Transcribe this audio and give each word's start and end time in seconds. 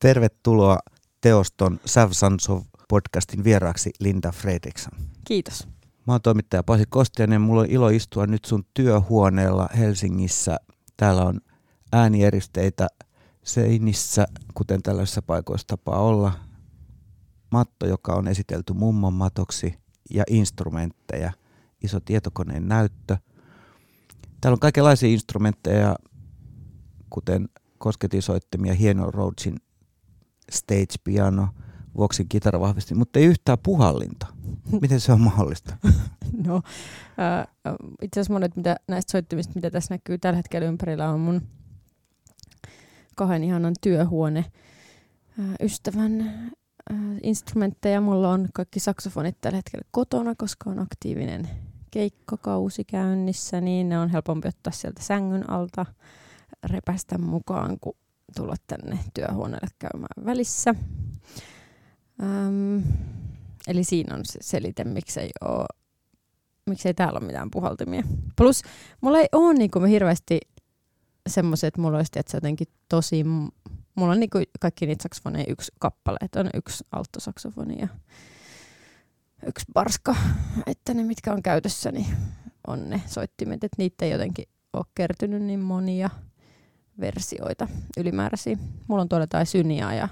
Tervetuloa 0.00 0.78
Teoston 1.20 1.80
Savsansov 1.84 2.62
podcastin 2.88 3.44
vieraaksi 3.44 3.90
Linda 4.00 4.32
Fredriksson. 4.32 4.92
Kiitos. 5.24 5.68
Mä 6.06 6.14
oon 6.14 6.22
toimittaja 6.22 6.62
Pasi 6.62 6.84
Kostianen. 6.88 7.40
Mulla 7.40 7.60
on 7.60 7.70
ilo 7.70 7.88
istua 7.88 8.26
nyt 8.26 8.44
sun 8.44 8.64
työhuoneella 8.74 9.68
Helsingissä. 9.78 10.56
Täällä 10.96 11.22
on 11.22 11.40
äänieristeitä 11.92 12.86
seinissä, 13.44 14.26
kuten 14.54 14.82
tällaisissa 14.82 15.22
paikoissa 15.22 15.66
tapaa 15.66 15.98
olla. 16.00 16.32
Matto, 17.50 17.86
joka 17.86 18.12
on 18.14 18.28
esitelty 18.28 18.72
mummon 18.72 19.14
matoksi 19.14 19.74
ja 20.10 20.24
instrumentteja. 20.30 21.32
Iso 21.84 22.00
tietokoneen 22.00 22.68
näyttö. 22.68 23.16
Täällä 24.40 24.54
on 24.54 24.60
kaikenlaisia 24.60 25.08
instrumentteja, 25.08 25.96
kuten 27.10 27.48
kosketisoittimia, 27.78 28.74
hieno 28.74 29.10
Rhodesin 29.10 29.56
stage 30.50 30.94
piano, 31.04 31.48
Voxin 31.96 32.28
kitaravahvisti, 32.28 32.94
mutta 32.94 33.18
ei 33.18 33.24
yhtään 33.24 33.58
puhallinta. 33.62 34.26
Miten 34.80 35.00
se 35.00 35.12
on 35.12 35.20
mahdollista? 35.20 35.76
No, 36.46 36.56
äh, 36.56 37.46
itse 38.02 38.20
asiassa 38.20 38.32
monet 38.32 38.56
mitä, 38.56 38.76
näistä 38.88 39.12
soittimista, 39.12 39.52
mitä 39.54 39.70
tässä 39.70 39.94
näkyy 39.94 40.18
tällä 40.18 40.36
hetkellä 40.36 40.68
ympärillä, 40.68 41.08
on 41.08 41.20
mun 41.20 41.42
kahden 43.16 43.44
ihanan 43.44 43.74
työhuone 43.80 44.38
äh, 44.38 45.46
ystävän 45.60 46.20
äh, 46.20 46.96
instrumentteja. 47.22 48.00
Mulla 48.00 48.30
on 48.30 48.48
kaikki 48.54 48.80
saksofonit 48.80 49.36
tällä 49.40 49.56
hetkellä 49.56 49.84
kotona, 49.90 50.34
koska 50.34 50.70
on 50.70 50.78
aktiivinen 50.78 51.48
keikkokausi 51.90 52.84
käynnissä, 52.84 53.60
niin 53.60 53.88
ne 53.88 53.98
on 53.98 54.08
helpompi 54.08 54.48
ottaa 54.48 54.72
sieltä 54.72 55.02
sängyn 55.02 55.50
alta, 55.50 55.86
repästä 56.64 57.18
mukaan, 57.18 57.76
kun 57.80 57.96
tulla 58.36 58.54
tänne 58.66 58.98
työhuoneelle 59.14 59.68
käymään 59.78 60.24
välissä. 60.26 60.74
Ähm, 62.22 62.78
eli 63.68 63.84
siinä 63.84 64.14
on 64.14 64.20
se 64.24 64.38
selite, 64.42 64.84
miksei, 64.84 65.30
oo, 65.40 65.66
miksei 66.66 66.94
täällä 66.94 67.18
ole 67.18 67.26
mitään 67.26 67.50
puhaltimia. 67.50 68.02
Plus, 68.36 68.62
mulla 69.00 69.18
ei 69.18 69.28
ole 69.32 69.54
niinku 69.54 69.80
hirveästi 69.80 70.40
semmoiset, 71.28 71.68
että 71.68 71.80
mulla 71.80 71.96
olisi 71.96 72.12
että 72.16 72.36
jotenkin 72.36 72.66
tosi... 72.88 73.24
Mulla 73.94 74.12
on 74.12 74.20
niinku 74.20 74.38
kaikki 74.60 74.86
niitä 74.86 75.02
saksofoneja 75.02 75.44
yksi 75.48 75.72
kappale, 75.78 76.16
että 76.20 76.40
on 76.40 76.50
yksi 76.54 76.84
altosaksofoni 76.92 77.80
ja 77.80 77.88
yksi 79.46 79.66
barska, 79.72 80.16
että 80.66 80.94
ne 80.94 81.02
mitkä 81.02 81.32
on 81.32 81.42
käytössä, 81.42 81.92
niin 81.92 82.06
on 82.66 82.90
ne 82.90 83.02
soittimet, 83.06 83.64
että 83.64 83.74
niitä 83.78 84.04
ei 84.04 84.10
jotenkin 84.10 84.44
ole 84.72 84.84
kertynyt 84.94 85.42
niin 85.42 85.60
monia 85.60 86.10
versioita 87.00 87.68
ylimääräisiä. 87.96 88.56
Mulla 88.88 89.02
on 89.02 89.08
tuolla 89.08 89.22
jotain 89.22 89.46
syniä 89.46 89.94
ja 89.94 90.08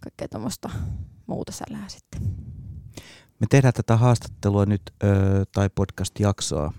kaikkea 0.00 0.28
tuommoista 0.28 0.70
muuta 1.26 1.52
sälää 1.52 1.88
sitten. 1.88 2.22
Me 3.40 3.46
tehdään 3.50 3.74
tätä 3.74 3.96
haastattelua 3.96 4.66
nyt, 4.66 4.82
ö, 5.04 5.06
tai 5.54 5.70
podcast-jaksoa, 5.74 6.72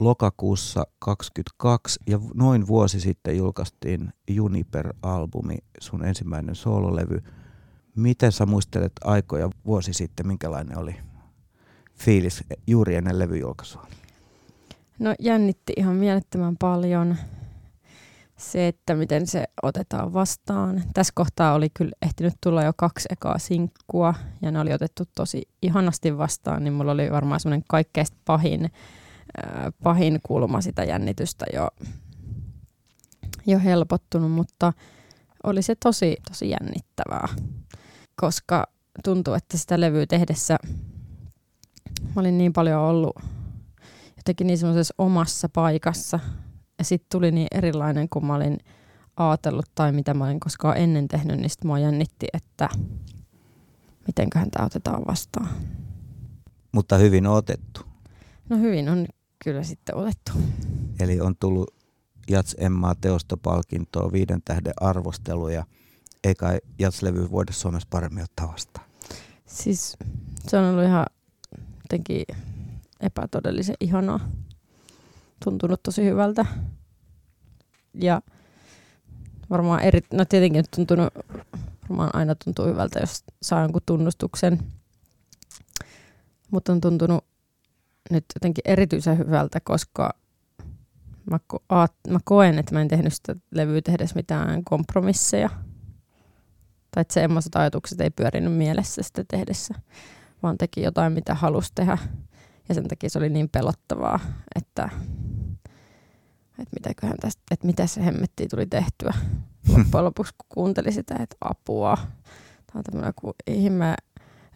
lokakuussa 0.00 0.84
2022 0.98 2.00
ja 2.06 2.18
noin 2.34 2.66
vuosi 2.66 3.00
sitten 3.00 3.36
julkaistiin 3.36 4.12
Juniper-albumi, 4.30 5.58
sun 5.80 6.04
ensimmäinen 6.04 6.54
soololevy. 6.54 7.22
Miten 7.96 8.32
sä 8.32 8.46
muistelet 8.46 8.92
aikoja 9.04 9.50
vuosi 9.66 9.92
sitten, 9.92 10.26
minkälainen 10.26 10.78
oli 10.78 10.96
fiilis 11.94 12.44
juuri 12.66 12.94
ennen 12.94 13.18
levyjulkaisua? 13.18 13.86
No 14.98 15.14
jännitti 15.18 15.72
ihan 15.76 15.96
mielettömän 15.96 16.56
paljon 16.56 17.16
se, 18.52 18.68
että 18.68 18.94
miten 18.94 19.26
se 19.26 19.44
otetaan 19.62 20.12
vastaan. 20.12 20.82
Tässä 20.94 21.12
kohtaa 21.16 21.54
oli 21.54 21.70
kyllä 21.70 21.92
ehtinyt 22.02 22.34
tulla 22.40 22.62
jo 22.62 22.72
kaksi 22.76 23.08
ekaa 23.10 23.38
sinkkua 23.38 24.14
ja 24.42 24.50
ne 24.50 24.60
oli 24.60 24.72
otettu 24.72 25.04
tosi 25.14 25.42
ihanasti 25.62 26.18
vastaan, 26.18 26.64
niin 26.64 26.72
mulla 26.72 26.92
oli 26.92 27.10
varmaan 27.10 27.40
semmoinen 27.40 27.64
kaikkein 27.68 28.06
pahin, 28.24 28.72
pahin 29.82 30.20
kulma 30.22 30.60
sitä 30.60 30.84
jännitystä 30.84 31.44
jo, 31.52 31.68
jo 33.46 33.58
helpottunut, 33.58 34.32
mutta 34.32 34.72
oli 35.44 35.62
se 35.62 35.74
tosi, 35.84 36.16
tosi 36.28 36.50
jännittävää, 36.50 37.28
koska 38.16 38.66
tuntuu, 39.04 39.34
että 39.34 39.58
sitä 39.58 39.80
levyä 39.80 40.06
tehdessä 40.06 40.56
mä 42.14 42.20
olin 42.20 42.38
niin 42.38 42.52
paljon 42.52 42.80
ollut 42.80 43.16
jotenkin 44.16 44.46
niin 44.46 44.58
semmoisessa 44.58 44.94
omassa 44.98 45.48
paikassa, 45.48 46.20
sitten 46.82 47.06
tuli 47.12 47.30
niin 47.30 47.48
erilainen 47.50 48.08
kuin 48.08 48.26
mä 48.26 48.34
olin 48.34 48.58
ajatellut 49.16 49.66
tai 49.74 49.92
mitä 49.92 50.14
mä 50.14 50.24
olin 50.24 50.40
koskaan 50.40 50.76
ennen 50.76 51.08
tehnyt, 51.08 51.36
niin 51.36 51.50
sitten 51.50 51.66
mua 51.66 51.78
jännitti, 51.78 52.26
että 52.32 52.68
mitenköhän 54.06 54.50
tämä 54.50 54.66
otetaan 54.66 55.02
vastaan. 55.06 55.48
Mutta 56.72 56.98
hyvin 56.98 57.26
otettu. 57.26 57.80
No 58.48 58.56
hyvin 58.56 58.88
on 58.88 59.06
kyllä 59.44 59.62
sitten 59.62 59.94
otettu. 59.96 60.32
Eli 61.00 61.20
on 61.20 61.36
tullut 61.40 61.74
Jats 62.30 62.56
Emmaa 62.58 62.94
teostopalkintoa, 62.94 64.12
viiden 64.12 64.42
tähden 64.44 64.72
arvosteluja. 64.80 65.64
Eikä 66.24 66.58
Jats-levy 66.78 67.30
voida 67.30 67.52
Suomessa 67.52 67.88
paremmin 67.90 68.24
ottaa 68.24 68.52
vastaan. 68.52 68.86
Siis 69.46 69.96
se 70.48 70.58
on 70.58 70.64
ollut 70.64 70.84
ihan 70.84 71.06
jotenkin 71.82 72.24
epätodellisen 73.00 73.76
ihanaa 73.80 74.20
tuntunut 75.44 75.82
tosi 75.82 76.04
hyvältä. 76.04 76.46
Ja 77.94 78.22
varmaan 79.50 79.80
eri, 79.80 80.00
no 80.12 80.24
tietenkin 80.24 80.64
tuntunut, 80.76 81.08
varmaan 81.88 82.10
aina 82.12 82.34
tuntuu 82.34 82.66
hyvältä, 82.66 83.00
jos 83.00 83.24
saa 83.42 83.62
jonkun 83.62 83.82
tunnustuksen. 83.86 84.58
Mutta 86.50 86.72
on 86.72 86.80
tuntunut 86.80 87.24
nyt 88.10 88.24
jotenkin 88.34 88.62
erityisen 88.64 89.18
hyvältä, 89.18 89.60
koska 89.60 90.14
mä, 91.30 91.38
ko- 91.52 92.10
mä 92.10 92.18
koen, 92.24 92.58
että 92.58 92.74
mä 92.74 92.80
en 92.80 92.88
tehnyt 92.88 93.12
sitä 93.12 93.36
levyä 93.50 93.82
tehdessä 93.82 94.16
mitään 94.16 94.64
kompromisseja. 94.64 95.50
Tai 96.90 97.00
että 97.00 97.14
semmoiset 97.14 97.56
ajatukset 97.56 98.00
ei 98.00 98.10
pyörinyt 98.10 98.52
mielessä 98.52 99.02
sitä 99.02 99.24
tehdessä, 99.28 99.74
vaan 100.42 100.58
teki 100.58 100.82
jotain, 100.82 101.12
mitä 101.12 101.34
halusi 101.34 101.72
tehdä. 101.74 101.98
Ja 102.68 102.74
sen 102.74 102.88
takia 102.88 103.10
se 103.10 103.18
oli 103.18 103.28
niin 103.28 103.48
pelottavaa, 103.48 104.20
että 104.56 104.88
että 106.58 106.76
mitäköhän 106.76 107.16
tästä, 107.20 107.42
että 107.50 107.66
mitä 107.66 107.86
se 107.86 108.04
hemmetti 108.04 108.48
tuli 108.48 108.66
tehtyä. 108.66 109.14
Loppujen 109.76 110.04
lopuksi 110.04 110.34
kun 110.38 110.46
kuuntelin 110.48 110.92
sitä, 110.92 111.14
että 111.20 111.36
apua. 111.40 111.96
Tämä 112.66 112.78
on 112.78 112.84
tämmöinen 112.84 113.12
kuin 113.16 113.34
ihme 113.46 113.94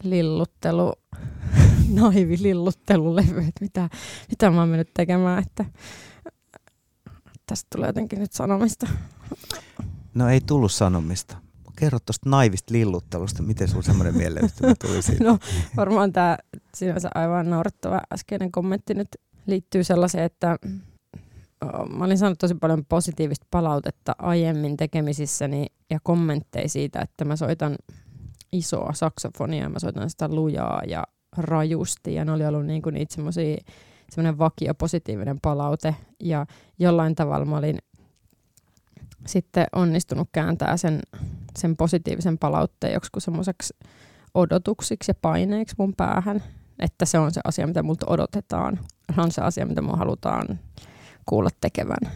lilluttelu, 0.03 0.93
naivi 2.01 2.37
lilluttelulevy, 2.41 3.39
että 3.39 3.61
mitä, 3.61 3.89
mitä 4.29 4.51
mä 4.51 4.59
oon 4.59 4.69
mennyt 4.69 4.93
tekemään, 4.93 5.43
että 5.43 5.65
tästä 7.45 7.67
tulee 7.75 7.89
jotenkin 7.89 8.19
nyt 8.19 8.33
sanomista. 8.33 8.87
No 10.13 10.29
ei 10.29 10.41
tullut 10.41 10.71
sanomista. 10.71 11.37
Kerro 11.79 11.99
tuosta 12.05 12.29
naivista 12.29 12.73
lilluttelusta, 12.73 13.43
miten 13.43 13.67
sun 13.67 13.83
semmoinen 13.83 14.17
mieleyhtymä 14.17 14.73
tuli 14.81 15.01
siitä? 15.01 15.23
No 15.23 15.37
varmaan 15.77 16.13
tämä 16.13 16.37
sinänsä 16.75 17.09
aivan 17.15 17.49
naurettava 17.49 18.01
äskeinen 18.13 18.51
kommentti 18.51 18.93
nyt 18.93 19.07
liittyy 19.45 19.83
sellaiseen, 19.83 20.23
että 20.23 20.57
mä 21.97 22.05
olin 22.05 22.17
saanut 22.17 22.39
tosi 22.39 22.55
paljon 22.55 22.85
positiivista 22.89 23.47
palautetta 23.51 24.15
aiemmin 24.17 24.77
tekemisissäni 24.77 25.65
ja 25.89 25.99
kommentteja 26.03 26.69
siitä, 26.69 27.01
että 27.01 27.25
mä 27.25 27.35
soitan 27.35 27.75
isoa 28.51 28.93
saksofonia, 28.93 29.69
mä 29.69 29.79
soitan 29.79 30.09
sitä 30.09 30.27
lujaa 30.27 30.81
ja 30.87 31.03
rajusti. 31.37 32.13
Ja 32.13 32.25
ne 32.25 32.31
oli 32.31 32.45
ollut 32.45 32.65
niin 32.65 32.81
kuin 32.81 32.93
niitä 32.93 33.15
semmoisia 33.15 33.57
semmoinen 34.09 34.37
vakio 34.39 34.73
positiivinen 34.73 35.37
palaute. 35.41 35.95
Ja 36.19 36.45
jollain 36.79 37.15
tavalla 37.15 37.45
mä 37.45 37.57
olin 37.57 37.77
sitten 39.25 39.67
onnistunut 39.75 40.29
kääntää 40.31 40.77
sen, 40.77 41.01
sen 41.59 41.77
positiivisen 41.77 42.37
palautteen 42.37 42.93
joksikin 42.93 43.21
semmoiseksi 43.21 43.73
odotuksiksi 44.33 45.11
ja 45.11 45.15
paineiksi 45.21 45.75
mun 45.77 45.93
päähän, 45.97 46.43
että 46.79 47.05
se 47.05 47.19
on 47.19 47.31
se 47.33 47.41
asia, 47.43 47.67
mitä 47.67 47.83
multa 47.83 48.05
odotetaan. 48.09 48.79
Se 49.15 49.21
on 49.21 49.31
se 49.31 49.41
asia, 49.41 49.65
mitä 49.65 49.81
mun 49.81 49.97
halutaan 49.97 50.59
kuulla 51.25 51.49
tekevän 51.61 52.11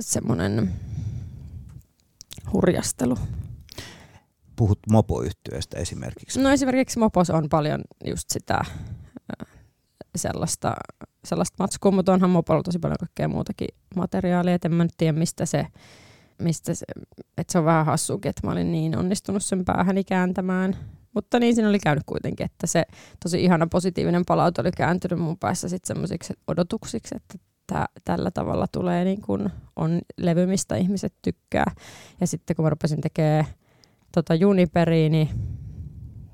semmoinen 0.00 0.72
hurjastelu. 2.52 3.18
Puhut 4.56 4.78
mopoyhtiöistä 4.90 5.78
esimerkiksi. 5.78 6.40
No 6.40 6.50
esimerkiksi 6.50 6.98
mopos 6.98 7.30
on 7.30 7.48
paljon 7.48 7.80
just 8.04 8.30
sitä 8.30 8.64
sellaista, 10.16 10.74
sellaista 11.24 11.56
matskua, 11.58 11.90
mutta 11.90 12.12
onhan 12.12 12.30
mopolla 12.30 12.62
tosi 12.62 12.78
paljon 12.78 12.96
kaikkea 13.00 13.28
muutakin 13.28 13.68
materiaalia, 13.96 14.54
et 14.54 14.64
en 14.64 14.74
mä 14.74 14.84
nyt 14.84 14.94
tiedä 14.96 15.18
mistä 15.18 15.46
se, 15.46 15.66
mistä 16.38 16.74
se, 16.74 16.86
että 17.38 17.52
se 17.52 17.58
on 17.58 17.64
vähän 17.64 17.86
hassukin, 17.86 18.30
että 18.30 18.46
mä 18.46 18.52
olin 18.52 18.72
niin 18.72 18.98
onnistunut 18.98 19.44
sen 19.44 19.64
päähäni 19.64 20.04
kääntämään. 20.04 20.76
Mutta 21.14 21.38
niin 21.38 21.54
siinä 21.54 21.68
oli 21.68 21.78
käynyt 21.78 22.04
kuitenkin, 22.06 22.44
että 22.44 22.66
se 22.66 22.84
tosi 23.22 23.44
ihana 23.44 23.66
positiivinen 23.66 24.24
palaute 24.24 24.60
oli 24.60 24.72
kääntynyt 24.72 25.18
mun 25.18 25.38
päässä 25.38 25.68
sitten 25.68 25.88
semmoisiksi 25.88 26.34
odotuksiksi, 26.46 27.16
että 27.16 27.38
että 27.70 27.86
tällä 28.04 28.30
tavalla 28.30 28.66
tulee 28.72 29.04
niin 29.04 29.20
kun 29.20 29.50
on 29.76 30.00
levy, 30.16 30.46
mistä 30.46 30.76
ihmiset 30.76 31.14
tykkää. 31.22 31.72
Ja 32.20 32.26
sitten 32.26 32.56
kun 32.56 32.64
mä 32.64 32.70
rupesin 32.70 33.00
tekemään 33.00 33.44
tota 34.12 34.34
Juniperiä, 34.34 35.08
niin 35.08 35.28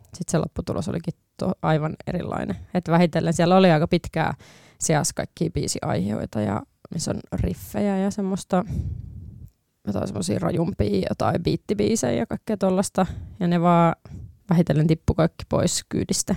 sitten 0.04 0.30
se 0.30 0.38
lopputulos 0.38 0.88
olikin 0.88 1.14
to, 1.36 1.52
aivan 1.62 1.94
erilainen. 2.06 2.56
Että 2.74 2.92
vähitellen 2.92 3.32
siellä 3.32 3.56
oli 3.56 3.70
aika 3.70 3.88
pitkää 3.88 4.34
seas 4.78 5.12
kaikkia 5.12 5.50
biisiaiheita 5.50 6.40
ja 6.40 6.62
missä 6.94 7.10
on 7.10 7.20
riffejä 7.32 7.98
ja 7.98 8.10
semmoista 8.10 8.64
jotain 9.86 10.06
semmoisia 10.06 10.38
rajumpia, 10.38 11.06
jotain 11.10 11.42
biittibiisejä 11.42 12.12
ja 12.12 12.26
kaikkea 12.26 12.56
tollasta. 12.56 13.06
Ja 13.40 13.48
ne 13.48 13.60
vaan 13.60 13.94
vähitellen 14.50 14.86
tippu 14.86 15.14
kaikki 15.14 15.44
pois 15.48 15.84
kyydistä. 15.88 16.36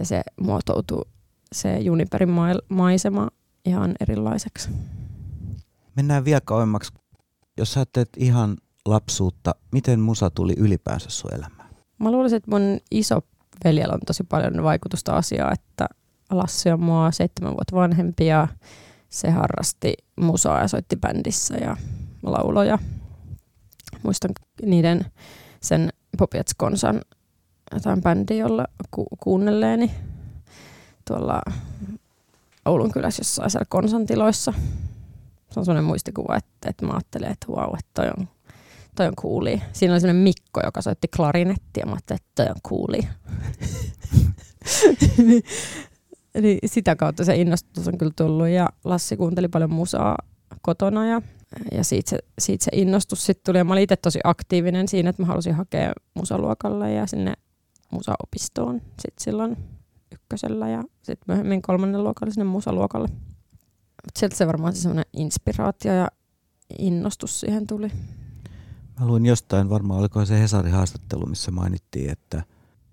Ja 0.00 0.06
se 0.06 0.22
muotoutui 0.40 1.04
se 1.52 1.78
Juniperin 1.78 2.30
maisema 2.68 3.28
ihan 3.64 3.94
erilaiseksi. 4.00 4.70
Mennään 5.96 6.24
vielä 6.24 6.40
kauemmaksi. 6.44 6.92
Jos 7.56 7.72
sä 7.72 7.84
teet 7.92 8.08
ihan 8.16 8.56
lapsuutta, 8.86 9.54
miten 9.72 10.00
musa 10.00 10.30
tuli 10.30 10.54
ylipäänsä 10.56 11.10
sun 11.10 11.34
elämään? 11.34 11.68
Mä 11.98 12.10
luulisin, 12.10 12.36
että 12.36 12.50
mun 12.50 12.80
iso 12.90 13.20
veljellä 13.64 13.94
on 13.94 14.00
tosi 14.06 14.24
paljon 14.24 14.62
vaikutusta 14.62 15.16
asiaa, 15.16 15.52
että 15.52 15.88
Lassi 16.30 16.70
on 16.70 16.82
mua 16.82 17.10
seitsemän 17.10 17.52
vuotta 17.52 17.76
vanhempi 17.76 18.26
ja 18.26 18.48
se 19.08 19.30
harrasti 19.30 19.94
musaa 20.20 20.60
ja 20.60 20.68
soitti 20.68 20.96
bändissä 20.96 21.54
ja 21.56 21.76
lauloja. 22.22 22.78
Muistan 24.02 24.30
niiden 24.62 25.06
sen 25.60 25.92
Popiets 26.18 26.54
Konsan 26.54 27.00
jotain 27.74 28.02
bändiä, 28.02 28.36
jolla 28.36 28.66
ku- 28.90 29.08
kuunnelleeni 29.20 29.90
tuolla 31.08 31.42
Oulun 32.64 32.92
kylässä 32.92 33.20
jossain 33.20 33.50
siellä 33.50 33.66
konsantiloissa. 33.68 34.52
Se 35.50 35.60
on 35.60 35.64
sellainen 35.64 35.84
muistikuva, 35.84 36.36
että, 36.36 36.70
että 36.70 36.86
mä 36.86 36.92
ajattelin, 36.92 37.30
että 37.30 37.46
vau, 37.48 37.74
että 37.74 37.90
toi 37.94 38.06
on, 38.18 38.28
toi 38.94 39.06
on. 39.06 39.60
Siinä 39.72 39.94
oli 39.94 40.00
sellainen 40.00 40.22
Mikko, 40.22 40.60
joka 40.64 40.82
soitti 40.82 41.08
klarinettia. 41.16 41.86
Mä 41.86 41.92
ajattelin, 41.92 42.20
että 42.22 42.44
toi 42.44 42.46
on 42.46 42.60
cooli. 42.68 43.08
Eli 46.34 46.58
sitä 46.66 46.96
kautta 46.96 47.24
se 47.24 47.36
innostus 47.36 47.88
on 47.88 47.98
kyllä 47.98 48.12
tullut 48.16 48.48
ja 48.48 48.68
Lassi 48.84 49.16
kuunteli 49.16 49.48
paljon 49.48 49.72
musaa 49.72 50.16
kotona 50.62 51.06
ja, 51.06 51.22
ja 51.72 51.84
siitä, 51.84 52.10
se, 52.10 52.18
siitä 52.38 52.64
se 52.64 52.70
innostus 52.74 53.26
sitten 53.26 53.44
tuli. 53.44 53.58
Ja 53.58 53.64
mä 53.64 53.72
olin 53.72 53.82
itse 53.82 53.96
tosi 53.96 54.20
aktiivinen 54.24 54.88
siinä, 54.88 55.10
että 55.10 55.22
mä 55.22 55.26
halusin 55.26 55.54
hakea 55.54 55.92
musaluokalle 56.14 56.92
ja 56.92 57.06
sinne 57.06 57.34
musaopistoon 57.90 58.80
sitten 58.80 59.24
silloin 59.24 59.56
ykkösellä 60.12 60.68
ja 60.68 60.82
sitten 61.02 61.24
myöhemmin 61.26 61.62
kolmannen 61.62 62.04
luokalle 62.04 62.34
sinne 62.34 62.44
musaluokalle. 62.44 63.08
Mutta 64.04 64.18
sieltä 64.18 64.36
se 64.36 64.46
varmaan 64.46 64.72
se 64.72 64.80
semmoinen 64.80 65.04
inspiraatio 65.12 65.92
ja 65.92 66.08
innostus 66.78 67.40
siihen 67.40 67.66
tuli. 67.66 67.88
Mä 69.00 69.06
luin 69.06 69.26
jostain, 69.26 69.70
varmaan 69.70 70.00
oliko 70.00 70.24
se 70.24 70.40
Hesarin 70.40 70.72
haastattelu, 70.72 71.26
missä 71.26 71.50
mainittiin, 71.50 72.10
että 72.10 72.42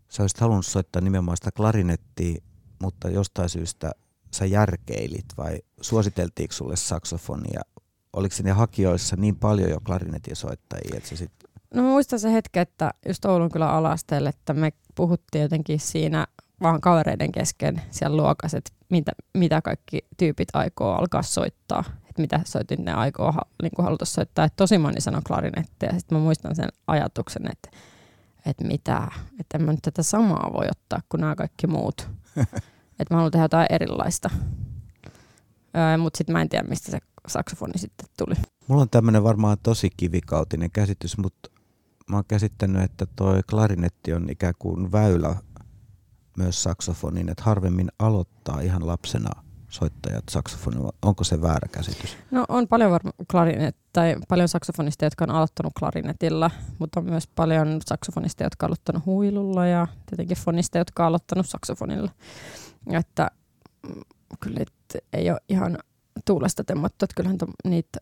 sä 0.10 0.24
olisit 0.24 0.40
halunnut 0.40 0.66
soittaa 0.66 1.02
nimenomaan 1.02 1.38
sitä 1.38 1.52
klarinettia, 1.52 2.42
mutta 2.82 3.10
jostain 3.10 3.50
syystä 3.50 3.92
sä 4.34 4.46
järkeilit 4.46 5.26
vai 5.38 5.60
suositeltiinko 5.82 6.54
sulle 6.54 6.76
saksofonia? 6.76 7.62
Oliko 8.14 8.36
sinne 8.36 8.52
hakijoissa 8.52 9.16
niin 9.16 9.36
paljon 9.36 9.70
jo 9.70 9.80
klarinetin 9.80 10.36
soittajia, 10.36 10.98
että 10.98 11.10
se 11.10 11.16
sit... 11.16 11.32
No 11.74 11.84
mä 11.84 11.90
muistan 11.90 12.20
se 12.20 12.34
hetki, 12.34 12.60
että 12.60 12.94
just 13.08 13.26
Oulun 13.26 13.52
kyllä 13.52 13.72
alasteelle, 13.72 14.30
että 14.30 14.54
me 14.54 14.74
puhuttiin 14.96 15.42
jotenkin 15.42 15.80
siinä 15.80 16.28
vaan 16.62 16.82
kavereiden 16.82 17.32
kesken 17.32 17.82
siellä 17.92 18.18
luokassa, 18.18 18.58
että 18.58 18.72
mitä, 18.90 19.12
mitä 19.34 19.62
kaikki 19.62 20.00
tyypit 20.18 20.50
aikoo 20.54 20.94
alkaa 20.94 21.22
soittaa. 21.22 21.84
Että 22.10 22.22
mitä 22.22 22.42
soitin 22.46 22.86
ne 22.86 22.94
aikoo 22.94 23.34
niin 23.62 23.72
haluta 23.78 24.06
soittaa. 24.06 24.46
Että 24.46 24.56
tosi 24.56 24.78
moni 24.78 25.02
sanoi 25.02 25.22
klarinetti 25.28 25.86
ja 25.86 26.00
sitten 26.00 26.18
mä 26.18 26.24
muistan 26.24 26.56
sen 26.56 26.70
ajatuksen, 26.88 27.52
että, 27.52 27.70
että 28.46 28.64
mitä, 28.64 29.08
että 29.40 29.58
en 29.58 29.64
mä 29.64 29.72
nyt 29.72 29.82
tätä 29.82 30.04
samaa 30.04 30.50
voi 30.54 30.66
ottaa 30.72 31.02
kuin 31.10 31.22
nämä 31.22 31.36
kaikki 31.36 31.68
muut. 31.68 32.10
että 33.00 33.14
mä 33.14 33.16
haluan 33.16 33.32
tehdä 33.32 33.44
jotain 33.44 33.68
erilaista. 33.70 34.30
Öö, 35.78 35.98
Mutta 35.98 36.18
sitten 36.18 36.34
mä 36.34 36.42
en 36.42 36.50
tiedä, 36.50 36.68
mistä 36.68 36.92
se 36.92 37.00
saksofoni 37.30 37.78
sitten 37.78 38.08
tuli. 38.18 38.36
Mulla 38.68 38.82
on 38.82 38.90
tämmöinen 38.90 39.24
varmaan 39.24 39.58
tosi 39.64 39.90
kivikautinen 39.98 40.72
käsitys, 40.72 41.18
mutta 41.18 41.50
mä 42.10 42.18
oon 42.18 42.26
käsittänyt, 42.28 42.84
että 42.84 43.06
toi 43.16 43.42
klarinetti 43.50 44.14
on 44.14 44.30
ikään 44.30 44.54
kuin 44.60 44.92
väylä 44.92 45.36
myös 46.38 46.64
saksofonin, 46.64 47.30
että 47.30 47.44
harvemmin 47.44 47.92
aloittaa 48.00 48.60
ihan 48.60 48.88
lapsena 48.88 49.30
soittajat 49.70 50.24
saksofonilla. 50.30 50.92
Onko 51.02 51.24
se 51.24 51.42
väärä 51.42 51.68
käsitys? 51.72 52.18
No 52.32 52.46
on 52.50 52.68
paljon 52.68 52.92
varma 52.92 53.12
klarinet, 53.32 53.76
tai 53.94 54.16
paljon 54.28 54.48
saksofonisteja, 54.48 55.08
jotka 55.08 55.24
on 55.26 55.32
aloittanut 55.32 55.74
klarinetilla, 55.80 56.52
mutta 56.80 57.00
on 57.00 57.06
myös 57.06 57.28
paljon 57.28 57.80
saksofonisteja, 57.86 58.46
jotka 58.46 58.66
on 58.66 58.68
aloittanut 58.68 59.06
huilulla 59.06 59.66
ja 59.66 59.88
tietenkin 60.06 60.38
fonisteja, 60.38 60.82
jotka 60.82 61.04
on 61.04 61.08
aloittanut 61.08 61.50
saksofonilla. 61.50 62.12
Että 62.92 63.32
mm, 63.88 64.02
kyllä 64.40 64.60
ei 65.14 65.32
ole 65.32 65.40
ihan 65.50 65.78
tuulesta 66.26 66.64
temmattu, 66.64 67.06
että 67.06 67.16
kyllähän 67.16 67.38
to, 67.38 67.46
niitä 67.66 68.00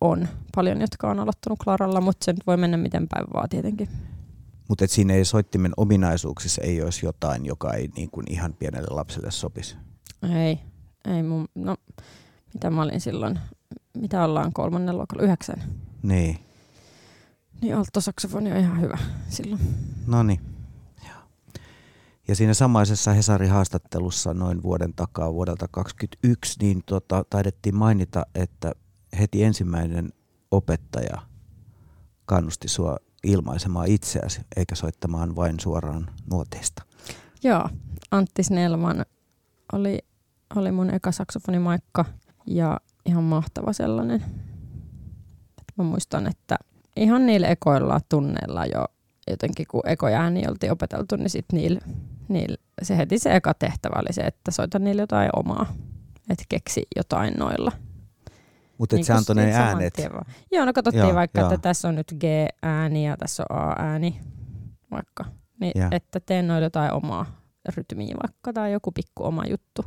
on 0.00 0.28
paljon, 0.54 0.80
jotka 0.80 1.10
on 1.10 1.18
aloittanut 1.18 1.58
klaralla, 1.64 2.00
mutta 2.00 2.24
se 2.24 2.34
voi 2.46 2.56
mennä 2.56 2.76
miten 2.76 3.08
päin 3.08 3.26
vaan 3.34 3.48
tietenkin. 3.48 3.88
Mutta 4.68 4.86
siinä 4.86 5.14
ei 5.14 5.24
soittimen 5.24 5.72
ominaisuuksissa 5.76 6.62
ei 6.62 6.82
olisi 6.82 7.06
jotain, 7.06 7.46
joka 7.46 7.72
ei 7.72 7.88
niin 7.96 8.10
kuin 8.10 8.32
ihan 8.32 8.54
pienelle 8.54 8.88
lapselle 8.90 9.30
sopisi. 9.30 9.76
Ei, 10.36 10.60
ei 11.04 11.22
mun, 11.22 11.48
no 11.54 11.76
mitä 12.54 12.70
mä 12.70 12.82
olin 12.82 13.00
silloin, 13.00 13.38
mitä 13.94 14.24
ollaan 14.24 14.52
kolmannen 14.52 14.96
luokalla, 14.96 15.24
yhdeksän. 15.24 15.62
Niin. 16.02 16.38
Niin 17.62 17.76
alttosaksofoni 17.76 18.52
on 18.52 18.58
ihan 18.58 18.80
hyvä 18.80 18.98
silloin. 19.28 19.60
No 20.06 20.22
niin. 20.22 20.53
Ja 22.28 22.36
siinä 22.36 22.54
samaisessa 22.54 23.12
Hesarin 23.12 23.50
haastattelussa 23.50 24.34
noin 24.34 24.62
vuoden 24.62 24.94
takaa 24.94 25.34
vuodelta 25.34 25.68
2021, 25.70 26.58
niin 26.60 26.82
tota, 26.86 27.24
taidettiin 27.30 27.74
mainita, 27.76 28.26
että 28.34 28.72
heti 29.18 29.44
ensimmäinen 29.44 30.12
opettaja 30.50 31.18
kannusti 32.26 32.68
sua 32.68 32.96
ilmaisemaan 33.24 33.88
itseäsi, 33.88 34.40
eikä 34.56 34.74
soittamaan 34.74 35.36
vain 35.36 35.60
suoraan 35.60 36.10
nuoteista. 36.30 36.82
Joo, 37.42 37.68
Antti 38.10 38.42
Snellman 38.42 39.04
oli, 39.72 39.98
oli 40.56 40.72
mun 40.72 40.94
eka 40.94 41.12
saksofonimaikka 41.12 42.04
ja 42.46 42.80
ihan 43.06 43.24
mahtava 43.24 43.72
sellainen. 43.72 44.24
Mä 45.76 45.84
muistan, 45.84 46.26
että 46.26 46.56
ihan 46.96 47.26
niillä 47.26 47.48
ekoilla 47.48 48.00
tunneilla 48.08 48.66
jo 48.66 48.84
jotenkin 49.30 49.66
kun 49.70 49.88
ekoja 49.88 50.20
ääni 50.20 50.48
oltiin 50.48 50.72
opeteltu, 50.72 51.16
niin 51.16 51.30
sitten 51.30 51.56
niillä, 51.58 51.80
niillä, 52.28 52.56
se 52.82 52.96
heti 52.96 53.18
se 53.18 53.36
eka 53.36 53.54
tehtävä 53.54 54.00
oli 54.00 54.12
se, 54.12 54.20
että 54.20 54.50
soita 54.50 54.78
niille 54.78 55.02
jotain 55.02 55.30
omaa, 55.36 55.66
että 56.30 56.44
keksi 56.48 56.82
jotain 56.96 57.34
noilla. 57.38 57.72
Mutta 58.78 58.96
niin 58.96 59.04
se 59.04 59.12
antoi 59.12 59.36
ne 59.36 59.54
äänet. 59.54 59.94
Joo, 60.52 60.64
no 60.64 60.72
katsottiin 60.72 61.02
joo, 61.02 61.14
vaikka, 61.14 61.40
joo. 61.40 61.52
että 61.52 61.62
tässä 61.62 61.88
on 61.88 61.94
nyt 61.94 62.14
G-ääni 62.20 63.06
ja 63.06 63.16
tässä 63.16 63.44
on 63.50 63.56
A-ääni 63.58 64.20
vaikka. 64.90 65.24
Niin, 65.60 65.94
että 65.94 66.20
teen 66.20 66.46
noin 66.46 66.62
jotain 66.62 66.92
omaa 66.92 67.26
rytmiä 67.76 68.14
vaikka 68.22 68.52
tai 68.52 68.72
joku 68.72 68.92
pikku 68.92 69.24
oma 69.24 69.42
juttu. 69.46 69.84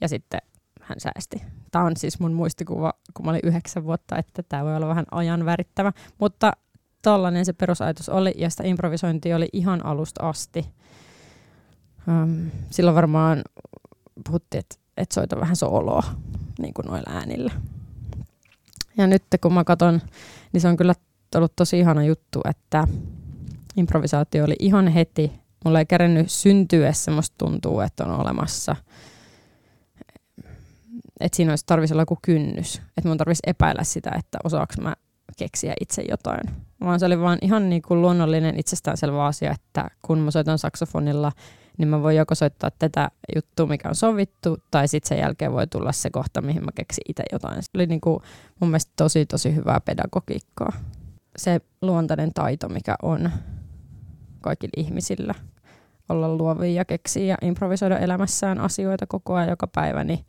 Ja 0.00 0.08
sitten 0.08 0.40
hän 0.80 1.00
säästi. 1.00 1.42
Tämä 1.70 1.84
on 1.84 1.96
siis 1.96 2.20
mun 2.20 2.32
muistikuva, 2.32 2.92
kun 3.14 3.24
mä 3.24 3.30
olin 3.30 3.40
yhdeksän 3.44 3.84
vuotta, 3.84 4.18
että 4.18 4.42
tämä 4.42 4.64
voi 4.64 4.76
olla 4.76 4.88
vähän 4.88 5.06
ajan 5.10 5.44
värittävä. 5.44 5.92
Mutta 6.18 6.52
tollainen 7.08 7.44
se 7.44 7.52
perusajatus 7.52 8.08
oli 8.08 8.34
ja 8.36 8.50
sitä 8.50 8.62
improvisointia 8.66 9.36
oli 9.36 9.48
ihan 9.52 9.86
alusta 9.86 10.28
asti. 10.28 10.66
Um, 12.08 12.50
silloin 12.70 12.94
varmaan 12.94 13.42
puhuttiin, 14.26 14.58
että 14.58 14.76
et 14.96 15.12
soita 15.12 15.40
vähän 15.40 15.56
sooloa 15.56 16.02
niin 16.58 16.74
kuin 16.74 16.86
noilla 16.86 17.12
äänillä. 17.12 17.52
Ja 18.96 19.06
nyt 19.06 19.22
kun 19.40 19.52
mä 19.52 19.64
katson, 19.64 20.00
niin 20.52 20.60
se 20.60 20.68
on 20.68 20.76
kyllä 20.76 20.94
ollut 21.34 21.56
tosi 21.56 21.78
ihana 21.78 22.04
juttu, 22.04 22.40
että 22.44 22.88
improvisaatio 23.76 24.44
oli 24.44 24.56
ihan 24.58 24.88
heti. 24.88 25.32
Mulla 25.64 25.78
ei 25.78 25.86
kerennyt 25.86 26.30
syntyessä, 26.30 27.10
musta 27.10 27.34
tuntuu, 27.38 27.80
että 27.80 28.04
on 28.04 28.20
olemassa. 28.20 28.76
Että 31.20 31.36
siinä 31.36 31.52
olisi 31.52 31.66
tarvitsisi 31.66 31.94
olla 31.94 32.02
joku 32.02 32.18
kynnys. 32.22 32.82
Että 32.96 33.08
mun 33.08 33.16
tarvitsisi 33.16 33.50
epäillä 33.50 33.84
sitä, 33.84 34.10
että 34.18 34.38
osaako 34.44 34.74
mä 34.80 34.94
keksiä 35.38 35.74
itse 35.80 36.04
jotain. 36.10 36.40
Vaan 36.80 37.00
se 37.00 37.06
oli 37.06 37.20
vaan 37.20 37.38
ihan 37.42 37.68
niin 37.68 37.82
kuin 37.82 38.02
luonnollinen 38.02 38.58
itsestäänselvä 38.58 39.26
asia, 39.26 39.52
että 39.52 39.90
kun 40.02 40.18
mä 40.18 40.30
soitan 40.30 40.58
saksofonilla, 40.58 41.32
niin 41.78 41.88
mä 41.88 42.02
voin 42.02 42.16
joko 42.16 42.34
soittaa 42.34 42.70
tätä 42.78 43.10
juttua, 43.36 43.66
mikä 43.66 43.88
on 43.88 43.94
sovittu, 43.94 44.56
tai 44.70 44.88
sitten 44.88 45.08
sen 45.08 45.18
jälkeen 45.18 45.52
voi 45.52 45.66
tulla 45.66 45.92
se 45.92 46.10
kohta, 46.10 46.42
mihin 46.42 46.64
mä 46.64 46.70
keksin 46.74 47.02
itse 47.08 47.22
jotain. 47.32 47.62
Se 47.62 47.70
oli 47.74 47.86
niin 47.86 48.00
kuin 48.00 48.20
mun 48.60 48.70
mielestä 48.70 48.92
tosi, 48.96 49.26
tosi 49.26 49.54
hyvää 49.54 49.80
pedagogiikkaa. 49.80 50.72
Se 51.36 51.60
luontainen 51.82 52.34
taito, 52.34 52.68
mikä 52.68 52.94
on 53.02 53.30
kaikilla 54.40 54.72
ihmisillä, 54.76 55.34
olla 56.08 56.36
luovia 56.36 56.72
ja 56.72 56.84
keksiä 56.84 57.24
ja 57.24 57.36
improvisoida 57.42 57.98
elämässään 57.98 58.58
asioita 58.58 59.06
koko 59.06 59.34
ajan 59.34 59.48
joka 59.48 59.66
päivä, 59.66 60.04
niin 60.04 60.24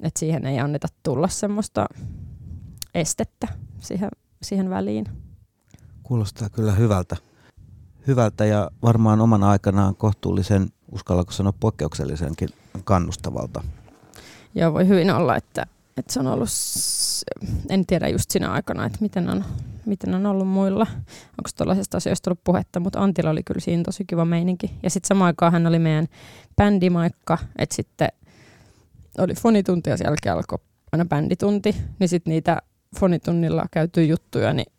että 0.00 0.20
siihen 0.20 0.46
ei 0.46 0.58
anneta 0.58 0.88
tulla 1.02 1.28
semmoista 1.28 1.86
estettä 2.94 3.46
siihen, 3.78 4.08
siihen 4.46 4.70
väliin. 4.70 5.06
Kuulostaa 6.02 6.48
kyllä 6.48 6.72
hyvältä. 6.72 7.16
Hyvältä 8.06 8.44
ja 8.44 8.70
varmaan 8.82 9.20
oman 9.20 9.42
aikanaan 9.42 9.96
kohtuullisen, 9.96 10.68
uskallanko 10.92 11.32
sanoa 11.32 11.52
poikkeuksellisenkin 11.60 12.48
kannustavalta. 12.84 13.62
Joo, 14.54 14.72
voi 14.72 14.88
hyvin 14.88 15.10
olla, 15.10 15.36
että, 15.36 15.66
että 15.96 16.12
se 16.12 16.20
on 16.20 16.26
ollut, 16.26 16.48
en 17.68 17.86
tiedä 17.86 18.08
just 18.08 18.30
siinä 18.30 18.52
aikana, 18.52 18.86
että 18.86 18.98
miten 19.00 19.28
on, 19.30 19.44
miten 19.86 20.14
on 20.14 20.26
ollut 20.26 20.48
muilla. 20.48 20.86
Onko 21.30 21.50
tuollaisesta 21.56 21.96
asioista 21.96 22.30
ollut 22.30 22.44
puhetta, 22.44 22.80
mutta 22.80 23.00
Antilla 23.00 23.30
oli 23.30 23.42
kyllä 23.42 23.60
siinä 23.60 23.82
tosi 23.82 24.04
kiva 24.04 24.24
meininki. 24.24 24.74
Ja 24.82 24.90
sitten 24.90 25.08
samaan 25.08 25.26
aikaan 25.26 25.52
hän 25.52 25.66
oli 25.66 25.78
meidän 25.78 26.06
bändimaikka, 26.56 27.38
että 27.58 27.74
sitten 27.74 28.08
oli 29.18 29.34
fonitunti 29.34 29.90
ja 29.90 29.96
sen 29.96 30.04
jälkeen 30.04 30.34
alkoi 30.34 30.58
aina 30.92 31.04
bänditunti, 31.04 31.76
niin 31.98 32.08
sitten 32.08 32.30
niitä 32.30 32.62
fonitunnilla 32.98 33.66
käytyy 33.70 34.04
juttuja, 34.04 34.52
niin 34.52 34.72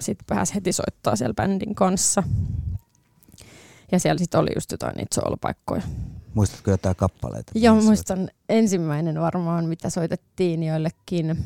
sitten 0.00 0.26
pääsi 0.26 0.54
heti 0.54 0.72
soittaa 0.72 1.16
siellä 1.16 1.34
bändin 1.34 1.74
kanssa. 1.74 2.22
Ja 3.92 3.98
siellä 3.98 4.18
sitten 4.18 4.40
oli 4.40 4.50
just 4.54 4.72
jotain 4.72 4.96
niitä 4.96 5.14
soolopaikkoja. 5.14 5.82
Muistatko 6.34 6.70
jotain 6.70 6.96
kappaleita? 6.96 7.52
Joo, 7.54 7.74
muistan 7.74 8.30
ensimmäinen 8.48 9.20
varmaan, 9.20 9.64
mitä 9.64 9.90
soitettiin 9.90 10.62
joillekin 10.62 11.44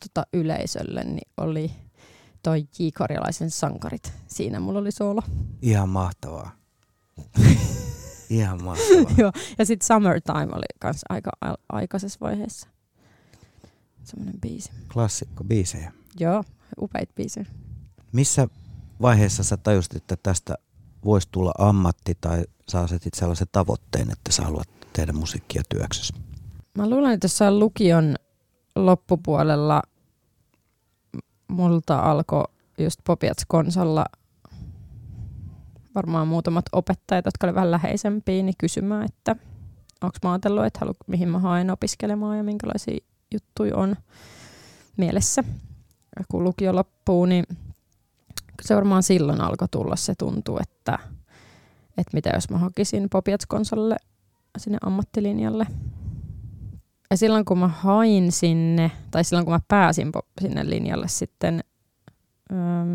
tota, 0.00 0.26
yleisölle, 0.32 1.04
niin 1.04 1.28
oli 1.36 1.70
toi 2.42 2.60
J. 2.78 2.88
Karjalaisen 2.94 3.50
sankarit. 3.50 4.12
Siinä 4.26 4.60
mulla 4.60 4.78
oli 4.78 4.90
soolo. 4.90 5.22
Ihan 5.62 5.88
mahtavaa. 5.88 6.50
Ihan 8.30 8.64
mahtavaa. 8.64 9.12
Joo, 9.18 9.32
ja 9.58 9.66
sitten 9.66 9.86
Summertime 9.86 10.52
oli 10.52 10.64
kans 10.78 11.00
aika 11.08 11.30
aikaisessa 11.68 12.18
vaiheessa. 12.20 12.68
Semmoinen 14.06 14.40
biisi. 14.40 14.70
Klassikko 14.92 15.44
biisejä. 15.44 15.92
Joo, 16.20 16.44
upeit 16.80 17.14
biisejä. 17.14 17.46
Missä 18.12 18.48
vaiheessa 19.02 19.44
sä 19.44 19.56
tajusit, 19.56 19.96
että 19.96 20.16
tästä 20.22 20.54
voisi 21.04 21.28
tulla 21.30 21.52
ammatti 21.58 22.18
tai 22.20 22.44
sä 22.68 22.80
asetit 22.80 23.14
sellaisen 23.14 23.46
tavoitteen, 23.52 24.10
että 24.10 24.32
sä 24.32 24.42
haluat 24.42 24.68
tehdä 24.92 25.12
musiikkia 25.12 25.62
työksessä? 25.68 26.14
Mä 26.78 26.90
luulen, 26.90 27.12
että 27.12 27.24
jossain 27.24 27.58
lukion 27.58 28.14
loppupuolella 28.76 29.82
multa 31.48 31.98
alkoi 31.98 32.44
just 32.78 33.00
Popiats 33.04 33.44
konsolla 33.48 34.06
varmaan 35.94 36.28
muutamat 36.28 36.64
opettajat, 36.72 37.24
jotka 37.24 37.46
olivat 37.46 37.56
vähän 37.56 37.70
läheisempiä, 37.70 38.42
niin 38.42 38.54
kysymään, 38.58 39.04
että 39.04 39.36
onko 40.02 40.18
mä 40.22 40.32
ajatellut, 40.32 40.64
että 40.64 40.80
halu, 40.80 40.92
mihin 41.06 41.28
mä 41.28 41.38
haen 41.38 41.70
opiskelemaan 41.70 42.36
ja 42.36 42.42
minkälaisia 42.44 42.98
juttuja 43.34 43.76
on 43.76 43.96
mielessä. 44.96 45.44
Kun 46.28 46.44
lukio 46.44 46.74
loppuu, 46.74 47.26
niin 47.26 47.44
se 48.62 48.74
varmaan 48.74 49.02
silloin 49.02 49.40
alkoi 49.40 49.68
tulla 49.68 49.96
se 49.96 50.14
tuntuu, 50.14 50.58
että, 50.62 50.98
että 51.98 52.10
mitä 52.12 52.30
jos 52.34 52.50
mä 52.50 52.58
hakisin 52.58 53.08
Popiats-konsolle 53.10 53.96
sinne 54.58 54.78
ammattilinjalle. 54.82 55.66
Ja 57.10 57.16
silloin 57.16 57.44
kun 57.44 57.58
mä 57.58 57.68
hain 57.68 58.32
sinne, 58.32 58.90
tai 59.10 59.24
silloin 59.24 59.44
kun 59.44 59.54
mä 59.54 59.60
pääsin 59.68 60.12
sinne 60.40 60.70
linjalle 60.70 61.08
sitten, 61.08 61.64
ähm, 62.52 62.94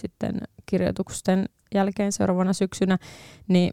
sitten 0.00 0.40
kirjoitusten 0.66 1.48
jälkeen 1.74 2.12
seuraavana 2.12 2.52
syksynä, 2.52 2.98
niin 3.48 3.70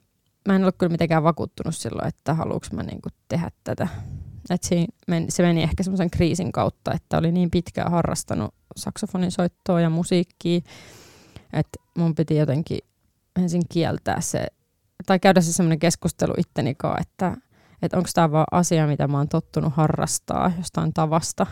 mä 0.48 0.56
en 0.56 0.62
ollut 0.62 0.76
kyllä 0.78 0.92
mitenkään 0.92 1.24
vakuuttunut 1.24 1.76
silloin, 1.76 2.08
että 2.08 2.34
haluuks 2.34 2.72
mä 2.72 2.84
niinku 2.84 3.10
tehdä 3.28 3.52
tätä. 3.64 3.88
Et 4.50 4.64
se, 4.64 4.86
meni, 5.08 5.32
se 5.32 5.44
meni 5.44 5.64
ehkä 5.64 5.84
semmoisen 5.84 6.10
kriisin 6.10 6.52
kautta, 6.52 6.94
että 6.94 7.18
oli 7.18 7.32
niin 7.32 7.52
pitkään 7.52 7.92
harrastanut 7.92 8.54
saksofonin 8.76 9.32
soittoa 9.32 9.82
ja 9.82 9.90
musiikkia, 9.90 10.62
että 11.54 11.80
mun 11.98 12.16
piti 12.16 12.36
jotenkin 12.36 12.80
ensin 13.42 13.62
kieltää 13.70 14.22
se, 14.22 14.48
tai 15.06 15.20
käydä 15.20 15.42
se 15.42 15.54
semmoinen 15.54 15.80
keskustelu 15.80 16.34
itteni 16.38 16.76
kanssa, 16.76 17.02
että, 17.02 17.38
että 17.82 17.98
onko 17.98 18.10
tämä 18.14 18.32
vaan 18.32 18.46
asia, 18.52 18.88
mitä 18.88 19.08
mä 19.08 19.18
oon 19.18 19.30
tottunut 19.30 19.74
harrastaa 19.74 20.52
jostain 20.58 20.94
tavasta, 20.94 21.48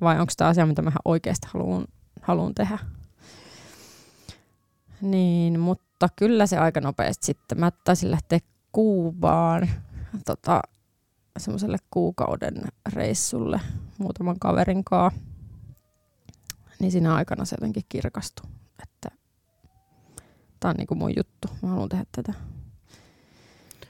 vai 0.00 0.20
onko 0.20 0.32
tämä 0.36 0.50
asia, 0.50 0.66
mitä 0.66 0.82
mä 0.82 0.92
oikeasti 1.04 1.48
haluan, 1.52 1.84
haluan 2.22 2.54
tehdä. 2.54 2.78
Niin, 5.00 5.60
mutta 5.60 6.08
kyllä 6.16 6.46
se 6.46 6.58
aika 6.58 6.80
nopeasti 6.80 7.26
sitten. 7.26 7.60
Mä 7.60 7.72
taisin 7.84 8.10
lähteä 8.10 8.38
Kuubaan 8.72 9.68
tota, 10.24 10.62
semmoiselle 11.38 11.78
kuukauden 11.90 12.62
reissulle 12.92 13.60
muutaman 13.98 14.38
kaverin 14.38 14.84
kanssa. 14.84 15.20
Niin 16.80 16.92
siinä 16.92 17.14
aikana 17.14 17.44
se 17.44 17.56
jotenkin 17.56 17.84
kirkastui, 17.88 18.50
että 18.82 19.10
tämä 20.60 20.70
on 20.70 20.76
niinku 20.76 20.94
mun 20.94 21.16
juttu, 21.16 21.48
mä 21.62 21.68
haluan 21.68 21.88
tehdä 21.88 22.04
tätä. 22.12 22.34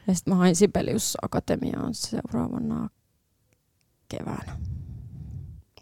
Ja 0.07 0.15
sitten 0.15 0.35
mä 0.35 0.39
hain 0.39 0.57
Sibelius 0.57 1.17
Akatemiaan 1.23 1.95
seuraavana 1.95 2.89
keväänä 4.09 4.57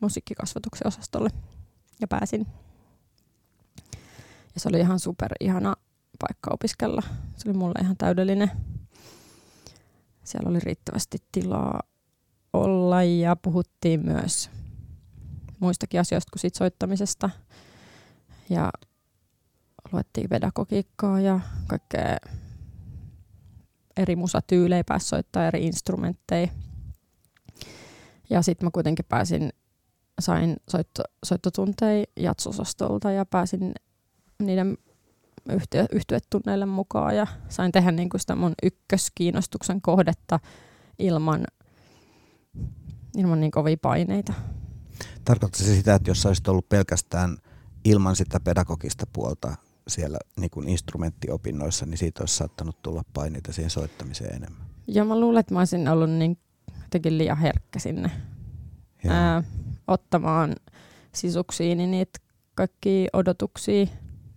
musiikkikasvatuksen 0.00 0.86
osastolle 0.86 1.30
ja 2.00 2.08
pääsin 2.08 2.46
ja 4.54 4.60
se 4.60 4.68
oli 4.68 4.80
ihan 4.80 5.00
super 5.00 5.32
ihana 5.40 5.74
paikka 6.18 6.50
opiskella. 6.54 7.02
Se 7.36 7.48
oli 7.48 7.58
mulle 7.58 7.80
ihan 7.82 7.96
täydellinen. 7.96 8.50
Siellä 10.32 10.50
oli 10.50 10.60
riittävästi 10.60 11.18
tilaa 11.32 11.80
olla 12.52 13.02
ja 13.02 13.36
puhuttiin 13.36 14.06
myös 14.06 14.50
muistakin 15.60 16.00
asioista 16.00 16.30
kuin 16.32 16.40
siitä 16.40 16.58
soittamisesta. 16.58 17.30
Ja 18.50 18.70
luettiin 19.92 20.28
pedagogiikkaa 20.28 21.20
ja 21.20 21.40
kaikkea 21.66 22.16
eri 23.96 24.16
musatyylejä 24.16 24.84
pääsi 24.84 25.08
soittaa 25.08 25.46
eri 25.46 25.66
instrumentteja. 25.66 26.48
Ja 28.30 28.42
sitten 28.42 28.66
mä 28.66 28.70
kuitenkin 28.70 29.04
pääsin, 29.08 29.52
sain 30.20 30.56
soitto, 30.70 31.02
soittotunteja 31.24 32.04
jatsosostolta 32.16 33.10
ja 33.10 33.26
pääsin 33.26 33.72
niiden 34.42 34.78
yhtiö, 35.48 35.86
yhtyetunneille 35.92 36.66
mukaan 36.66 37.16
ja 37.16 37.26
sain 37.48 37.72
tehdä 37.72 37.90
niin 37.90 38.08
kuin 38.08 38.20
sitä 38.20 38.34
mun 38.34 38.54
ykköskiinnostuksen 38.62 39.82
kohdetta 39.82 40.40
ilman, 40.98 41.44
ilman 43.16 43.40
niin 43.40 43.50
kovia 43.50 43.76
paineita. 43.82 44.32
Tarkoittaa 45.24 45.66
se 45.66 45.76
sitä, 45.76 45.94
että 45.94 46.10
jos 46.10 46.26
olisit 46.26 46.48
ollut 46.48 46.68
pelkästään 46.68 47.36
ilman 47.84 48.16
sitä 48.16 48.40
pedagogista 48.40 49.06
puolta 49.12 49.56
siellä 49.88 50.18
niin 50.40 50.50
kuin 50.50 50.68
instrumenttiopinnoissa, 50.68 51.86
niin 51.86 51.98
siitä 51.98 52.22
olisi 52.22 52.36
saattanut 52.36 52.82
tulla 52.82 53.02
paineita 53.14 53.52
siihen 53.52 53.70
soittamiseen 53.70 54.36
enemmän. 54.36 54.66
Joo, 54.86 55.04
mä 55.06 55.20
luulen, 55.20 55.40
että 55.40 55.54
mä 55.54 55.60
olisin 55.60 55.88
ollut 55.88 56.10
niin 56.10 56.38
jotenkin 56.82 57.18
liian 57.18 57.38
herkkä 57.38 57.78
sinne 57.78 58.10
ää, 59.08 59.42
ottamaan 59.88 60.54
sisuksiini 61.12 61.86
niitä 61.86 62.18
kaikki 62.54 63.08
odotuksia 63.12 63.86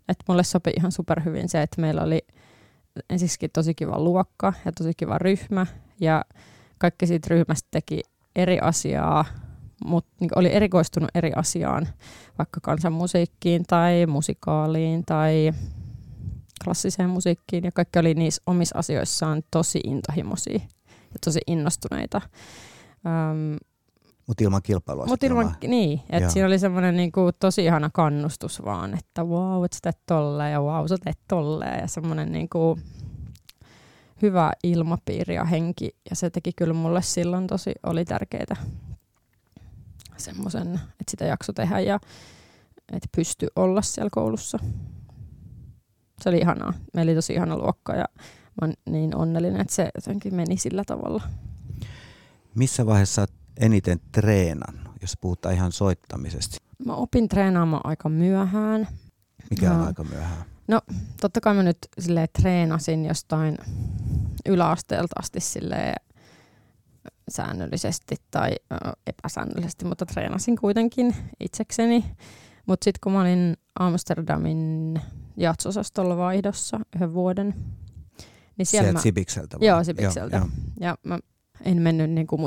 että 0.08 0.24
mulle 0.28 0.44
sopi 0.44 0.72
ihan 0.78 0.92
superhyvin 0.92 1.50
se, 1.50 1.62
että 1.62 1.82
meillä 1.82 2.02
oli 2.02 2.26
ensisikin 3.10 3.50
tosi 3.54 3.76
kiva 3.76 4.00
luokka 4.00 4.54
ja 4.66 4.72
tosi 4.72 4.92
kiva 4.98 5.18
ryhmä 5.18 5.66
ja 6.00 6.26
kaikki 6.78 7.08
siitä 7.08 7.28
ryhmästä 7.30 7.68
teki 7.72 8.02
eri 8.36 8.60
asiaa, 8.60 9.26
mutta 9.86 10.12
niin 10.20 10.30
oli 10.36 10.54
erikoistunut 10.54 11.10
eri 11.16 11.32
asiaan, 11.36 11.88
vaikka 12.38 12.60
kansanmusiikkiin 12.60 13.64
tai 13.68 14.06
musikaaliin 14.06 15.06
tai 15.06 15.52
klassiseen 16.64 17.10
musiikkiin 17.10 17.64
ja 17.64 17.72
kaikki 17.72 18.00
oli 18.00 18.14
niissä 18.14 18.42
omissa 18.48 18.80
asioissaan 18.80 19.44
tosi 19.52 19.80
intohimoisia 19.84 20.60
ja 20.90 21.20
tosi 21.26 21.40
innostuneita. 21.48 22.22
Um, 23.06 23.58
mutta 24.28 24.44
ilman 24.44 24.62
kilpailua. 24.64 25.06
Mutta 25.06 25.26
ilman, 25.26 25.56
niin, 25.68 26.02
että 26.10 26.30
siinä 26.30 26.48
oli 26.48 26.60
semmoinen 26.60 26.96
niinku 26.98 27.30
tosi 27.40 27.66
ihana 27.66 27.90
kannustus 27.94 28.66
vaan, 28.66 28.98
että 28.98 29.24
wow, 29.24 29.66
että 29.66 29.76
sä 29.76 29.82
teet 29.82 30.00
tolleen 30.06 30.52
ja 30.52 30.62
wow, 30.62 30.86
sä 30.88 30.98
teet 30.98 31.20
tolleen 31.28 31.80
ja 31.82 31.88
semmoinen 31.88 32.32
niinku 32.32 32.80
hyvä 34.22 34.52
ilmapiiri 34.64 35.36
ja 35.36 35.44
henki 35.44 35.96
ja 36.10 36.16
se 36.16 36.30
teki 36.30 36.54
kyllä 36.56 36.74
mulle 36.74 37.02
silloin 37.02 37.48
tosi, 37.48 37.72
oli 37.84 38.06
tärkeää 38.06 38.66
semmoisen, 40.18 40.74
että 40.74 41.12
sitä 41.12 41.26
jakso 41.26 41.54
tehdä 41.54 41.80
ja 41.80 42.00
että 42.94 43.10
pysty 43.16 43.48
olla 43.56 43.82
siellä 43.82 44.10
koulussa. 44.12 44.60
Se 46.22 46.30
oli 46.30 46.38
ihanaa. 46.38 46.74
Meillä 46.94 47.10
oli 47.10 47.16
tosi 47.16 47.34
ihana 47.34 47.58
luokka 47.58 47.94
ja 47.94 48.06
mä 48.62 48.68
oon 48.68 48.74
niin 48.86 49.16
onnellinen, 49.16 49.62
että 49.62 49.74
se 49.74 49.90
jotenkin 49.96 50.36
meni 50.36 50.58
sillä 50.58 50.84
tavalla. 50.88 51.24
Missä 52.56 52.86
vaiheessa 52.86 53.26
eniten 53.60 54.00
treenannut, 54.12 54.94
jos 55.02 55.14
puhutaan 55.22 55.56
ihan 55.56 55.72
soittamisesta? 55.72 56.58
Mä 56.86 56.96
opin 56.96 57.30
treenaamaan 57.30 57.86
aika 57.86 58.10
myöhään. 58.10 58.88
Mikä 59.50 59.72
on 59.72 59.80
no. 59.80 59.86
aika 59.86 60.04
myöhään? 60.04 60.46
No 60.68 60.82
totta 61.22 61.42
kai 61.42 61.54
mä 61.54 61.64
nyt 61.64 61.78
sille 62.00 62.28
treenasin 62.42 63.06
jostain 63.06 63.58
yläasteelta 64.46 65.16
asti 65.20 65.40
silleen, 65.40 65.96
säännöllisesti 67.30 68.16
tai 68.32 68.52
ö, 68.52 68.76
epäsäännöllisesti, 69.08 69.86
mutta 69.86 70.06
treenasin 70.06 70.56
kuitenkin 70.56 71.16
itsekseni. 71.40 72.06
Mutta 72.66 72.84
sitten 72.84 73.00
kun 73.04 73.12
mä 73.12 73.22
olin 73.22 73.58
Amsterdamin 73.80 75.02
jatsosastolla 75.38 76.18
vaihdossa 76.18 76.80
yhden 76.96 77.14
vuoden, 77.14 77.54
niin 78.58 78.66
siellä 78.66 78.84
Sieltä 78.84 78.98
mä, 78.98 79.02
Sibikseltä 79.02 79.60
vai? 79.60 79.68
Joo, 79.68 79.84
Sibikseltä. 79.84 80.38
Joo, 80.38 80.48
ja 80.80 80.98
mä 81.04 81.20
en 81.66 81.82
mennyt 81.82 82.12
niin 82.12 82.28
kuin 82.28 82.42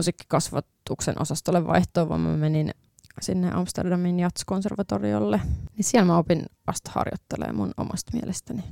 musiikkikasvatuksen 0.88 1.22
osastolle 1.22 1.66
vaihtoon, 1.66 2.08
vaan 2.08 2.20
mä 2.20 2.36
menin 2.36 2.70
sinne 3.20 3.50
Amsterdamin 3.52 4.20
jatskonservatoriolle. 4.20 5.40
Niin 5.76 5.84
siellä 5.84 6.06
mä 6.06 6.18
opin 6.18 6.46
vasta 6.66 6.90
harjoittelemaan 6.94 7.56
mun 7.56 7.72
omasta 7.76 8.12
mielestäni. 8.12 8.64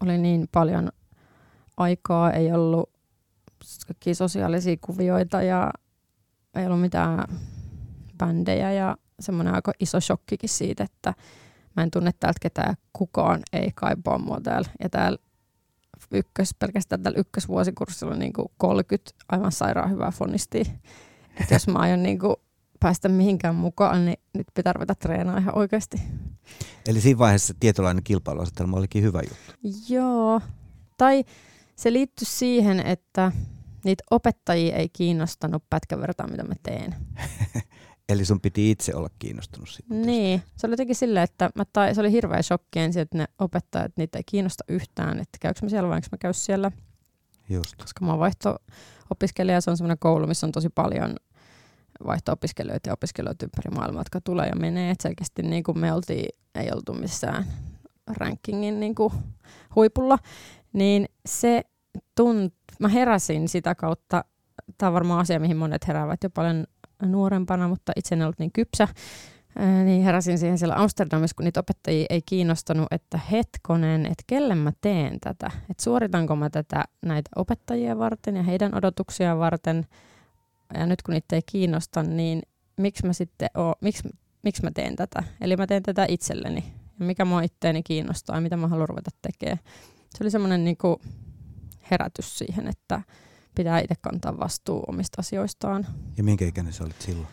Oli 0.00 0.18
niin 0.18 0.48
paljon 0.52 0.90
aikaa, 1.76 2.32
ei 2.32 2.52
ollut 2.52 2.90
kaikkia 3.86 4.14
sosiaalisia 4.14 4.76
kuvioita 4.80 5.42
ja 5.42 5.70
ei 6.54 6.66
ollut 6.66 6.80
mitään 6.80 7.24
bändejä 8.18 8.72
ja 8.72 8.96
semmoinen 9.20 9.54
aika 9.54 9.72
iso 9.80 10.00
shokkikin 10.00 10.48
siitä, 10.48 10.84
että 10.84 11.14
mä 11.76 11.82
en 11.82 11.90
tunne 11.90 12.10
täältä 12.20 12.38
ketään, 12.40 12.74
kukaan 12.92 13.42
ei 13.52 13.70
kaipaa 13.74 14.18
mua 14.18 14.40
täällä. 14.40 14.68
Ja 14.80 14.88
täällä 14.88 15.18
ykkös, 16.10 16.54
pelkästään 16.58 17.02
tällä 17.02 17.18
ykkösvuosikurssilla 17.18 18.14
niin 18.14 18.32
kuin 18.32 18.48
30 18.56 19.10
aivan 19.28 19.52
sairaan 19.52 19.90
hyvää 19.90 20.10
fonistia. 20.10 20.64
Et 21.40 21.50
jos 21.50 21.68
mä 21.68 21.78
aion 21.78 22.02
niin 22.02 22.18
kuin 22.18 22.36
päästä 22.80 23.08
mihinkään 23.08 23.54
mukaan, 23.54 24.04
niin 24.04 24.18
nyt 24.34 24.46
pitää 24.54 24.72
ruveta 24.72 24.94
treenaamaan 24.94 25.42
ihan 25.42 25.58
oikeasti. 25.58 26.02
Eli 26.86 27.00
siinä 27.00 27.18
vaiheessa 27.18 27.54
tietynlainen 27.60 28.04
kilpailuasetelma 28.04 28.76
olikin 28.76 29.02
hyvä 29.02 29.20
juttu. 29.20 29.68
Joo. 29.88 30.40
Tai 30.96 31.24
se 31.76 31.92
liittyy 31.92 32.26
siihen, 32.30 32.80
että 32.80 33.32
niitä 33.84 34.04
opettajia 34.10 34.76
ei 34.76 34.88
kiinnostanut 34.88 35.64
pätkän 35.70 36.00
mitä 36.30 36.44
mä 36.44 36.54
teen. 36.62 36.94
Eli 38.08 38.24
sun 38.24 38.40
piti 38.40 38.70
itse 38.70 38.94
olla 38.94 39.08
kiinnostunut 39.18 39.68
siitä. 39.68 39.94
Niin, 39.94 40.42
se 40.56 40.66
oli 40.66 40.72
jotenkin 40.72 40.96
silleen, 40.96 41.24
että 41.24 41.50
mä 41.54 41.64
tai, 41.72 41.94
se 41.94 42.00
oli 42.00 42.12
hirveä 42.12 42.42
shokki 42.42 42.78
ensin, 42.78 43.02
että 43.02 43.18
ne 43.18 43.26
opettajat, 43.38 43.92
niitä 43.96 44.18
ei 44.18 44.24
kiinnosta 44.26 44.64
yhtään, 44.68 45.18
että 45.18 45.38
käykö 45.40 45.60
mä 45.62 45.68
siellä 45.68 45.88
vai 45.88 45.96
enkö 45.96 46.08
mä 46.12 46.18
käy 46.18 46.32
siellä. 46.32 46.72
Just. 47.48 47.74
Koska 47.76 48.04
mä 48.04 48.10
oon 48.10 48.20
vaihto-opiskelija, 48.20 49.60
se 49.60 49.70
on 49.70 49.76
semmoinen 49.76 49.98
koulu, 49.98 50.26
missä 50.26 50.46
on 50.46 50.52
tosi 50.52 50.68
paljon 50.68 51.16
vaihto-opiskelijoita 52.06 52.88
ja 52.88 52.92
opiskelijoita 52.92 53.46
ympäri 53.46 53.70
maailmaa, 53.70 54.00
jotka 54.00 54.20
tulee 54.20 54.48
ja 54.48 54.56
menee. 54.56 54.90
Et 54.90 55.00
selkeästi 55.00 55.42
niin 55.42 55.62
kuin 55.62 55.78
me 55.78 55.92
oltiin, 55.92 56.28
ei 56.54 56.70
oltu 56.74 56.94
missään 56.94 57.44
rankingin 58.06 58.80
niin 58.80 58.94
kuin 58.94 59.12
huipulla, 59.74 60.18
niin 60.72 61.08
se 61.26 61.62
tunt, 62.14 62.54
mä 62.80 62.88
heräsin 62.88 63.48
sitä 63.48 63.74
kautta, 63.74 64.24
tämä 64.78 64.88
on 64.88 64.94
varmaan 64.94 65.20
asia, 65.20 65.40
mihin 65.40 65.56
monet 65.56 65.88
heräävät 65.88 66.22
jo 66.22 66.30
paljon 66.30 66.66
nuorempana, 67.02 67.68
mutta 67.68 67.92
itse 67.96 68.14
en 68.14 68.22
ollut 68.22 68.38
niin 68.38 68.52
kypsä, 68.52 68.88
niin 69.84 70.02
heräsin 70.02 70.38
siihen 70.38 70.58
siellä 70.58 70.74
Amsterdamissa, 70.76 71.34
kun 71.34 71.44
niitä 71.44 71.60
opettajia 71.60 72.06
ei 72.10 72.22
kiinnostanut, 72.26 72.86
että 72.90 73.20
hetkonen, 73.30 74.06
että 74.06 74.24
kelle 74.26 74.54
mä 74.54 74.72
teen 74.80 75.20
tätä, 75.20 75.50
että 75.70 75.82
suoritanko 75.82 76.36
mä 76.36 76.50
tätä 76.50 76.84
näitä 77.02 77.30
opettajia 77.36 77.98
varten 77.98 78.36
ja 78.36 78.42
heidän 78.42 78.74
odotuksia 78.74 79.38
varten, 79.38 79.86
ja 80.74 80.86
nyt 80.86 81.02
kun 81.02 81.12
niitä 81.12 81.36
ei 81.36 81.42
kiinnosta, 81.46 82.02
niin 82.02 82.42
miksi 82.76 83.06
mä 83.06 83.12
sitten 83.12 83.48
oo, 83.54 83.74
miksi, 83.80 84.08
miksi 84.42 84.62
mä 84.62 84.70
teen 84.74 84.96
tätä? 84.96 85.24
Eli 85.40 85.56
mä 85.56 85.66
teen 85.66 85.82
tätä 85.82 86.06
itselleni, 86.08 86.64
ja 87.00 87.06
mikä 87.06 87.24
mua 87.24 87.42
itteeni 87.42 87.82
kiinnostaa 87.82 88.36
ja 88.36 88.40
mitä 88.40 88.56
mä 88.56 88.68
haluan 88.68 88.88
ruveta 88.88 89.10
tekemään. 89.22 89.58
Se 90.10 90.24
oli 90.24 90.30
semmoinen 90.30 90.64
niinku 90.64 91.00
herätys 91.90 92.38
siihen, 92.38 92.68
että 92.68 93.02
pitää 93.58 93.80
itse 93.80 93.94
kantaa 94.00 94.38
vastuu 94.38 94.84
omista 94.86 95.20
asioistaan. 95.20 95.86
Ja 96.16 96.24
minkä 96.24 96.44
ikäinen 96.44 96.72
sä 96.72 96.84
olit 96.84 97.02
silloin? 97.02 97.28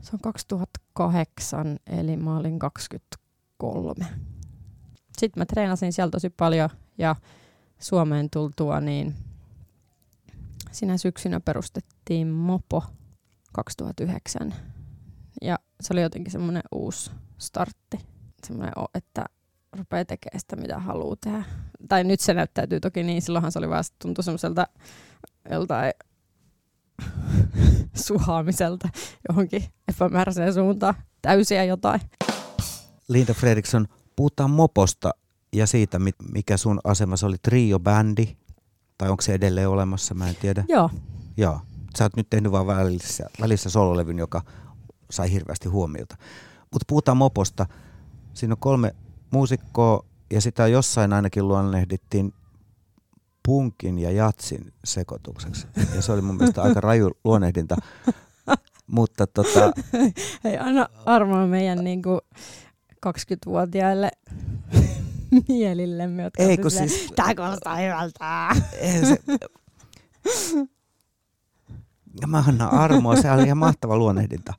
Se 0.00 0.10
on 0.12 0.20
2008, 0.20 1.78
eli 1.86 2.16
mä 2.16 2.36
olin 2.36 2.58
23. 2.58 4.06
Sitten 5.18 5.40
mä 5.40 5.46
treenasin 5.46 5.92
siellä 5.92 6.10
tosi 6.10 6.30
paljon 6.30 6.70
ja 6.98 7.16
Suomeen 7.78 8.30
tultua, 8.30 8.80
niin 8.80 9.14
sinä 10.72 10.96
syksynä 10.96 11.40
perustettiin 11.40 12.28
Mopo 12.28 12.84
2009. 13.52 14.54
Ja 15.42 15.58
se 15.80 15.94
oli 15.94 16.02
jotenkin 16.02 16.32
semmoinen 16.32 16.62
uusi 16.72 17.10
startti. 17.38 17.98
Semmoinen, 18.46 18.74
että 18.94 19.24
rupeaa 19.72 20.04
tekemään 20.04 20.40
sitä, 20.40 20.56
mitä 20.56 20.78
haluaa 20.78 21.16
tehdä. 21.24 21.44
Tai 21.88 22.04
nyt 22.04 22.20
se 22.20 22.34
näyttäytyy 22.34 22.80
toki 22.80 23.02
niin, 23.02 23.22
silloinhan 23.22 23.52
se 23.52 23.58
oli 23.58 23.68
vaan 23.68 23.84
tuntui 23.98 24.24
semmoiselta 24.24 24.66
joltain 25.50 25.92
suhaamiselta 28.06 28.88
johonkin 29.28 29.64
epämääräiseen 29.88 30.54
suuntaan. 30.54 30.94
Täysiä 31.22 31.64
jotain. 31.64 32.00
Linda 33.08 33.34
Fredriksson, 33.34 33.86
puhutaan 34.16 34.50
moposta 34.50 35.10
ja 35.52 35.66
siitä, 35.66 35.98
mikä 36.32 36.56
sun 36.56 36.80
asemassa 36.84 37.26
oli 37.26 37.36
trio-bändi, 37.48 38.36
tai 38.98 39.08
onko 39.10 39.22
se 39.22 39.34
edelleen 39.34 39.68
olemassa, 39.68 40.14
mä 40.14 40.28
en 40.28 40.36
tiedä. 40.36 40.64
Joo. 40.68 40.90
Joo. 41.36 41.60
Sä 41.98 42.04
oot 42.04 42.16
nyt 42.16 42.30
tehnyt 42.30 42.52
vaan 42.52 42.66
välissä, 42.66 43.24
välissä 43.40 43.70
sololevyn, 43.70 44.18
joka 44.18 44.42
sai 45.10 45.32
hirveästi 45.32 45.68
huomiota. 45.68 46.16
Mutta 46.72 46.84
puhutaan 46.88 47.16
moposta. 47.16 47.66
Siinä 48.34 48.52
on 48.52 48.58
kolme 48.58 48.94
muusikkoa 49.30 50.04
ja 50.30 50.40
sitä 50.40 50.66
jossain 50.66 51.12
ainakin 51.12 51.48
luonnehdittiin 51.48 52.34
punkin 53.46 53.98
ja 53.98 54.10
jatsin 54.10 54.72
sekoitukseksi. 54.84 55.66
Ja 55.94 56.02
se 56.02 56.12
oli 56.12 56.22
mun 56.22 56.36
mielestä 56.36 56.62
aika 56.62 56.80
raju 56.80 57.10
luonnehdinta. 57.24 57.76
Mutta 58.86 59.26
tota... 59.26 59.72
Hei, 60.44 60.58
anna 60.58 60.88
armoa 61.06 61.46
meidän 61.46 61.84
niin 61.84 62.02
kuin 62.02 62.20
20-vuotiaille 63.06 64.10
mielillemme, 65.48 66.22
jotka 66.22 66.42
Ei, 66.42 66.58
kun 66.58 66.70
siis... 66.70 67.12
Tää 67.16 67.34
kuulostaa 67.34 67.76
hyvältä. 67.76 68.48
Eihän 68.80 69.06
se... 69.06 69.18
Ja 72.20 72.26
mä 72.26 72.44
annan 72.48 72.72
armoa, 72.72 73.16
se 73.16 73.32
oli 73.32 73.42
ihan 73.42 73.58
mahtava 73.58 73.96
luonnehdinta. 73.96 74.54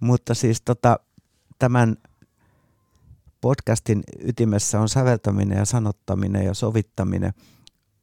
Mutta 0.00 0.34
siis 0.34 0.62
tota, 0.62 0.98
tämän 1.58 1.96
podcastin 3.40 4.02
ytimessä 4.18 4.80
on 4.80 4.88
säveltäminen 4.88 5.58
ja 5.58 5.64
sanottaminen 5.64 6.44
ja 6.44 6.54
sovittaminen. 6.54 7.32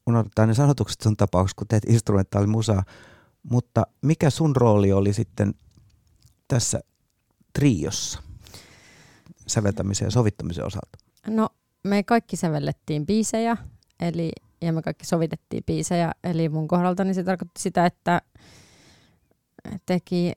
Unohdetaan 0.08 0.48
ne 0.48 0.54
sanotukset 0.54 1.02
sun 1.02 1.18
tapauksessa, 1.18 1.56
kun 1.58 1.68
teet 1.68 1.84
instrumentaalimusaa. 1.88 2.84
Mutta 3.44 3.88
mikä 4.02 4.30
sun 4.30 4.56
rooli 4.56 4.94
oli 4.94 5.14
sitten 5.14 5.54
tässä 6.48 6.80
triossa 7.54 8.24
säveltämisen 9.48 10.06
ja 10.06 10.12
sovittamisen 10.12 10.66
osalta? 10.66 10.98
No, 11.28 11.50
me 11.84 12.04
kaikki 12.04 12.36
sävellettiin 12.36 13.06
biisejä, 13.06 13.58
eli, 14.00 14.32
ja 14.62 14.74
me 14.74 14.82
kaikki 14.82 15.06
sovitettiin 15.06 15.64
biisejä, 15.64 16.12
eli 16.24 16.50
mun 16.50 16.68
kohdaltani 16.68 17.14
se 17.14 17.24
tarkoitti 17.24 17.62
sitä, 17.62 17.86
että 17.86 18.22
teki 19.86 20.34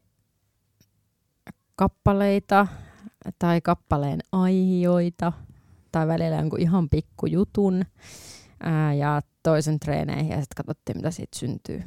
kappaleita 1.77 2.67
tai 3.39 3.61
kappaleen 3.61 4.21
aihioita 4.33 5.33
tai 5.93 6.09
välillä 6.09 6.37
jonkun 6.37 6.61
ihan 6.61 6.89
pikkujutun 6.89 7.85
ää, 8.61 8.95
ja 8.95 9.21
toisen 9.43 9.81
treeneihin 9.81 10.31
ja 10.31 10.41
sitten 10.41 10.57
katsottiin, 10.57 10.97
mitä 10.97 11.11
siitä 11.11 11.39
syntyy. 11.39 11.83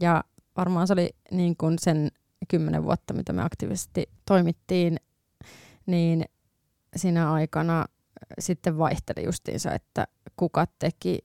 Ja 0.00 0.24
varmaan 0.56 0.86
se 0.86 0.92
oli 0.92 1.10
niin 1.30 1.56
kuin 1.56 1.78
sen 1.78 2.10
kymmenen 2.48 2.84
vuotta, 2.84 3.14
mitä 3.14 3.32
me 3.32 3.42
aktiivisesti 3.42 4.10
toimittiin, 4.26 4.96
niin 5.86 6.24
siinä 6.96 7.32
aikana 7.32 7.86
sitten 8.38 8.78
vaihteli 8.78 9.24
justiinsa, 9.24 9.72
että 9.72 10.06
kuka 10.36 10.66
teki, 10.78 11.18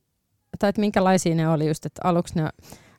tai 0.58 0.68
että 0.68 0.80
minkälaisia 0.80 1.34
ne 1.34 1.48
oli 1.48 1.68
just, 1.68 1.86
että 1.86 2.00
aluksi 2.04 2.34
ne 2.34 2.48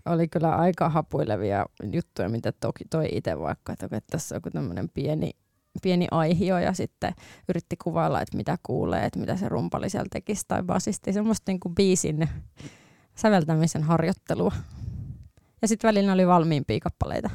oli 0.05 0.27
kyllä 0.27 0.55
aika 0.55 0.89
hapuilevia 0.89 1.65
juttuja, 1.91 2.29
mitä 2.29 2.51
toki 2.51 2.85
toi 2.89 3.09
itse 3.11 3.39
vaikka, 3.39 3.73
että, 3.73 4.01
tässä 4.11 4.35
on 4.35 4.51
tämmöinen 4.51 4.89
pieni, 4.89 5.31
pieni 5.81 6.07
aihio 6.11 6.57
ja 6.57 6.73
sitten 6.73 7.13
yritti 7.49 7.75
kuvailla, 7.83 8.21
että 8.21 8.37
mitä 8.37 8.57
kuulee, 8.63 9.05
että 9.05 9.19
mitä 9.19 9.35
se 9.35 9.49
rumpali 9.49 9.89
siellä 9.89 10.07
tekisi 10.11 10.45
tai 10.47 10.63
basisti, 10.63 11.13
semmoista 11.13 11.51
niin 11.51 11.59
kuin 11.59 11.75
biisin 11.75 12.29
säveltämisen 13.15 13.83
harjoittelua. 13.83 14.51
Ja 15.61 15.67
sitten 15.67 15.87
välillä 15.87 16.13
oli 16.13 16.27
valmiimpia 16.27 16.79
kappaleita, 16.79 17.29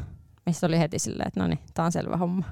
missä 0.47 0.67
oli 0.67 0.79
heti 0.79 0.99
silleen, 0.99 1.29
että 1.29 1.41
no 1.41 1.47
niin, 1.47 1.59
tää 1.75 1.85
on 1.85 1.93
selvä 1.93 2.17
homma. 2.17 2.45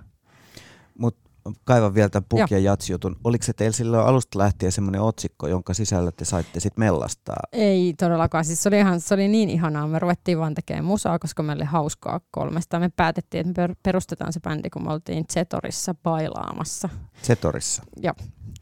Mutta 0.99 1.30
kaivan 1.65 1.95
vielä 1.95 2.09
tämän 2.09 2.27
puk- 2.35 2.47
ja 2.51 2.59
jats-jutun. 2.59 3.17
Oliko 3.25 3.45
se 3.45 3.53
teillä 3.53 3.77
silloin 3.77 4.07
alusta 4.07 4.39
lähtien 4.39 4.73
semmoinen 4.73 5.01
otsikko, 5.01 5.49
jonka 5.49 5.75
sisällä 5.75 6.13
te 6.13 6.25
saitte 6.25 6.61
sitten 6.61 6.85
mellastaa? 6.85 7.37
Ei 7.53 7.95
todellakaan. 7.99 8.45
Siis 8.45 8.63
se, 8.63 8.69
oli 8.69 8.79
ihan, 8.79 9.01
se 9.01 9.15
oli 9.15 9.29
niin 9.29 9.51
ihanaa. 9.51 9.87
Me 9.87 9.99
ruvettiin 9.99 10.39
vaan 10.39 10.55
tekemään 10.55 10.85
musaa, 10.85 11.19
koska 11.19 11.43
meille 11.43 11.65
hauskaa 11.65 12.21
kolmesta. 12.31 12.81
Me 12.81 12.89
päätettiin, 12.97 13.49
että 13.49 13.69
me 13.69 13.75
perustetaan 13.83 14.33
se 14.33 14.41
bändi, 14.41 14.71
kun 14.71 14.85
me 14.85 14.93
oltiin 14.93 15.25
Zetorissa 15.33 15.95
bailaamassa. 15.95 16.89
Zetorissa? 17.23 17.83
Joo. 17.97 18.15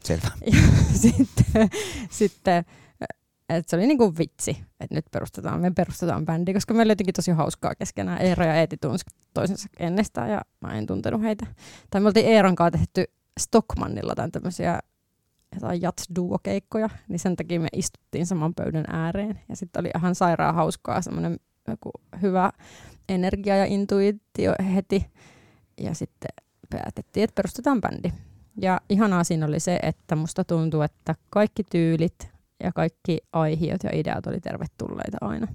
Selvä. 0.03 0.27
Ja 0.45 0.61
sitten, 1.01 1.69
sitten 2.09 2.65
että 3.49 3.69
se 3.69 3.75
oli 3.75 3.87
niinku 3.87 4.13
vitsi, 4.17 4.51
että 4.79 4.95
nyt 4.95 5.05
perustetaan, 5.11 5.61
me 5.61 5.71
perustetaan 5.71 6.25
bändi, 6.25 6.53
koska 6.53 6.73
meillä 6.73 6.89
oli 6.89 6.91
jotenkin 6.91 7.13
tosi 7.13 7.31
hauskaa 7.31 7.75
keskenään. 7.75 8.21
Eero 8.21 8.45
ja 8.45 8.55
Eeti 8.55 8.77
tunsi 8.77 9.05
toisensa 9.33 9.69
ennestään 9.79 10.29
ja 10.29 10.41
mä 10.61 10.73
en 10.73 10.85
tuntenut 10.85 11.21
heitä. 11.21 11.45
Tai 11.89 12.01
me 12.01 12.07
oltiin 12.07 12.27
Eeron 12.27 12.55
kanssa 12.55 12.77
tehty 12.77 13.05
Stockmannilla 13.39 14.15
tai 14.15 14.29
tämmöisiä 14.31 14.79
jotain 15.55 15.81
jats 15.81 16.07
keikkoja 16.43 16.89
niin 17.07 17.19
sen 17.19 17.35
takia 17.35 17.59
me 17.59 17.67
istuttiin 17.73 18.25
saman 18.25 18.53
pöydän 18.53 18.85
ääreen. 18.87 19.39
Ja 19.49 19.55
sitten 19.55 19.79
oli 19.79 19.91
ihan 19.95 20.15
sairaan 20.15 20.55
hauskaa, 20.55 21.01
semmoinen 21.01 21.37
hyvä 22.21 22.51
energia 23.09 23.57
ja 23.57 23.65
intuitio 23.65 24.53
heti. 24.75 25.05
Ja 25.81 25.93
sitten 25.93 26.29
päätettiin, 26.69 27.23
että 27.23 27.35
perustetaan 27.35 27.81
bändi. 27.81 28.13
Ja 28.61 28.81
ihanaa 28.89 29.23
siinä 29.23 29.45
oli 29.45 29.59
se, 29.59 29.79
että 29.83 30.15
musta 30.15 30.43
tuntuu, 30.43 30.81
että 30.81 31.15
kaikki 31.29 31.63
tyylit 31.63 32.38
ja 32.63 32.71
kaikki 32.71 33.17
aihiot 33.33 33.83
ja 33.83 33.89
ideat 33.93 34.27
oli 34.27 34.39
tervetulleita 34.39 35.17
aina. 35.21 35.47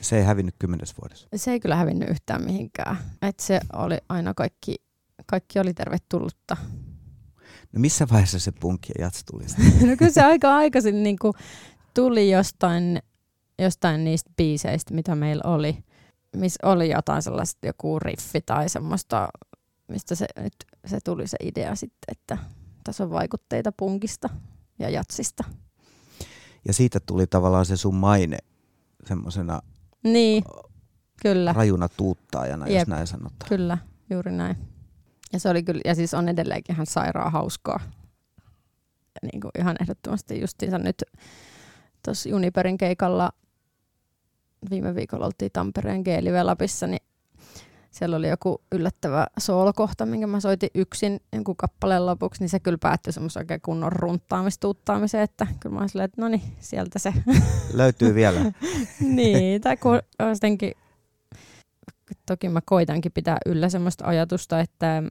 Se 0.00 0.18
ei 0.18 0.24
hävinnyt 0.24 0.54
kymmenes 0.58 0.94
vuodessa? 1.02 1.28
Se 1.36 1.50
ei 1.50 1.60
kyllä 1.60 1.76
hävinnyt 1.76 2.10
yhtään 2.10 2.44
mihinkään. 2.44 2.96
Et 3.22 3.40
se 3.40 3.60
oli 3.72 3.98
aina 4.08 4.34
kaikki, 4.34 4.76
kaikki 5.26 5.58
oli 5.58 5.74
tervetullutta. 5.74 6.56
No 7.72 7.80
missä 7.80 8.06
vaiheessa 8.10 8.38
se 8.38 8.52
punkki 8.52 8.92
ja 8.98 9.04
jats 9.04 9.24
tuli? 9.30 9.44
no 9.90 9.96
kyllä 9.98 10.12
se 10.12 10.22
aika 10.22 10.56
aikaisin 10.56 11.02
niin 11.02 11.18
kuin 11.18 11.34
tuli 11.94 12.30
jostain, 12.30 13.02
jostain 13.58 14.04
niistä 14.04 14.30
biiseistä, 14.36 14.94
mitä 14.94 15.14
meillä 15.14 15.42
oli. 15.44 15.84
Missä 16.36 16.68
oli 16.68 16.90
jotain 16.90 17.22
sellaista 17.22 17.66
joku 17.66 17.98
riffi 17.98 18.40
tai 18.40 18.68
semmoista, 18.68 19.28
mistä 19.88 20.14
se, 20.14 20.26
nyt, 20.40 20.54
se 20.86 20.98
tuli 21.04 21.26
se 21.26 21.36
idea 21.42 21.74
sitten, 21.74 22.08
että 22.08 22.38
tässä 22.84 23.04
on 23.04 23.10
vaikutteita 23.10 23.72
punkista 23.72 24.28
ja 24.78 24.90
jatsista. 24.90 25.44
Ja 26.66 26.72
siitä 26.72 27.00
tuli 27.00 27.26
tavallaan 27.26 27.66
se 27.66 27.76
sun 27.76 27.94
maine 27.94 28.38
semmoisena 29.04 29.62
niin, 30.04 30.44
kyllä. 31.22 31.52
rajuna 31.52 31.88
tuuttaajana, 31.88 32.68
Jep, 32.68 32.78
jos 32.78 32.88
näin 32.88 33.06
sanotaan. 33.06 33.48
Kyllä, 33.48 33.78
juuri 34.10 34.32
näin. 34.32 34.56
Ja 35.32 35.40
se 35.40 35.48
oli 35.48 35.62
kyllä, 35.62 35.80
ja 35.84 35.94
siis 35.94 36.14
on 36.14 36.28
edelleenkin 36.28 36.74
ihan 36.74 36.86
sairaan 36.86 37.32
hauskaa. 37.32 37.80
Ja 39.14 39.28
niin 39.32 39.40
kuin 39.40 39.50
ihan 39.58 39.76
ehdottomasti 39.80 40.40
justiinsa 40.40 40.78
nyt 40.78 41.02
tuossa 42.04 42.28
Juniperin 42.28 42.78
keikalla 42.78 43.32
viime 44.70 44.94
viikolla 44.94 45.26
oltiin 45.26 45.52
Tampereen 45.52 46.02
g 46.02 46.06
Lapissa, 46.42 46.86
niin 46.86 47.02
siellä 47.96 48.16
oli 48.16 48.28
joku 48.28 48.62
yllättävä 48.72 49.26
soolokohta, 49.38 50.06
minkä 50.06 50.26
mä 50.26 50.40
soitin 50.40 50.68
yksin 50.74 51.20
jonkun 51.32 51.56
kappaleen 51.56 52.06
lopuksi, 52.06 52.42
niin 52.42 52.48
se 52.48 52.60
kyllä 52.60 52.78
päättyi 52.80 53.12
semmoisen 53.12 53.40
oikein 53.40 53.60
kunnon 53.60 53.92
runttaamistuuttaamiseen, 53.92 55.22
että 55.24 55.46
kyllä 55.60 55.74
mä 55.74 55.78
olin 55.78 55.88
silleen, 55.88 56.04
että 56.04 56.22
no 56.22 56.28
niin, 56.28 56.42
sieltä 56.60 56.98
se. 56.98 57.14
Löytyy 57.72 58.14
vielä. 58.14 58.40
niin, 59.00 59.60
tai 59.60 59.76
kun 59.76 60.00
jotenkin, 60.18 60.72
toki 62.26 62.48
mä 62.48 62.60
koitankin 62.64 63.12
pitää 63.12 63.38
yllä 63.46 63.68
semmoista 63.68 64.06
ajatusta, 64.06 64.60
että 64.60 65.02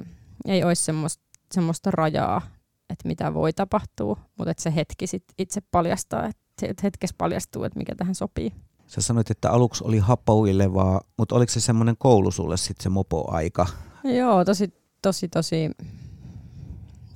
ei 0.46 0.64
olisi 0.64 0.84
semmoista, 0.84 1.24
semmoista 1.52 1.92
rajaa, 1.92 2.42
että 2.90 3.08
mitä 3.08 3.34
voi 3.34 3.54
tapahtua, 3.54 4.20
mutta 4.38 4.52
että 4.52 4.64
se 4.64 4.76
hetki 4.76 5.08
sit 5.08 5.24
itse 5.38 5.62
paljastaa, 5.72 6.26
että 6.62 6.84
hetkessä 6.84 7.16
paljastuu, 7.18 7.64
että 7.64 7.80
mikä 7.80 7.96
tähän 7.96 8.16
sopii. 8.16 8.52
Sä 8.88 9.02
sanoit, 9.02 9.32
että 9.32 9.52
aluksi 9.52 9.84
oli 9.84 10.00
hapoilevaa, 10.00 11.02
mutta 11.18 11.36
oliko 11.36 11.52
se 11.52 11.60
semmoinen 11.60 11.98
koulu 11.98 12.32
sulle 12.32 12.58
sitten 12.58 12.84
se 12.84 12.90
mopo-aika? 12.90 13.66
Joo, 14.04 14.46
tosi, 14.46 14.74
tosi, 15.02 15.28
tosi 15.28 15.72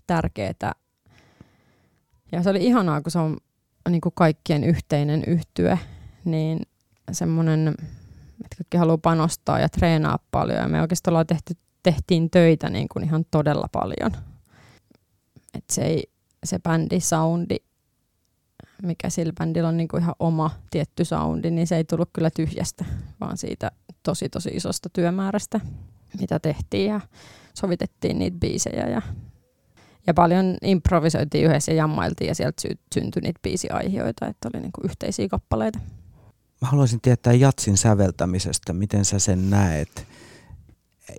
tärkeää. 0.08 0.73
Ja 2.32 2.43
se 2.43 2.49
oli 2.49 2.65
ihanaa, 2.65 3.01
kun 3.01 3.12
se 3.12 3.19
on 3.19 3.38
niin 3.89 4.01
kuin 4.01 4.13
kaikkien 4.15 4.63
yhteinen 4.63 5.23
yhtye, 5.27 5.79
niin 6.25 6.62
semmoinen, 7.12 7.67
että 8.43 8.55
kaikki 8.58 8.77
haluaa 8.77 8.97
panostaa 8.97 9.60
ja 9.60 9.69
treenaa 9.69 10.19
paljon. 10.32 10.58
Ja 10.58 10.67
me 10.67 10.82
oikeastaan 10.82 11.12
ollaan 11.12 11.27
tehty, 11.27 11.53
tehtiin 11.84 12.29
töitä 12.29 12.69
niin 12.69 12.88
kuin 12.93 13.05
ihan 13.05 13.25
todella 13.32 13.67
paljon. 13.71 14.12
Et 15.53 15.63
se, 15.71 15.82
ei, 15.82 16.03
se 16.43 16.60
bändi 16.60 16.99
soundi 16.99 17.55
mikä 18.84 19.10
sillä 19.10 19.34
bändillä 19.39 19.70
on 19.70 19.78
niin 19.78 19.88
kuin 19.88 20.04
ihan 20.04 20.15
oma 20.20 20.52
tietty 20.70 21.06
soundi, 21.06 21.52
niin 21.52 21.68
se 21.68 21.76
ei 21.76 21.84
tullut 21.84 22.10
kyllä 22.13 22.30
tyhjästä, 22.30 22.86
vaan 23.22 23.38
siitä 23.38 23.72
tosi 24.04 24.30
tosi 24.30 24.50
isosta 24.50 24.89
työmäärästä, 24.94 25.60
mitä 26.20 26.39
tehtiin 26.39 26.89
ja 26.89 27.02
sovitettiin 27.54 28.20
niitä 28.20 28.38
biisejä 28.39 28.88
ja, 28.88 29.02
ja 30.08 30.13
paljon 30.13 30.58
improvisoitiin 30.62 31.46
yhdessä 31.46 31.72
ja 31.72 31.78
jammailtiin 31.78 32.28
ja 32.28 32.36
sieltä 32.36 32.62
sy- 32.62 32.80
syntyi 32.94 33.22
niitä 33.22 33.39
biisiaiheita, 33.44 34.28
että 34.28 34.50
oli 34.54 34.62
niin 34.62 34.72
kuin 34.72 34.86
yhteisiä 34.86 35.28
kappaleita. 35.28 35.80
Mä 36.62 36.68
haluaisin 36.68 37.02
tietää 37.02 37.34
Jatsin 37.34 37.78
säveltämisestä, 37.78 38.74
miten 38.74 39.06
sä 39.06 39.20
sen 39.20 39.50
näet? 39.50 40.08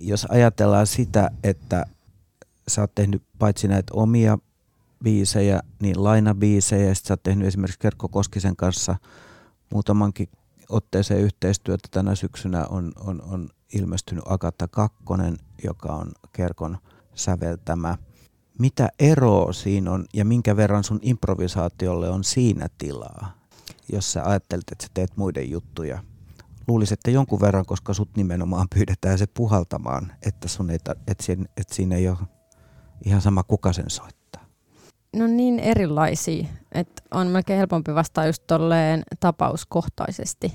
Jos 0.01 0.27
ajatellaan 0.29 0.87
sitä, 0.87 1.31
että 1.45 1.85
sä 2.69 2.81
oot 2.81 2.95
tehnyt 2.95 3.23
paitsi 3.39 3.69
näitä 3.69 3.95
omia 3.95 4.39
biisejä, 5.05 5.61
niin 5.83 6.05
lainabiisejä. 6.05 6.89
Ja 6.89 6.95
sä 6.95 7.13
oot 7.13 7.23
tehnyt 7.23 7.49
esimerkiksi 7.49 7.79
Kerkko 7.79 8.09
Koskisen 8.09 8.57
kanssa 8.57 8.97
muutamankin 9.73 10.29
otteeseen 10.69 11.21
yhteistyötä. 11.21 11.89
Tänä 11.91 12.15
syksynä 12.15 12.67
on, 12.67 12.93
on, 12.97 13.23
on 13.23 13.49
ilmestynyt 13.75 14.25
Agatha 14.27 14.69
Kakkonen, 14.69 15.37
joka 15.65 15.93
on 15.93 16.13
Kerkon 16.33 16.79
säveltämä. 17.15 17.99
Mitä 18.59 18.89
eroa 18.99 19.53
siinä 19.53 19.93
on 19.93 20.05
ja 20.15 20.25
minkä 20.25 20.57
verran 20.57 20.85
sun 20.85 20.99
improvisaatiolle 21.03 22.11
on 22.11 22.25
siinä 22.25 22.69
tilaa, 22.79 23.33
jos 23.93 24.13
sä 24.13 24.25
ajattelet, 24.25 24.65
että 24.73 24.85
sä 24.85 24.91
teet 24.95 25.17
muiden 25.17 25.51
juttuja? 25.51 26.03
Luulisin, 26.69 26.95
että 26.95 27.11
jonkun 27.11 27.41
verran, 27.41 27.67
koska 27.67 27.95
sut 27.95 28.17
nimenomaan 28.17 28.67
pyydetään 28.75 29.19
se 29.19 29.27
puhaltamaan, 29.27 30.13
että, 30.23 30.49
sun 30.49 30.71
ei, 30.71 30.79
että, 31.07 31.25
siinä, 31.25 31.45
että 31.57 31.75
siinä 31.75 31.97
ei 31.97 32.09
ole 32.09 32.19
ihan 33.05 33.21
sama 33.21 33.43
kuka 33.43 33.73
sen 33.73 33.91
no 35.17 35.27
niin 35.27 35.59
erilaisia, 35.59 36.47
että 36.73 37.03
on 37.11 37.27
melkein 37.27 37.59
helpompi 37.59 37.95
vastaa 37.95 38.27
just 38.27 38.43
tolleen 38.47 39.03
tapauskohtaisesti. 39.21 40.53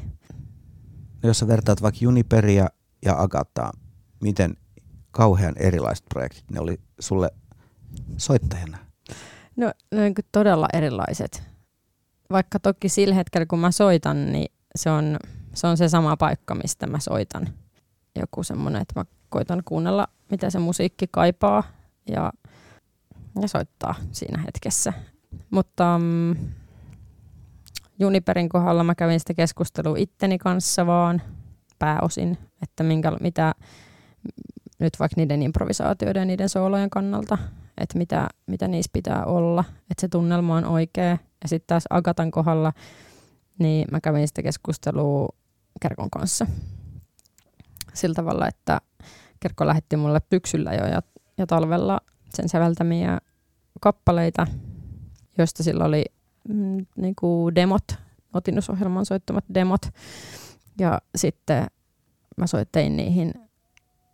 No 1.24 1.28
jos 1.30 1.40
sä 1.40 1.48
vertaat 1.48 1.82
vaikka 1.82 2.00
Juniperia 2.02 2.68
ja 3.06 3.22
Agataa, 3.22 3.72
miten 4.22 4.58
kauhean 5.12 5.54
erilaiset 5.58 6.06
projektit 6.10 6.52
ne 6.52 6.60
oli 6.60 6.80
sulle 7.00 7.30
soittajana? 8.18 8.78
No 9.56 9.72
ne 9.92 10.06
on 10.06 10.14
todella 10.32 10.68
erilaiset. 10.74 11.44
Vaikka 12.32 12.60
toki 12.60 12.90
sillä 12.90 13.16
hetkellä 13.16 13.46
kun 13.46 13.60
mä 13.60 13.72
soitan, 13.72 14.32
niin 14.32 14.52
se 14.76 14.90
on 14.90 15.20
se, 15.56 15.68
on 15.68 15.78
se 15.78 15.90
sama 15.90 16.18
paikka, 16.18 16.56
mistä 16.56 16.88
mä 16.88 17.00
soitan. 17.00 17.50
Joku 18.20 18.44
semmoinen, 18.44 18.82
että 18.82 19.00
mä 19.00 19.06
koitan 19.30 19.62
kuunnella, 19.66 20.08
mitä 20.32 20.50
se 20.50 20.60
musiikki 20.60 21.08
kaipaa 21.12 21.64
ja 22.10 22.34
ja 23.42 23.48
soittaa 23.48 23.96
siinä 24.12 24.42
hetkessä. 24.42 24.94
Mutta 25.50 25.96
um, 25.96 26.36
Juniperin 28.00 28.50
kohdalla 28.50 28.84
mä 28.84 28.96
kävin 28.96 29.20
sitä 29.20 29.34
keskustelua 29.34 29.96
itteni 29.98 30.38
kanssa 30.38 30.86
vaan 30.86 31.22
pääosin, 31.80 32.38
että 32.62 32.84
minkä, 32.84 33.12
mitä 33.22 33.56
nyt 34.80 35.00
vaikka 35.00 35.22
niiden 35.22 35.42
improvisaatioiden 35.42 36.22
ja 36.22 36.26
niiden 36.26 36.50
soolojen 36.50 36.90
kannalta, 36.90 37.38
että 37.78 37.98
mitä, 37.98 38.28
mitä 38.46 38.68
niissä 38.68 38.90
pitää 38.94 39.26
olla, 39.26 39.64
että 39.92 40.02
se 40.02 40.08
tunnelma 40.08 40.56
on 40.56 40.66
oikea. 40.66 41.18
Ja 41.42 41.50
sitten 41.50 41.68
taas 41.68 41.84
Agatan 41.90 42.32
kohdalla, 42.32 42.74
niin 43.60 43.88
mä 43.92 44.02
kävin 44.02 44.28
sitä 44.28 44.44
keskustelua 44.44 45.30
Kerkon 45.82 46.10
kanssa 46.10 46.48
sillä 47.94 48.14
tavalla, 48.14 48.48
että 48.48 48.82
Kerkko 49.40 49.68
lähetti 49.68 49.98
mulle 49.98 50.20
pyksyllä 50.20 50.74
jo 50.74 50.86
ja, 50.86 51.02
ja 51.38 51.48
talvella 51.48 52.00
sen 52.36 52.50
säveltämiä 52.50 53.20
kappaleita, 53.82 54.48
joista 55.38 55.64
sillä 55.64 55.86
oli 55.86 56.06
mm, 56.50 56.86
niin 56.96 57.16
kuin 57.16 57.56
demot, 57.56 57.84
otinnusohjelman 58.34 59.06
soittamat 59.06 59.46
demot. 59.54 59.82
Ja 60.80 61.02
sitten 61.16 61.68
mä 62.38 62.48
soittein 62.48 62.98
niihin, 62.98 63.34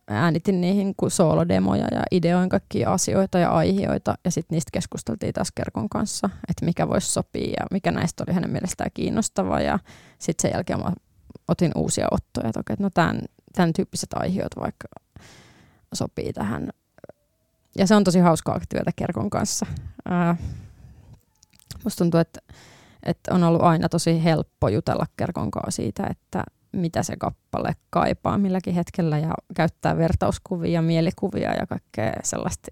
äänitin 0.08 0.62
niihin 0.62 0.96
soolodemoja 1.08 1.88
ja 1.92 2.04
ideoin 2.12 2.50
kaikkia 2.50 2.94
asioita 2.94 3.40
ja 3.40 3.50
aiheita. 3.50 4.16
Ja 4.26 4.32
sitten 4.32 4.56
niistä 4.56 4.70
keskusteltiin 4.74 5.34
taas 5.34 5.52
Kerkon 5.52 5.90
kanssa, 5.90 6.30
että 6.50 6.66
mikä 6.66 6.88
voisi 6.88 7.12
sopia 7.12 7.54
ja 7.60 7.66
mikä 7.72 7.92
näistä 7.92 8.24
oli 8.28 8.34
hänen 8.34 8.50
mielestään 8.50 8.92
kiinnostavaa. 8.94 9.62
Ja 9.62 9.80
sitten 10.20 10.42
sen 10.42 10.56
jälkeen 10.56 10.80
mä 10.80 10.94
otin 11.48 11.72
uusia 11.76 12.08
ottoja, 12.12 12.50
että, 12.50 12.60
että 12.60 12.84
no 12.84 12.90
tämän, 12.94 13.22
tämän 13.56 13.74
tyyppiset 13.74 14.14
aiheet 14.14 14.52
vaikka 14.60 14.88
sopii 15.94 16.34
tähän 16.34 16.70
ja 17.78 17.88
se 17.88 17.96
on 17.96 18.04
tosi 18.04 18.20
hauskaa 18.20 18.60
työtä 18.70 18.92
Kerkon 18.96 19.30
kanssa. 19.30 19.66
Ää, 20.06 20.36
musta 21.84 21.98
tuntuu, 22.04 22.20
että, 22.20 22.40
että 23.04 23.34
on 23.34 23.44
ollut 23.44 23.62
aina 23.62 23.90
tosi 23.90 24.24
helppo 24.24 24.70
jutella 24.70 25.06
Kerkon 25.18 25.52
kanssa 25.52 25.72
siitä, 25.72 26.08
että 26.10 26.44
mitä 26.72 27.04
se 27.04 27.16
kappale 27.18 27.76
kaipaa 27.90 28.38
milläkin 28.38 28.74
hetkellä 28.74 29.18
ja 29.18 29.34
käyttää 29.56 29.98
vertauskuvia, 29.98 30.82
mielikuvia 30.82 31.54
ja 31.54 31.68
kaikkea 31.68 32.14
sellaista 32.24 32.72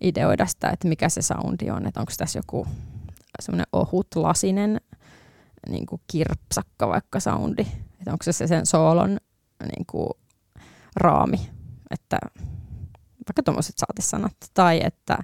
ideoida 0.00 0.46
sitä, 0.46 0.70
että 0.70 0.88
mikä 0.88 1.08
se 1.08 1.22
soundi 1.22 1.70
on, 1.70 1.86
että 1.86 2.00
onko 2.00 2.12
tässä 2.16 2.38
joku 2.38 2.66
semmoinen 3.42 3.66
ohut 3.72 4.06
lasinen 4.14 4.80
niin 5.68 5.86
kuin 5.86 6.00
kirpsakka 6.06 6.88
vaikka 6.88 7.20
soundi. 7.20 7.66
Että 7.98 8.12
onko 8.12 8.22
se, 8.22 8.32
se 8.32 8.46
sen 8.46 8.66
soolon 8.66 9.10
niin 9.76 9.86
kuin 9.86 10.10
raami, 10.96 11.50
että 11.90 12.18
vaikka 13.28 13.42
tuommoiset 13.42 13.78
saatesanat, 13.78 14.36
tai 14.54 14.80
että 14.84 15.18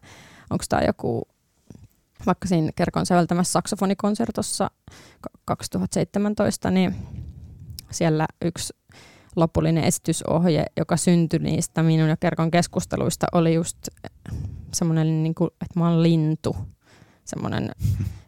onko 0.50 0.64
tämä 0.68 0.82
joku, 0.82 1.22
vaikka 2.26 2.48
siinä 2.48 2.72
Kerkon 2.76 3.06
säveltämässä 3.06 3.52
saksofonikonsertossa 3.52 4.70
2017, 5.44 6.70
niin 6.70 6.96
siellä 7.90 8.26
yksi 8.42 8.74
lopullinen 9.37 9.84
esitysohje, 9.84 10.64
joka 10.76 10.96
syntyi 10.96 11.38
niistä 11.38 11.82
minun 11.82 12.08
ja 12.08 12.16
Kerkon 12.16 12.50
keskusteluista, 12.50 13.26
oli 13.32 13.54
just 13.54 13.78
semmoinen, 14.74 15.22
niin 15.22 15.34
kuin, 15.34 15.50
että 15.61 15.80
mä 15.80 15.88
oon 15.88 16.02
lintu. 16.02 16.56
Semmoinen, 17.24 17.70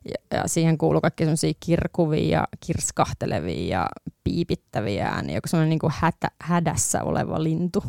ja, 0.05 0.39
ja 0.39 0.49
siihen 0.49 0.79
kuuluu 0.79 1.01
kaikki 1.01 1.25
semmoisia 1.25 1.53
kirkuvia 1.61 2.39
ja 2.39 2.49
kirskahtelevia 2.67 3.79
ja 3.79 3.87
piipittäviä 4.25 5.09
ääniä, 5.09 5.35
joku 5.37 5.49
semmoinen 5.49 5.71
niin 5.71 5.79
kuin 5.79 5.93
hätä, 5.97 6.29
hädässä 6.41 7.03
oleva 7.03 7.43
lintu. 7.43 7.85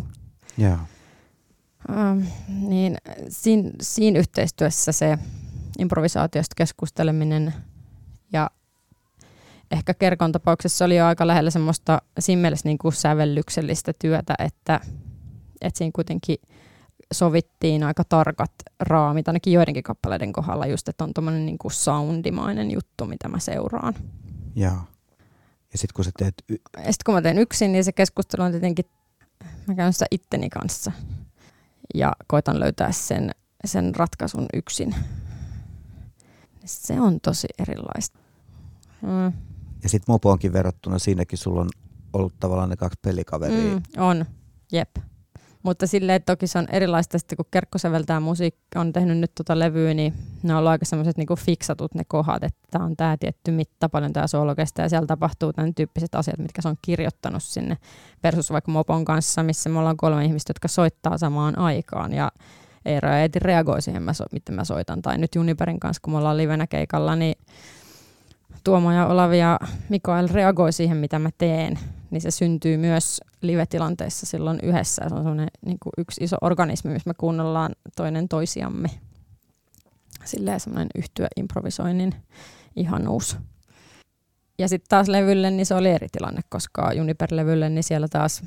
Yeah. 0.59 0.79
Ähm, 1.89 2.23
niin 2.47 2.97
siinä, 3.29 3.71
siinä 3.81 4.19
yhteistyössä 4.19 4.91
se 4.91 5.17
improvisaatiosta 5.79 6.53
keskusteleminen 6.57 7.53
ja 8.33 8.49
ehkä 9.71 9.93
Kerkon 9.93 10.31
tapauksessa 10.31 10.85
oli 10.85 10.95
jo 10.95 11.05
aika 11.05 11.27
lähellä 11.27 11.49
semmoista 11.49 12.01
siinä 12.19 12.41
mielessä 12.41 12.69
niin 12.69 12.77
kuin 12.77 12.93
sävellyksellistä 12.93 13.93
työtä, 13.99 14.35
että, 14.39 14.79
että 15.61 15.77
siinä 15.77 15.91
kuitenkin 15.95 16.37
sovittiin 17.13 17.83
aika 17.83 18.03
tarkat 18.03 18.51
raamit, 18.79 19.27
ainakin 19.27 19.53
joidenkin 19.53 19.83
kappaleiden 19.83 20.33
kohdalla 20.33 20.65
just, 20.65 20.89
että 20.89 21.03
on 21.03 21.13
tuommoinen 21.13 21.45
niin 21.45 21.57
kuin 21.57 21.71
soundimainen 21.71 22.71
juttu, 22.71 23.05
mitä 23.05 23.27
mä 23.27 23.39
seuraan. 23.39 23.93
Jaa. 24.55 24.91
Ja 25.71 25.77
sitten 25.77 25.95
kun 25.95 26.05
sä 26.05 26.11
teet... 26.17 26.33
Y- 26.49 26.55
ja 26.77 26.83
sitten 26.83 27.03
kun 27.05 27.13
mä 27.13 27.21
teen 27.21 27.37
yksin, 27.37 27.71
niin 27.71 27.83
se 27.83 27.91
keskustelu 27.91 28.43
on 28.43 28.51
tietenkin, 28.51 28.85
mä 29.67 29.75
käyn 29.75 29.93
sitä 29.93 30.05
itteni 30.11 30.49
kanssa 30.49 30.91
ja 31.93 32.11
koitan 32.27 32.59
löytää 32.59 32.91
sen, 32.91 33.31
sen 33.65 33.95
ratkaisun 33.95 34.45
yksin. 34.53 34.95
Se 36.65 37.01
on 37.01 37.21
tosi 37.21 37.47
erilaista. 37.59 38.19
Mm. 39.01 39.33
Ja 39.83 39.89
sitten 39.89 40.13
Mopoonkin 40.13 40.53
verrattuna 40.53 40.99
siinäkin 40.99 41.37
sulla 41.37 41.61
on 41.61 41.69
ollut 42.13 42.33
tavallaan 42.39 42.69
ne 42.69 42.75
kaksi 42.75 42.99
pelikaveria. 43.01 43.73
Mm, 43.75 43.81
on, 43.97 44.25
jep. 44.71 44.89
Mutta 45.63 45.87
silleen 45.87 46.23
toki 46.23 46.47
se 46.47 46.59
on 46.59 46.67
erilaista, 46.71 47.19
sitten 47.19 47.35
kun 47.35 47.45
Kerkko 47.51 47.77
säveltää 47.77 48.19
musiikkia, 48.19 48.81
on 48.81 48.93
tehnyt 48.93 49.17
nyt 49.17 49.31
tuota 49.35 49.59
levyä, 49.59 49.93
niin 49.93 50.13
ne 50.43 50.53
on 50.53 50.59
ollut 50.59 50.71
aika 50.71 50.85
semmoiset 50.85 51.17
niin 51.17 51.27
fiksatut 51.37 51.95
ne 51.95 52.03
kohdat, 52.07 52.43
että 52.43 52.59
tämä 52.71 52.85
on 52.85 52.97
tämä 52.97 53.17
tietty 53.17 53.51
mitta, 53.51 53.89
paljon 53.89 54.13
tämä 54.13 54.27
soolo 54.27 54.55
kestää, 54.55 54.85
ja 54.85 54.89
siellä 54.89 55.07
tapahtuu 55.07 55.53
tämän 55.53 55.75
tyyppiset 55.75 56.15
asiat, 56.15 56.37
mitkä 56.37 56.61
se 56.61 56.67
on 56.67 56.75
kirjoittanut 56.81 57.43
sinne, 57.43 57.77
versus 58.23 58.51
vaikka 58.51 58.71
Mopon 58.71 59.05
kanssa, 59.05 59.43
missä 59.43 59.69
me 59.69 59.79
ollaan 59.79 59.97
kolme 59.97 60.25
ihmistä, 60.25 60.49
jotka 60.51 60.67
soittaa 60.67 61.17
samaan 61.17 61.57
aikaan, 61.57 62.13
ja 62.13 62.31
Eero 62.85 63.09
ja 63.09 63.19
Eeti 63.19 63.39
reagoi 63.39 63.81
siihen, 63.81 64.03
miten 64.31 64.55
mä 64.55 64.63
soitan, 64.63 65.01
tai 65.01 65.17
nyt 65.17 65.35
Juniperin 65.35 65.79
kanssa, 65.79 66.01
kun 66.03 66.13
me 66.13 66.17
ollaan 66.17 66.37
livenä 66.37 66.67
keikalla, 66.67 67.15
niin 67.15 67.35
Tuomo 68.63 68.91
ja 68.91 69.07
Olavi 69.07 69.39
ja 69.39 69.59
Mikael 69.89 70.29
reagoi 70.31 70.73
siihen, 70.73 70.97
mitä 70.97 71.19
mä 71.19 71.29
teen, 71.37 71.79
niin 72.11 72.21
se 72.21 72.31
syntyy 72.31 72.77
myös 72.77 73.21
live-tilanteessa 73.41 74.25
silloin 74.25 74.59
yhdessä. 74.63 75.01
Se 75.07 75.15
on 75.15 75.21
semmoinen 75.21 75.47
niin 75.65 75.77
kuin 75.83 75.93
yksi 75.97 76.23
iso 76.23 76.37
organismi, 76.41 76.91
missä 76.91 77.09
me 77.09 77.13
kuunnellaan 77.13 77.75
toinen 77.95 78.27
toisiamme. 78.27 78.89
Silleen 80.25 80.59
semmoinen 80.59 80.89
yhtyä 80.95 81.27
improvisoinnin 81.37 82.15
ihanuus. 82.75 83.37
Ja 84.59 84.67
sitten 84.67 84.89
taas 84.89 85.07
levylle, 85.07 85.51
niin 85.51 85.65
se 85.65 85.75
oli 85.75 85.89
eri 85.89 86.07
tilanne, 86.11 86.41
koska 86.49 86.91
Juniper-levylle, 86.93 87.69
niin 87.69 87.83
siellä 87.83 88.07
taas 88.07 88.43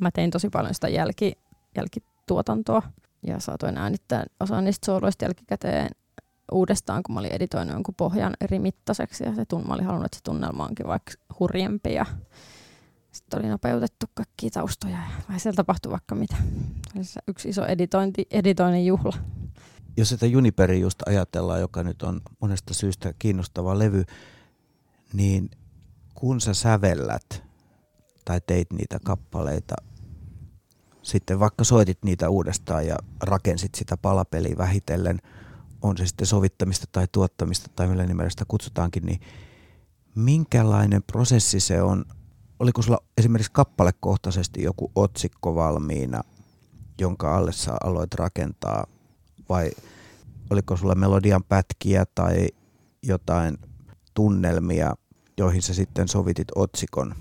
mä 0.00 0.10
tein 0.10 0.30
tosi 0.30 0.50
paljon 0.50 0.74
sitä 0.74 0.88
jälki, 0.88 1.32
jälkituotantoa 1.76 2.82
ja 3.26 3.40
saatoin 3.40 3.78
äänittää 3.78 4.24
osa 4.40 4.60
niistä 4.60 4.86
sooloista 4.86 5.24
jälkikäteen 5.24 5.90
uudestaan, 6.52 7.02
kun 7.02 7.14
mä 7.14 7.20
olin 7.20 7.32
editoinut 7.32 7.74
jonkun 7.74 7.94
pohjan 7.94 8.34
eri 8.40 8.58
mittaiseksi 8.58 9.24
ja 9.24 9.34
se 9.34 9.44
tun, 9.44 9.66
mä 9.68 9.74
olin 9.74 9.84
halunnut, 9.84 10.06
että 10.06 10.16
se 10.16 10.22
tunnelma 10.22 10.64
onkin 10.64 10.86
vaikka 10.86 11.12
hurjempi 11.40 11.94
ja 11.94 12.06
sitten 13.18 13.40
oli 13.40 13.48
nopeutettu 13.48 14.06
kaikkia 14.14 14.50
taustoja 14.50 14.92
ja 14.92 15.22
vai 15.28 15.40
siellä 15.40 15.56
tapahtui 15.56 15.92
vaikka 15.92 16.14
mitä. 16.14 16.36
Se 17.02 17.20
yksi 17.28 17.48
iso 17.48 17.66
editointi, 17.66 18.26
editoinnin 18.30 18.86
juhla. 18.86 19.16
Jos 19.96 20.08
sitä 20.08 20.26
Juniperi 20.26 20.80
just 20.80 20.98
ajatellaan, 21.06 21.60
joka 21.60 21.82
nyt 21.82 22.02
on 22.02 22.20
monesta 22.40 22.74
syystä 22.74 23.14
kiinnostava 23.18 23.78
levy, 23.78 24.04
niin 25.12 25.50
kun 26.14 26.40
sä 26.40 26.54
sävellät 26.54 27.42
tai 28.24 28.40
teit 28.46 28.72
niitä 28.72 28.98
kappaleita, 29.04 29.76
sitten 31.02 31.40
vaikka 31.40 31.64
soitit 31.64 31.98
niitä 32.04 32.28
uudestaan 32.28 32.86
ja 32.86 32.96
rakensit 33.22 33.74
sitä 33.74 33.96
palapeliä 33.96 34.54
vähitellen– 34.58 35.18
on 35.82 35.96
se 35.96 36.06
sitten 36.06 36.26
sovittamista 36.26 36.86
tai 36.92 37.06
tuottamista 37.12 37.70
tai 37.76 37.86
millä 37.86 38.06
nimellä 38.06 38.30
sitä 38.30 38.44
kutsutaankin, 38.48 39.06
niin 39.06 39.20
minkälainen 40.14 41.02
prosessi 41.02 41.60
se 41.60 41.82
on? 41.82 42.04
Oliko 42.58 42.82
sulla 42.82 42.98
esimerkiksi 43.18 43.52
kappalekohtaisesti 43.52 44.62
joku 44.62 44.90
otsikko 44.94 45.54
valmiina, 45.54 46.20
jonka 47.00 47.36
alle 47.36 47.52
sä 47.52 47.72
aloit 47.84 48.14
rakentaa, 48.14 48.86
vai 49.48 49.70
oliko 50.50 50.76
sulla 50.76 50.94
melodian 50.94 51.44
pätkiä 51.44 52.04
tai 52.14 52.48
jotain 53.02 53.58
tunnelmia, 54.14 54.94
joihin 55.36 55.62
sä 55.62 55.74
sitten 55.74 56.08
sovitit 56.08 56.48
otsikon? 56.54 57.14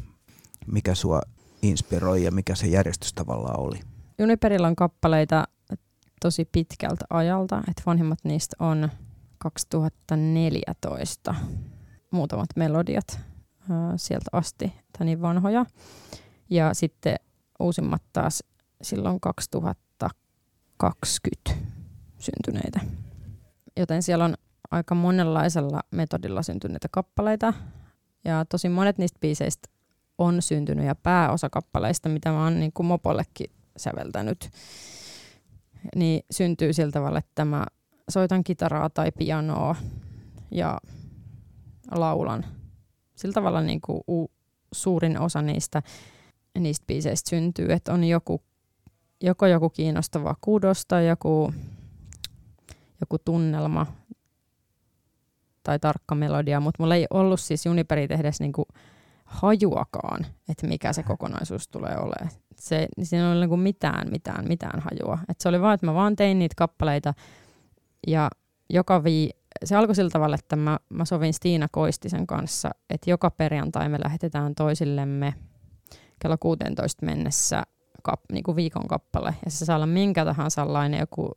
Mikä 0.67 0.95
sua 0.95 1.21
inspiroi 1.61 2.23
ja 2.23 2.31
mikä 2.31 2.55
se 2.55 2.67
järjestys 2.67 3.13
tavallaan 3.13 3.59
oli? 3.59 3.79
Juniperilla 4.19 4.67
on 4.67 4.75
kappaleita, 4.75 5.47
tosi 6.21 6.49
pitkältä 6.51 7.05
ajalta, 7.09 7.63
että 7.69 7.83
vanhimmat 7.85 8.19
niistä 8.23 8.55
on 8.59 8.89
2014 9.37 11.35
muutamat 12.11 12.49
melodiat 12.55 13.19
sieltä 13.95 14.29
asti, 14.31 14.73
tai 14.97 15.05
niin 15.05 15.21
vanhoja. 15.21 15.65
Ja 16.49 16.73
sitten 16.73 17.15
uusimmat 17.59 18.03
taas 18.13 18.43
silloin 18.81 19.19
2020 19.19 21.51
syntyneitä. 22.19 22.79
Joten 23.77 24.03
siellä 24.03 24.25
on 24.25 24.35
aika 24.71 24.95
monenlaisella 24.95 25.81
metodilla 25.91 26.43
syntyneitä 26.43 26.87
kappaleita. 26.91 27.53
Ja 28.25 28.45
tosi 28.45 28.69
monet 28.69 28.97
niistä 28.97 29.19
biiseistä 29.19 29.69
on 30.17 30.41
syntynyt 30.41 30.85
ja 30.85 30.95
pääosa 30.95 31.49
kappaleista, 31.49 32.09
mitä 32.09 32.31
mä 32.31 32.43
oon 32.43 32.59
niin 32.59 32.71
kuin 32.73 32.87
Mopollekin 32.87 33.51
säveltänyt, 33.77 34.49
niin 35.95 36.23
syntyy 36.31 36.73
sillä 36.73 36.91
tavalla, 36.91 37.19
että 37.19 37.45
mä 37.45 37.65
soitan 38.09 38.43
kitaraa 38.43 38.89
tai 38.89 39.11
pianoa 39.11 39.75
ja 40.51 40.77
laulan. 41.91 42.45
Sillä 43.15 43.33
tavalla 43.33 43.61
niin 43.61 43.81
kuin 43.81 44.01
u- 44.09 44.31
suurin 44.71 45.19
osa 45.19 45.41
niistä, 45.41 45.81
niistä 46.59 46.85
biiseistä 46.87 47.29
syntyy, 47.29 47.71
että 47.71 47.93
on 47.93 48.03
joku, 48.03 48.41
joko 49.23 49.45
joku 49.45 49.69
kiinnostava 49.69 50.35
kudos 50.41 50.85
tai 50.87 51.07
joku, 51.07 51.53
joku 53.01 53.17
tunnelma 53.25 53.85
tai 55.63 55.79
tarkka 55.79 56.15
melodia, 56.15 56.59
mutta 56.59 56.83
mulla 56.83 56.95
ei 56.95 57.07
ollut 57.09 57.39
siis 57.39 57.65
Juniperi 57.65 58.07
tehdessä 58.07 58.43
niin 58.43 58.53
kuin 58.53 58.65
hajuakaan, 59.25 60.25
että 60.49 60.67
mikä 60.67 60.93
se 60.93 61.03
kokonaisuus 61.03 61.67
tulee 61.67 61.97
olemaan 61.97 62.31
se, 62.59 62.87
siinä 63.03 63.33
ei 63.33 63.43
ollut 63.43 63.63
mitään, 63.63 64.09
mitään, 64.11 64.47
mitään 64.47 64.79
hajua. 64.79 65.19
Et 65.29 65.41
se 65.41 65.49
oli 65.49 65.61
vaan, 65.61 65.73
että 65.73 65.85
mä 65.85 65.93
vaan 65.93 66.15
tein 66.15 66.39
niitä 66.39 66.53
kappaleita 66.57 67.13
ja 68.07 68.29
joka 68.69 69.03
vii, 69.03 69.29
se 69.63 69.75
alkoi 69.75 69.95
sillä 69.95 70.09
tavalla, 70.09 70.35
että 70.35 70.55
mä, 70.55 70.79
mä 70.89 71.05
sovin 71.05 71.33
Stiina 71.33 71.67
Koistisen 71.71 72.27
kanssa, 72.27 72.69
että 72.89 73.09
joka 73.09 73.31
perjantai 73.31 73.89
me 73.89 73.99
lähetetään 74.03 74.55
toisillemme 74.55 75.33
kello 76.19 76.37
16 76.39 77.05
mennessä 77.05 77.63
kap, 78.03 78.19
niin 78.31 78.43
kuin 78.43 78.55
viikon 78.55 78.87
kappale. 78.87 79.35
Ja 79.45 79.51
se 79.51 79.65
saa 79.65 79.75
olla 79.75 79.85
minkä 79.85 80.25
tahansa 80.25 80.61
sellainen 80.61 80.99
joku 80.99 81.31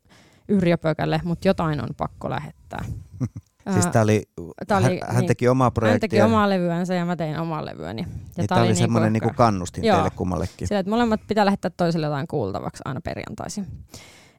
yrjöpökälle, 0.48 1.20
mutta 1.24 1.48
jotain 1.48 1.80
on 1.80 1.88
pakko 1.96 2.30
lähettää. 2.30 2.84
Siis 3.72 3.86
tää 3.86 4.02
oli, 4.02 4.22
tää 4.66 4.78
oli 4.78 4.86
hän, 4.86 4.98
hän 5.14 5.20
niin, 5.20 5.28
teki 5.28 5.48
omaa 5.48 5.70
projektia. 5.70 5.92
Hän 5.92 6.00
teki 6.00 6.22
omaa 6.22 6.50
levyänsä 6.50 6.94
ja 6.94 7.04
mä 7.04 7.16
tein 7.16 7.38
omaa 7.38 7.66
levyäni. 7.66 8.02
Ja 8.02 8.08
niin 8.36 8.46
tämä 8.46 8.60
oli, 8.60 8.68
oli 8.68 8.76
semmoinen 8.76 9.12
niinku 9.12 9.30
kannustin 9.36 9.84
joo, 9.84 9.96
teille 9.96 10.10
kummallekin. 10.10 10.68
Sillä, 10.68 10.78
että 10.78 10.90
molemmat 10.90 11.20
pitää 11.26 11.44
lähettää 11.44 11.70
toiselle 11.76 12.06
jotain 12.06 12.26
kuultavaksi 12.26 12.82
aina 12.84 13.00
perjantaisin. 13.00 13.66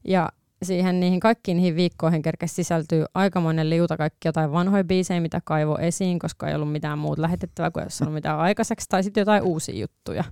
Ja 0.08 0.30
siihen 0.64 1.00
niihin 1.00 1.20
kaikkiin 1.20 1.58
niihin 1.58 1.76
viikkoihin 1.76 2.22
kerkesi 2.22 2.56
sisältyy 2.56 3.06
aikamoinen 3.14 3.70
liuta 3.70 3.98
kaikki 3.98 4.28
jotain 4.28 4.52
vanhoja 4.52 4.84
biisejä, 4.84 5.22
mitä 5.22 5.42
kaivo 5.44 5.78
esiin, 5.78 6.20
koska 6.20 6.48
ei 6.48 6.56
ollut 6.56 6.72
mitään 6.72 7.00
muuta 7.00 7.22
lähetettävää 7.22 7.72
kuin 7.72 7.84
ei 7.84 7.88
ollut 8.02 8.14
mitään 8.14 8.40
aikaiseksi, 8.40 8.90
tai 8.90 9.04
sitten 9.04 9.22
jotain 9.22 9.44
uusia 9.44 9.80
juttuja. 9.80 10.24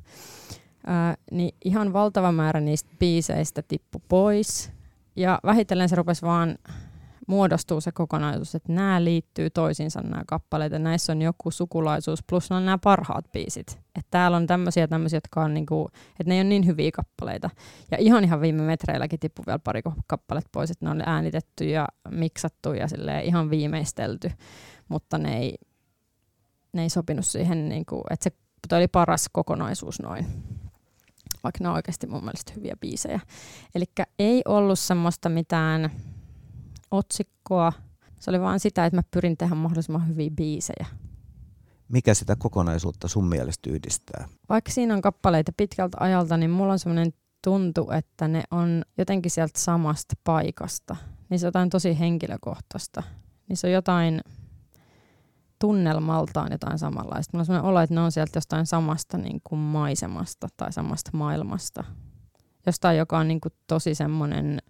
Ää, 0.88 1.16
niin 1.32 1.56
ihan 1.66 1.94
valtava 1.94 2.32
määrä 2.32 2.60
niistä 2.60 2.90
biiseistä 3.00 3.62
tippu 3.68 4.02
pois. 4.08 4.72
Ja 5.16 5.40
vähitellen 5.46 5.90
se 5.90 5.96
rupesi 5.96 6.22
vaan 6.22 6.58
muodostuu 7.30 7.82
se 7.82 7.92
kokonaisuus, 7.92 8.56
että 8.56 8.74
nämä 8.74 9.04
liittyy 9.04 9.50
toisiinsa 9.50 10.02
nämä 10.02 10.24
kappaleet 10.28 10.74
ja 10.74 10.80
näissä 10.80 11.12
on 11.12 11.22
joku 11.22 11.52
sukulaisuus 11.52 12.20
plus 12.30 12.52
on 12.52 12.66
nämä 12.66 12.78
parhaat 12.78 13.32
biisit. 13.32 13.68
Että 13.72 14.12
täällä 14.12 14.38
on 14.38 14.48
tämmöisiä 14.48 14.88
tämmöisiä, 14.88 15.18
jotka 15.18 15.44
on 15.44 15.54
niinku, 15.54 15.90
että 16.12 16.24
ne 16.26 16.36
ei 16.36 16.42
ole 16.42 16.50
niin 16.50 16.66
hyviä 16.66 16.92
kappaleita. 16.94 17.50
Ja 17.92 17.98
ihan 17.98 18.24
ihan 18.24 18.42
viime 18.42 18.64
metreilläkin 18.64 19.20
tippui 19.20 19.44
vielä 19.46 19.60
pari 19.60 19.82
kappaletta 20.08 20.50
pois, 20.52 20.72
että 20.72 20.86
ne 20.86 20.92
on 20.92 21.04
äänitetty 21.06 21.70
ja 21.70 21.88
miksattu 22.10 22.74
ja 22.74 22.88
ihan 23.24 23.50
viimeistelty, 23.50 24.32
mutta 24.88 25.18
ne 25.18 25.38
ei, 25.38 25.56
ne 26.74 26.82
ei 26.82 26.90
sopinut 26.90 27.26
siihen, 27.26 27.70
niinku, 27.70 28.04
että 28.10 28.24
se 28.24 28.32
toi 28.70 28.78
oli 28.78 28.88
paras 28.88 29.30
kokonaisuus 29.32 30.02
noin 30.02 30.26
vaikka 31.44 31.64
ne 31.64 31.70
on 31.70 31.76
oikeasti 31.76 32.08
mun 32.08 32.24
mielestä 32.24 32.54
hyviä 32.56 32.76
biisejä. 32.80 33.20
Eli 33.76 33.86
ei 34.20 34.42
ollut 34.46 34.80
semmoista 34.80 35.30
mitään 35.30 35.92
otsikkoa. 36.92 37.74
Se 38.20 38.30
oli 38.32 38.42
vaan 38.42 38.60
sitä, 38.60 38.86
että 38.86 38.98
mä 38.98 39.04
pyrin 39.12 39.38
tehdä 39.38 39.56
mahdollisimman 39.56 40.08
hyviä 40.08 40.30
biisejä. 40.30 40.86
Mikä 41.90 42.14
sitä 42.14 42.36
kokonaisuutta 42.36 43.08
sun 43.08 43.28
mielestä 43.28 43.70
yhdistää? 43.70 44.28
Vaikka 44.50 44.72
siinä 44.72 44.94
on 44.94 45.02
kappaleita 45.02 45.52
pitkältä 45.58 45.98
ajalta, 46.00 46.38
niin 46.38 46.52
mulla 46.52 46.74
on 46.74 46.80
semmoinen 46.80 47.14
tuntu, 47.44 47.92
että 47.92 48.28
ne 48.28 48.44
on 48.52 48.84
jotenkin 48.98 49.32
sieltä 49.32 49.60
samasta 49.60 50.16
paikasta. 50.24 50.96
Niissä 51.30 51.48
on 51.48 51.50
jotain 51.50 51.70
tosi 51.70 52.00
henkilökohtaista. 52.00 53.04
Niissä 53.50 53.68
on 53.68 53.74
jotain 53.74 54.22
tunnelmaltaan 55.60 56.52
jotain 56.52 56.80
samanlaista. 56.80 57.32
Mulla 57.34 57.42
on 57.42 57.46
sellainen 57.46 57.70
olo, 57.70 57.80
että 57.80 57.96
ne 57.96 58.02
on 58.02 58.12
sieltä 58.12 58.38
jostain 58.38 58.66
samasta 58.66 59.18
niin 59.18 59.42
kuin 59.44 59.60
maisemasta 59.60 60.48
tai 60.58 60.74
samasta 60.74 61.12
maailmasta. 61.14 61.84
Jostain, 62.66 62.98
joka 62.98 63.18
on 63.18 63.28
niin 63.28 63.42
kuin 63.42 63.54
tosi 63.68 63.96
semmoinen 63.96 64.62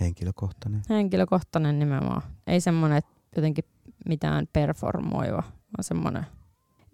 Henkilökohtainen. 0.00 0.82
Henkilökohtainen 0.88 1.78
nimenomaan. 1.78 2.22
Ei 2.46 2.60
semmoinen 2.60 3.02
jotenkin 3.36 3.64
mitään 4.08 4.48
performoiva, 4.52 5.42
vaan 5.42 5.84
semmoinen 5.84 6.26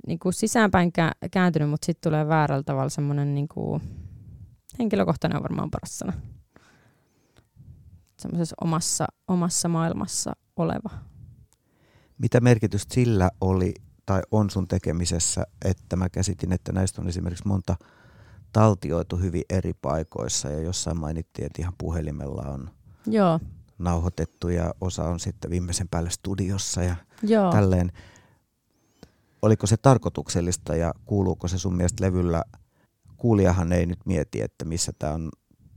niin 0.06 0.18
kuin 0.18 0.32
sisäänpäin 0.32 0.92
kääntynyt, 1.30 1.70
mutta 1.70 1.86
sitten 1.86 2.10
tulee 2.10 2.28
väärällä 2.28 2.62
tavalla 2.62 2.88
semmoinen 2.88 3.34
niin 3.34 3.48
kuin, 3.48 3.82
henkilökohtainen 4.78 5.36
on 5.36 5.42
varmaan 5.42 5.70
paras 5.70 5.98
sana. 5.98 6.12
Semmoisessa 8.18 8.56
omassa, 8.60 9.06
omassa 9.28 9.68
maailmassa 9.68 10.32
oleva. 10.56 10.90
Mitä 12.18 12.40
merkitystä 12.40 12.94
sillä 12.94 13.30
oli 13.40 13.74
tai 14.06 14.22
on 14.30 14.50
sun 14.50 14.68
tekemisessä, 14.68 15.46
että 15.64 15.96
mä 15.96 16.08
käsitin, 16.08 16.52
että 16.52 16.72
näistä 16.72 17.02
on 17.02 17.08
esimerkiksi 17.08 17.48
monta 17.48 17.76
taltioitu 18.52 19.16
hyvin 19.16 19.42
eri 19.50 19.72
paikoissa 19.82 20.48
ja 20.48 20.60
jossain 20.60 21.00
mainittiin, 21.00 21.46
että 21.46 21.62
ihan 21.62 21.74
puhelimella 21.78 22.42
on 22.42 22.70
Joo. 23.06 23.40
nauhoitettu 23.78 24.48
ja 24.48 24.74
osa 24.80 25.04
on 25.04 25.20
sitten 25.20 25.50
viimeisen 25.50 25.88
päälle 25.88 26.10
studiossa 26.10 26.82
ja 26.82 26.96
Joo. 27.22 27.52
tälleen. 27.52 27.92
Oliko 29.42 29.66
se 29.66 29.76
tarkoituksellista 29.76 30.76
ja 30.76 30.94
kuuluuko 31.04 31.48
se 31.48 31.58
sun 31.58 31.76
mielestä 31.76 32.04
levyllä? 32.04 32.42
Kuulijahan 33.16 33.72
ei 33.72 33.86
nyt 33.86 33.98
mieti, 34.04 34.42
että 34.42 34.64
missä 34.64 34.92
tämä 34.98 35.12
on 35.12 35.30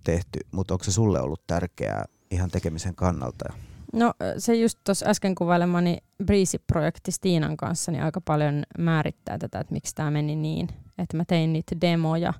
tehty, 0.03 0.39
mutta 0.51 0.73
onko 0.73 0.83
se 0.83 0.91
sulle 0.91 1.21
ollut 1.21 1.47
tärkeää 1.47 2.05
ihan 2.31 2.51
tekemisen 2.51 2.95
kannalta? 2.95 3.53
No 3.93 4.13
se 4.37 4.55
just 4.55 4.79
tuossa 4.83 5.05
äsken 5.09 5.35
kuvailemani 5.35 5.97
Breezy-projekti 6.25 7.11
Stiinan 7.11 7.57
kanssa 7.57 7.91
niin 7.91 8.03
aika 8.03 8.21
paljon 8.21 8.63
määrittää 8.77 9.37
tätä, 9.37 9.59
että 9.59 9.73
miksi 9.73 9.95
tämä 9.95 10.11
meni 10.11 10.35
niin. 10.35 10.69
Että 10.97 11.17
mä 11.17 11.25
tein 11.25 11.53
niitä 11.53 11.75
demoja 11.81 12.33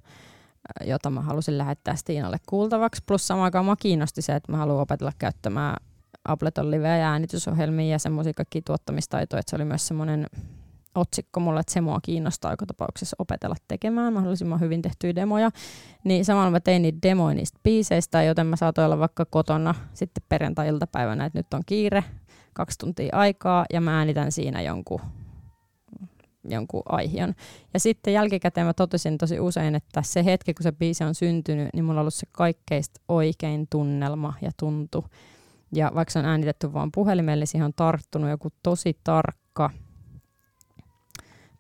jota 0.85 1.09
mä 1.09 1.21
halusin 1.21 1.57
lähettää 1.57 1.95
Stiinalle 1.95 2.37
kuultavaksi. 2.49 3.03
Plus 3.05 3.27
samaan 3.27 3.43
aikaan 3.43 3.65
mä 3.65 3.75
kiinnosti 3.79 4.21
se, 4.21 4.35
että 4.35 4.51
mä 4.51 4.57
haluan 4.57 4.81
opetella 4.81 5.11
käyttämään 5.17 5.75
Ableton 6.25 6.71
live- 6.71 6.97
ja 6.97 7.11
äänitysohjelmia 7.11 7.91
ja 7.91 7.99
semmoisia 7.99 8.33
kaikkia 8.33 8.61
tuottamistaitoja, 8.65 9.39
että 9.39 9.49
se 9.49 9.55
oli 9.55 9.65
myös 9.65 9.87
semmoinen 9.87 10.27
otsikko 10.95 11.39
mulle, 11.39 11.59
että 11.59 11.73
se 11.73 11.81
mua 11.81 11.99
kiinnostaa 12.01 12.51
joka 12.51 12.65
tapauksessa 12.65 13.15
opetella 13.19 13.55
tekemään 13.67 14.13
mahdollisimman 14.13 14.59
hyvin 14.59 14.81
tehtyjä 14.81 15.15
demoja. 15.15 15.51
Niin 16.03 16.25
samalla 16.25 16.51
mä 16.51 16.59
tein 16.59 16.81
niitä 16.81 16.99
demoja 17.03 17.35
niistä 17.35 17.59
biiseistä, 17.63 18.23
joten 18.23 18.47
mä 18.47 18.55
saatoin 18.55 18.85
olla 18.85 18.99
vaikka 18.99 19.25
kotona 19.25 19.75
sitten 19.93 20.23
perjantai-iltapäivänä, 20.29 21.25
että 21.25 21.39
nyt 21.39 21.53
on 21.53 21.61
kiire, 21.65 22.03
kaksi 22.53 22.77
tuntia 22.77 23.15
aikaa 23.15 23.65
ja 23.73 23.81
mä 23.81 23.97
äänitän 23.97 24.31
siinä 24.31 24.61
jonkun 24.61 25.01
jonkun 26.43 26.83
aihion. 26.85 27.33
Ja 27.73 27.79
sitten 27.79 28.13
jälkikäteen 28.13 28.67
mä 28.67 28.73
totesin 28.73 29.17
tosi 29.17 29.39
usein, 29.39 29.75
että 29.75 30.01
se 30.01 30.25
hetki, 30.25 30.53
kun 30.53 30.63
se 30.63 30.71
biisi 30.71 31.03
on 31.03 31.15
syntynyt, 31.15 31.69
niin 31.73 31.85
mulla 31.85 31.99
on 31.99 32.03
ollut 32.03 32.13
se 32.13 32.27
kaikkeista 32.31 33.01
oikein 33.07 33.67
tunnelma 33.69 34.33
ja 34.41 34.51
tuntu. 34.59 35.05
Ja 35.75 35.91
vaikka 35.95 36.11
se 36.11 36.19
on 36.19 36.25
äänitetty 36.25 36.73
vaan 36.73 36.91
puhelimelle, 36.91 37.45
siihen 37.45 37.65
on 37.65 37.73
tarttunut 37.75 38.29
joku 38.29 38.49
tosi 38.63 38.97
tarkka, 39.03 39.69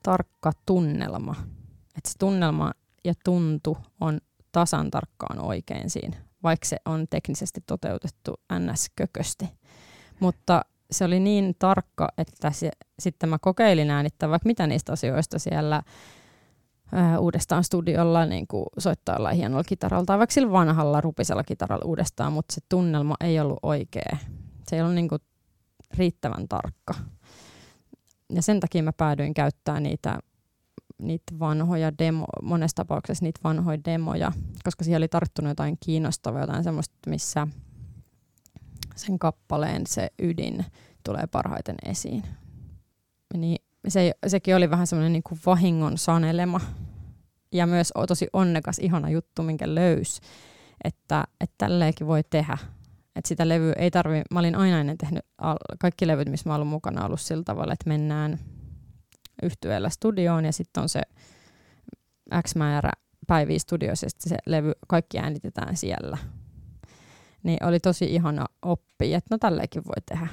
tarkka 0.03 0.51
tunnelma. 0.65 1.35
Että 1.97 2.09
se 2.09 2.17
tunnelma 2.19 2.71
ja 3.05 3.13
tuntu 3.23 3.77
on 4.01 4.19
tasan 4.51 4.91
tarkkaan 4.91 5.39
oikein 5.39 5.89
siinä, 5.89 6.17
vaikka 6.43 6.67
se 6.67 6.77
on 6.85 7.05
teknisesti 7.09 7.61
toteutettu 7.65 8.33
ns-kökösti. 8.53 9.49
Mutta 10.19 10.65
se 10.91 11.05
oli 11.05 11.19
niin 11.19 11.55
tarkka, 11.59 12.09
että 12.17 12.51
se, 12.51 12.71
sitten 12.99 13.29
mä 13.29 13.37
kokeilin 13.41 13.89
äänittää 13.89 14.29
vaikka 14.29 14.47
mitä 14.47 14.67
niistä 14.67 14.93
asioista 14.93 15.39
siellä 15.39 15.81
ää, 16.93 17.19
uudestaan 17.19 17.63
studiolla 17.63 18.25
niin 18.25 18.45
soittaa 18.77 19.29
hienolla 19.29 19.63
kitaralla 19.63 20.05
tai 20.05 20.17
vaikka 20.17 20.33
sillä 20.33 20.51
vanhalla 20.51 21.01
rupisella 21.01 21.43
kitaralla 21.43 21.85
uudestaan, 21.85 22.33
mutta 22.33 22.53
se 22.53 22.61
tunnelma 22.69 23.15
ei 23.21 23.39
ollut 23.39 23.59
oikea. 23.63 24.17
Se 24.67 24.75
ei 24.75 24.81
ollut 24.81 24.95
niin 24.95 25.09
kuin 25.09 25.21
riittävän 25.97 26.47
tarkka. 26.47 26.93
Ja 28.33 28.41
sen 28.41 28.59
takia 28.59 28.83
mä 28.83 28.93
päädyin 28.93 29.33
käyttämään 29.33 29.83
niitä, 29.83 30.19
niitä 31.01 31.39
vanhoja 31.39 31.97
demo, 31.97 32.25
monessa 32.43 32.75
tapauksessa 32.75 33.25
niitä 33.25 33.39
vanhoja 33.43 33.79
demoja, 33.85 34.31
koska 34.63 34.83
siihen 34.83 34.97
oli 34.97 35.07
tarttunut 35.07 35.49
jotain 35.49 35.77
kiinnostavaa, 35.79 36.41
jotain 36.41 36.63
semmoista, 36.63 36.95
missä– 37.09 37.47
sen 38.99 39.19
kappaleen 39.19 39.87
se 39.87 40.09
ydin 40.19 40.65
tulee 41.03 41.27
parhaiten 41.27 41.75
esiin. 41.85 42.23
Niin 43.37 43.57
se, 43.87 44.11
sekin 44.27 44.55
oli 44.55 44.69
vähän 44.69 44.87
semmoinen 44.87 45.13
niin 45.13 45.23
kuin 45.23 45.39
vahingon 45.45 45.97
sanelema 45.97 46.61
ja 47.51 47.67
myös 47.67 47.93
tosi 48.07 48.27
onnekas, 48.33 48.79
ihana 48.79 49.09
juttu, 49.09 49.43
minkä 49.43 49.75
löys, 49.75 50.21
että, 50.83 51.23
että 51.41 51.55
tälleenkin 51.57 52.07
voi 52.07 52.21
tehdä. 52.29 52.57
Että 53.15 53.27
sitä 53.27 53.47
levyä 53.47 53.73
ei 53.77 53.91
tarvi, 53.91 54.21
mä 54.31 54.39
olin 54.39 54.55
aina 54.55 54.79
ennen 54.79 54.97
tehnyt 54.97 55.25
kaikki 55.79 56.07
levyt, 56.07 56.29
missä 56.29 56.49
mä 56.49 56.55
olen 56.55 56.67
mukana 56.67 57.05
ollut 57.05 57.21
sillä 57.21 57.43
tavalla, 57.43 57.73
että 57.73 57.89
mennään 57.89 58.39
yhtyeellä 59.43 59.89
studioon 59.89 60.45
ja 60.45 60.51
sitten 60.51 60.83
on 60.83 60.89
se 60.89 61.01
X 62.47 62.55
määrä 62.55 62.91
päiviä 63.27 63.59
studioissa 63.59 64.05
ja 64.05 64.09
se 64.19 64.37
levy, 64.45 64.71
kaikki 64.87 65.19
äänitetään 65.19 65.77
siellä 65.77 66.17
niin 67.43 67.65
oli 67.65 67.79
tosi 67.79 68.15
ihana 68.15 68.45
oppi, 68.61 69.13
että 69.13 69.27
no 69.31 69.37
tälleenkin 69.37 69.83
voi 69.85 70.01
tehdä. 70.05 70.27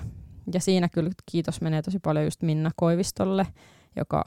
Ja 0.54 0.60
siinä 0.60 0.88
kyllä 0.88 1.10
kiitos 1.30 1.60
menee 1.60 1.82
tosi 1.82 1.98
paljon 1.98 2.24
just 2.24 2.42
Minna 2.42 2.70
Koivistolle, 2.76 3.46
joka 3.96 4.24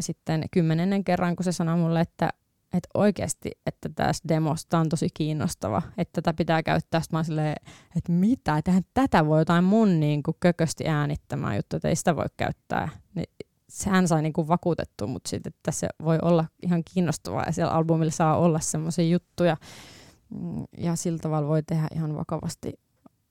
sitten 0.00 0.44
kymmenennen 0.50 1.04
kerran, 1.04 1.36
kun 1.36 1.44
se 1.44 1.52
sanoi 1.52 1.76
mulle, 1.76 2.00
että, 2.00 2.30
että 2.74 2.88
oikeasti, 2.94 3.50
että 3.66 3.88
tässä 3.94 4.28
demosta 4.28 4.78
on 4.78 4.88
tosi 4.88 5.08
kiinnostava, 5.14 5.82
että 5.98 6.22
tätä 6.22 6.36
pitää 6.36 6.62
käyttää. 6.62 7.00
Sitten 7.00 7.18
mä 7.18 7.24
silleen, 7.24 7.56
että 7.96 8.12
mitä, 8.12 8.58
että 8.58 8.72
tätä 8.94 9.26
voi 9.26 9.40
jotain 9.40 9.64
mun 9.64 10.00
niin 10.00 10.22
kuin 10.22 10.36
kökösti 10.40 10.88
äänittämään 10.88 11.56
juttu, 11.56 11.76
että 11.76 11.88
ei 11.88 11.96
sitä 11.96 12.16
voi 12.16 12.26
käyttää. 12.36 12.88
Niin 13.14 13.26
hän 13.86 14.08
sai 14.08 14.22
niin 14.22 14.32
kuin 14.32 14.48
vakuutettua 14.48 15.06
mut 15.06 15.26
siitä, 15.26 15.48
että 15.48 15.70
se 15.70 15.88
voi 16.04 16.18
olla 16.22 16.44
ihan 16.62 16.82
kiinnostavaa 16.94 17.44
ja 17.46 17.52
siellä 17.52 17.72
albumilla 17.72 18.12
saa 18.12 18.36
olla 18.36 18.60
semmoisia 18.60 19.08
juttuja, 19.08 19.56
Mm, 20.30 20.64
ja 20.78 20.96
sillä 20.96 21.18
tavalla 21.18 21.48
voi 21.48 21.62
tehdä 21.62 21.88
ihan 21.94 22.16
vakavasti. 22.16 22.72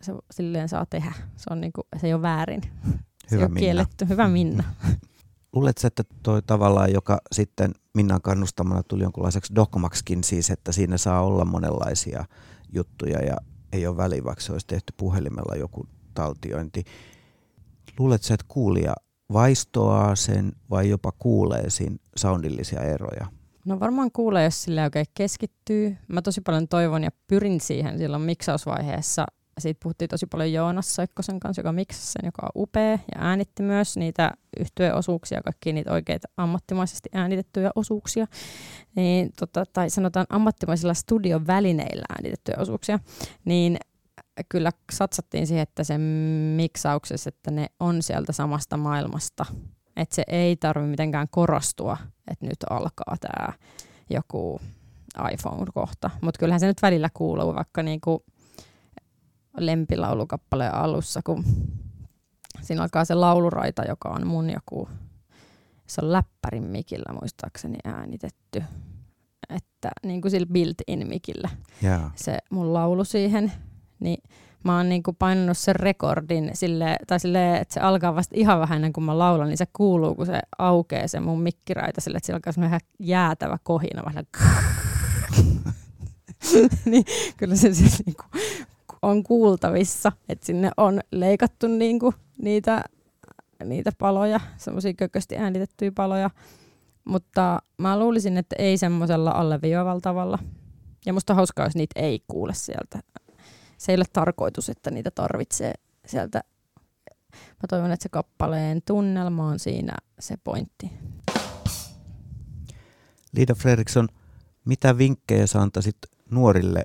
Se, 0.02 0.14
silleen 0.32 0.70
saa 0.70 0.86
tehdä. 0.86 1.14
Se, 1.36 1.44
on 1.50 1.62
niinku, 1.62 1.82
se 1.98 2.08
ei 2.08 2.14
ole 2.14 2.22
väärin. 2.22 2.62
Se 3.28 3.36
Hyvä 3.36 3.46
ei 3.46 3.52
ole 3.52 3.60
kielletty. 3.60 4.10
Hyvä 4.10 4.28
Minna. 4.28 4.63
Luuletko, 5.54 5.88
että 5.88 6.04
toi 6.24 6.42
tavallaan, 6.42 6.94
joka 6.94 7.21
sitten 7.32 7.71
Minnan 7.96 8.21
kannustamana 8.21 8.84
tuli 8.84 9.04
jonkunlaiseksi 9.04 9.56
dogmaksikin, 9.56 10.24
siis 10.24 10.50
että 10.50 10.71
siinä 10.71 10.98
saa 10.98 11.21
olla 11.21 11.46
monenlaisia 11.46 12.26
juttuja 12.74 13.26
ja 13.26 13.38
ei 13.71 13.88
ole 13.88 13.98
väliä, 13.98 14.24
vaikka 14.24 14.44
se 14.44 14.52
olisi 14.52 14.67
tehty 14.67 14.94
puhelimella 14.98 15.56
joku 15.56 15.88
taltiointi. 16.13 16.84
Luuletko, 18.00 18.34
että 18.34 18.46
kuulija 18.48 18.96
vaistoaa 19.34 20.15
sen 20.15 20.52
vai 20.69 20.90
jopa 20.90 21.12
kuulee 21.12 21.69
siinä 21.69 21.96
soundillisia 22.15 22.82
eroja? 22.82 23.28
No 23.65 23.80
varmaan 23.80 24.12
kuulee, 24.12 24.44
jos 24.44 24.63
sille 24.63 24.84
oikein 24.84 25.06
keskittyy. 25.13 25.98
Mä 26.08 26.21
tosi 26.21 26.42
paljon 26.42 26.67
toivon 26.67 27.04
ja 27.04 27.10
pyrin 27.28 27.62
siihen 27.62 27.98
silloin 27.98 28.24
miksausvaiheessa 28.24 29.26
siitä 29.58 29.80
puhuttiin 29.84 30.10
tosi 30.10 30.26
paljon 30.26 30.54
Joonas 30.54 30.96
Soikkosen 30.96 31.40
kanssa, 31.40 31.60
joka 31.60 31.72
miksasi 31.72 32.12
sen, 32.12 32.26
joka 32.26 32.42
on 32.46 32.62
upea 32.62 32.92
ja 32.92 33.18
äänitti 33.18 33.64
myös 33.64 33.98
niitä 33.98 34.32
yhtyeosuuksia, 34.60 35.42
kaikki 35.42 35.74
niitä 35.74 35.92
oikeita 35.92 36.28
ammattimaisesti 36.38 37.10
äänitettyjä 37.14 37.72
osuuksia, 37.76 38.28
niin, 38.96 39.32
tota, 39.40 39.64
tai 39.74 39.90
sanotaan 39.90 40.26
ammattimaisilla 40.30 40.94
studion 40.94 41.48
välineillä 41.48 42.06
äänitettyjä 42.10 42.58
osuuksia, 42.60 43.00
niin 43.46 43.78
kyllä 44.50 44.72
satsattiin 44.92 45.48
siihen, 45.48 45.64
että 45.64 45.84
se 45.84 45.98
miksauksessa, 46.56 47.28
että 47.28 47.52
ne 47.52 47.68
on 47.80 48.02
sieltä 48.02 48.34
samasta 48.34 48.78
maailmasta, 48.78 49.46
että 49.96 50.16
se 50.16 50.24
ei 50.28 50.56
tarvitse 50.56 50.90
mitenkään 50.90 51.28
korostua, 51.32 51.98
että 52.32 52.46
nyt 52.46 52.58
alkaa 52.70 53.16
tämä 53.20 53.54
joku 54.10 54.62
iPhone-kohta, 55.34 56.10
mutta 56.22 56.40
kyllähän 56.40 56.60
se 56.60 56.68
nyt 56.68 56.82
välillä 56.82 57.10
kuuluu, 57.14 57.56
vaikka 57.56 57.84
niinku 57.84 58.24
lempilaulukappaleen 59.58 60.74
alussa, 60.74 61.22
kun 61.24 61.44
siinä 62.62 62.82
alkaa 62.82 63.06
se 63.06 63.14
lauluraita, 63.14 63.84
joka 63.88 64.10
on 64.10 64.28
mun 64.28 64.50
joku, 64.50 64.90
se 65.88 66.02
on 66.02 66.12
läppärin 66.12 66.64
mikillä 66.64 67.14
muistaakseni 67.14 67.78
äänitetty, 67.84 68.64
että 69.50 69.92
niin 70.06 70.22
kuin 70.22 70.32
sillä 70.32 70.48
built-in 70.54 71.08
mikillä 71.08 71.50
yeah. 71.84 72.12
se 72.16 72.38
mun 72.52 72.74
laulu 72.74 73.04
siihen, 73.04 73.52
niin 74.00 74.24
mä 74.64 74.78
oon 74.78 74.90
niinku 74.90 75.14
painanut 75.14 75.58
sen 75.58 75.76
rekordin 75.76 76.52
sille, 76.54 76.98
tai 77.08 77.20
sille, 77.20 77.58
että 77.58 77.74
se 77.74 77.80
alkaa 77.80 78.16
vasta 78.16 78.36
ihan 78.38 78.60
vähän 78.60 78.76
ennen 78.76 78.94
kuin 78.94 79.04
mä 79.04 79.18
laulan, 79.18 79.48
niin 79.48 79.58
se 79.58 79.66
kuuluu, 79.74 80.16
kun 80.16 80.26
se 80.26 80.40
aukeaa 80.58 81.08
se 81.08 81.20
mun 81.20 81.42
mikkiraita 81.42 82.02
sille, 82.02 82.18
että 82.18 82.28
se 82.28 82.34
alkaa 82.34 82.54
semmoinen 82.54 82.80
jäätävä 83.00 83.58
kohina, 83.64 84.06
vähän 84.06 84.26
niin 86.86 87.04
kyllä 87.38 87.56
se 87.56 87.74
siis 87.74 88.06
niinku 88.06 88.24
on 89.02 89.23
kuultavissa, 89.23 90.12
että 90.29 90.45
sinne 90.45 90.71
on 90.77 91.02
leikattu 91.12 91.67
niinku 91.67 92.13
niitä, 92.41 92.83
niitä 93.63 93.91
paloja, 93.98 94.39
semmoisia 94.58 94.93
kökösti 94.93 95.37
äänitettyjä 95.37 95.91
paloja, 95.95 96.29
mutta 97.06 97.62
mä 97.77 98.00
luulisin, 98.00 98.37
että 98.37 98.56
ei 98.60 98.77
semmoisella 98.77 99.31
alleviivavalla 99.31 100.02
tavalla. 100.02 100.39
Ja 101.06 101.13
musta 101.13 101.33
hauskaa, 101.33 101.65
jos 101.65 101.75
niitä 101.75 102.00
ei 102.00 102.19
kuule 102.27 102.54
sieltä. 102.54 103.00
Se 103.77 103.91
ei 103.91 103.95
ole 103.95 104.06
tarkoitus, 104.13 104.69
että 104.69 104.91
niitä 104.91 105.12
tarvitsee 105.12 105.73
sieltä. 106.06 106.43
Mä 107.33 107.67
toivon, 107.69 107.91
että 107.91 108.04
se 108.04 108.10
kappaleen 108.10 108.81
tunnelma 108.85 109.48
on 109.48 109.60
siinä 109.60 109.93
se 110.19 110.35
pointti. 110.43 110.91
Liida 113.33 113.56
Fredriksson, 113.56 114.08
mitä 114.65 114.98
vinkkejä 114.98 115.48
sä 115.48 115.62
antaisit 115.62 115.98
nuorille 116.31 116.83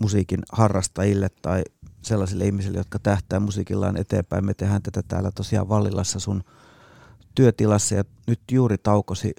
musiikin 0.00 0.40
harrastajille 0.52 1.28
tai 1.42 1.62
sellaisille 2.02 2.44
ihmisille, 2.44 2.78
jotka 2.78 2.98
tähtää 2.98 3.40
musiikillaan 3.40 3.96
eteenpäin. 3.96 4.46
Me 4.46 4.54
tehdään 4.54 4.82
tätä 4.82 5.02
täällä 5.08 5.30
tosiaan 5.34 5.68
Vallilassa 5.68 6.20
sun 6.20 6.44
työtilassa 7.34 7.94
ja 7.94 8.04
nyt 8.26 8.40
juuri 8.50 8.78
taukosi 8.78 9.32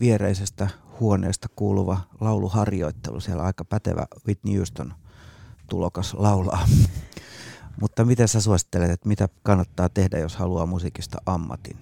viereisestä 0.00 0.68
huoneesta 1.00 1.48
kuuluva 1.56 2.00
lauluharjoittelu. 2.20 3.20
Siellä 3.20 3.42
aika 3.42 3.64
pätevä 3.64 4.06
Whitney 4.26 4.56
Houston 4.56 4.94
tulokas 5.70 6.14
laulaa. 6.14 6.68
Mutta 7.80 8.04
miten 8.04 8.28
sä 8.28 8.40
suosittelet, 8.40 8.90
että 8.90 9.08
mitä 9.08 9.28
kannattaa 9.42 9.88
tehdä, 9.88 10.18
jos 10.18 10.36
haluaa 10.36 10.66
musiikista 10.66 11.18
ammatin? 11.26 11.76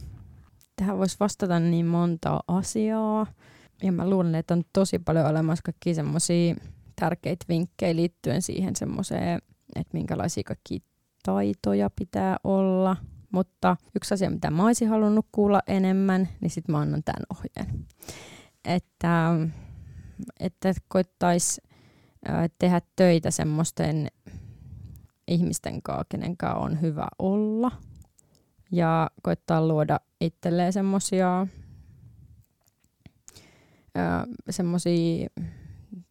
Tähän 0.76 0.98
voisi 0.98 1.16
vastata 1.20 1.60
niin 1.60 1.86
monta 1.86 2.40
asiaa. 2.48 3.26
Ja 3.82 3.92
mä 3.92 4.10
luulen, 4.10 4.34
että 4.34 4.54
on 4.54 4.62
tosi 4.72 4.98
paljon 4.98 5.26
olemassa 5.26 5.62
kaikkia 5.62 5.94
semmoisia 5.94 6.54
tärkeitä 7.01 7.44
vinkkejä 7.49 7.96
liittyen 7.96 8.42
siihen 8.42 8.76
semmoiseen, 8.76 9.38
että 9.76 9.90
minkälaisia 9.92 10.42
kaikki 10.46 10.82
taitoja 11.22 11.90
pitää 11.90 12.36
olla. 12.44 12.96
Mutta 13.32 13.76
yksi 13.94 14.14
asia, 14.14 14.30
mitä 14.30 14.51
mä 14.51 14.64
olisin 14.64 14.88
halunnut 14.88 15.26
kuulla 15.32 15.61
enemmän, 15.66 16.28
niin 16.40 16.51
sitten 16.51 16.72
mä 16.72 16.78
annan 16.78 17.03
tämän 17.05 17.22
ohjeen. 17.30 17.86
Että, 18.64 19.32
että 20.40 20.72
koittaisi 20.88 21.61
tehdä 22.59 22.80
töitä 22.96 23.30
semmoisten 23.30 24.09
ihmisten 25.28 25.82
kanssa, 25.82 26.05
kenen 26.09 26.36
kanssa 26.36 26.59
on 26.59 26.80
hyvä 26.80 27.09
olla. 27.18 27.72
Ja 28.72 29.11
koittaa 29.22 29.68
luoda 29.68 30.01
itselleen 30.20 30.72
semmoisia 30.72 31.46
semmoisia 34.51 35.28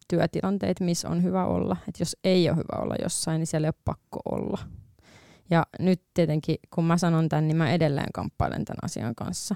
työtilanteet, 0.08 0.80
missä 0.80 1.08
on 1.08 1.22
hyvä 1.22 1.44
olla. 1.44 1.76
Et 1.88 2.00
jos 2.00 2.16
ei 2.24 2.48
ole 2.48 2.56
hyvä 2.56 2.82
olla 2.82 2.94
jossain, 3.02 3.38
niin 3.38 3.46
siellä 3.46 3.66
ei 3.66 3.68
ole 3.68 3.82
pakko 3.84 4.20
olla. 4.24 4.58
Ja 5.50 5.66
nyt 5.78 6.02
tietenkin, 6.14 6.56
kun 6.74 6.84
mä 6.84 6.98
sanon 6.98 7.28
tämän, 7.28 7.48
niin 7.48 7.56
mä 7.56 7.72
edelleen 7.72 8.12
kamppailen 8.14 8.64
tämän 8.64 8.78
asian 8.82 9.14
kanssa. 9.14 9.54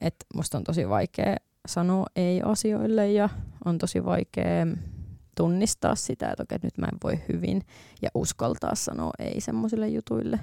Että 0.00 0.26
musta 0.34 0.58
on 0.58 0.64
tosi 0.64 0.88
vaikea 0.88 1.36
sanoa 1.66 2.06
ei 2.16 2.42
asioille 2.42 3.12
ja 3.12 3.28
on 3.64 3.78
tosi 3.78 4.04
vaikea 4.04 4.66
tunnistaa 5.36 5.94
sitä, 5.94 6.30
että 6.30 6.42
okei, 6.42 6.58
nyt 6.62 6.78
mä 6.78 6.86
en 6.86 6.98
voi 7.04 7.20
hyvin 7.32 7.62
ja 8.02 8.08
uskaltaa 8.14 8.74
sanoa 8.74 9.10
ei 9.18 9.40
semmoisille 9.40 9.88
jutuille 9.88 10.40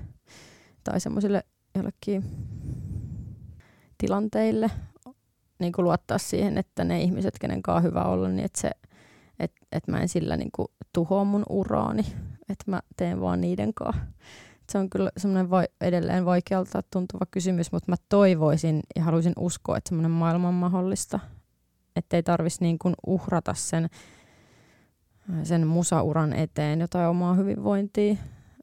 tai 0.84 1.00
semmoisille 1.00 1.44
jollekin 1.76 2.24
tilanteille. 3.98 4.72
Niin 5.60 5.72
kuin 5.72 5.86
luottaa 5.86 6.18
siihen, 6.18 6.58
että 6.58 6.84
ne 6.84 7.02
ihmiset, 7.02 7.40
kenen 7.40 7.62
kanssa 7.62 7.88
hyvä 7.90 8.04
olla, 8.04 8.30
niin 8.30 8.46
että 8.46 8.62
se 8.62 8.72
että 9.72 9.78
et 9.78 9.88
mä 9.88 10.02
en 10.02 10.10
sillä 10.10 10.38
niinku 10.38 10.72
tuhoa 10.94 11.24
mun 11.24 11.44
uraani, 11.50 12.04
että 12.50 12.64
mä 12.68 12.82
teen 12.98 13.22
vaan 13.22 13.42
niiden 13.42 13.74
kanssa. 13.74 14.02
Se 14.70 14.78
on 14.78 14.90
kyllä 14.90 15.12
semmoinen 15.18 15.50
vai, 15.50 15.68
edelleen 15.82 16.26
vaikealta 16.26 16.82
tuntuva 16.92 17.26
kysymys, 17.32 17.72
mutta 17.72 17.92
mä 17.92 17.96
toivoisin 18.10 18.80
ja 18.96 19.04
haluaisin 19.04 19.34
uskoa, 19.40 19.78
että 19.78 19.90
semmoinen 19.90 20.12
maailma 20.12 20.48
on 20.48 20.54
mahdollista. 20.54 21.20
Että 21.96 22.16
ei 22.16 22.24
tarvitsisi 22.24 22.64
niin 22.64 22.80
kuin 22.80 22.94
uhrata 23.08 23.54
sen, 23.54 23.90
sen 25.44 25.68
musauran 25.68 26.34
eteen 26.34 26.80
jotain 26.80 27.08
omaa 27.08 27.34
hyvinvointia, 27.34 28.16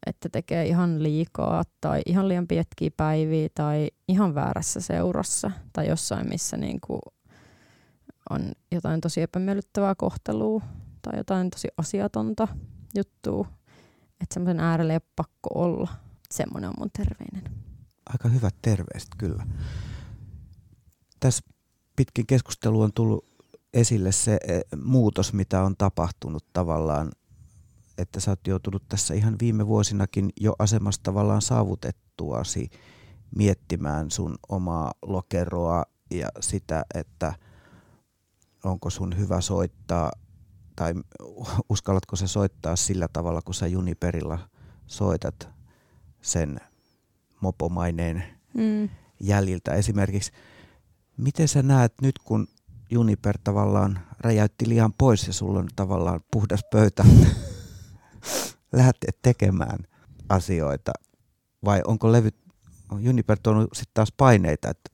että 0.07 0.29
tekee 0.29 0.67
ihan 0.67 1.03
liikaa 1.03 1.63
tai 1.81 2.03
ihan 2.07 2.29
liian 2.29 2.47
pitkiä 2.47 2.91
päiviä 2.97 3.49
tai 3.55 3.91
ihan 4.09 4.35
väärässä 4.35 4.81
seurassa 4.81 5.51
tai 5.73 5.89
jossain, 5.89 6.29
missä 6.29 6.57
niin 6.57 6.81
on 8.31 8.53
jotain 8.73 9.01
tosi 9.01 9.23
epämiellyttävää 9.23 9.95
kohtelua 9.95 10.63
tai 11.11 11.19
jotain 11.19 11.51
tosi 11.51 11.69
asiatonta 11.77 12.49
juttua, 12.95 13.49
että 14.21 14.35
semmoisen 14.35 14.61
äärellä 14.61 14.93
ei 14.93 14.97
ole 14.97 15.11
pakko 15.17 15.49
olla. 15.55 15.93
Semmoinen 16.31 16.71
on 16.71 16.75
mun 16.79 16.91
terveinen. 16.91 17.53
Aika 18.07 18.29
hyvät 18.29 18.55
terveiset 18.63 19.09
kyllä. 19.19 19.47
Tässä 21.21 21.45
pitkin 21.97 22.27
keskustelu 22.27 22.81
on 22.81 22.93
tullut 22.93 23.25
esille 23.75 24.13
se 24.13 24.39
e, 24.49 24.61
muutos, 24.77 25.33
mitä 25.33 25.63
on 25.63 25.77
tapahtunut 25.77 26.45
tavallaan, 26.53 27.13
että 27.99 28.21
sä 28.21 28.31
oot 28.31 28.47
joutunut 28.47 28.89
tässä 28.89 29.15
ihan 29.15 29.37
viime 29.41 29.67
vuosinakin 29.67 30.31
jo 30.41 30.55
asemasta 30.59 31.03
tavallaan 31.03 31.43
saavutettuasi 31.43 32.71
miettimään 33.37 34.11
sun 34.11 34.35
omaa 34.49 34.93
lokeroa 35.03 35.85
ja 36.11 36.29
sitä, 36.41 36.85
että– 36.95 37.35
onko 38.67 38.91
sun 38.91 39.19
hyvä 39.19 39.41
soittaa 39.41 40.13
tai 40.77 40.95
uskallatko 41.69 42.17
se 42.17 42.27
soittaa 42.27 42.77
sillä 42.77 43.09
tavalla, 43.13 43.43
kun 43.43 43.55
sä 43.55 43.67
Juniperilla 43.67 44.39
soitat 44.87 45.49
sen 46.21 46.61
mopomaineen 47.41 48.25
mm. 48.55 48.89
jäljiltä. 49.21 49.75
Esimerkiksi, 49.75 50.33
miten 51.17 51.49
sä 51.49 51.63
näet 51.63 51.95
nyt, 52.03 52.19
kun 52.19 52.49
Juniper 52.91 53.39
tavallaan 53.45 53.99
räjäytti 54.21 54.69
liian 54.69 54.93
pois 54.99 55.27
ja 55.27 55.33
sulla 55.33 55.59
on 55.59 55.69
tavallaan 55.77 56.21
puhdas 56.33 56.61
pöytä 56.73 57.05
lähteä 58.73 59.11
tekemään 59.23 59.79
asioita, 60.29 60.93
vai 61.65 61.83
onko 61.87 62.13
levyt, 62.13 62.37
on 62.91 63.05
Juniper 63.05 63.39
tuonut 63.43 63.71
sitten 63.73 63.95
taas 63.95 64.13
paineita, 64.17 64.71
että 64.71 64.91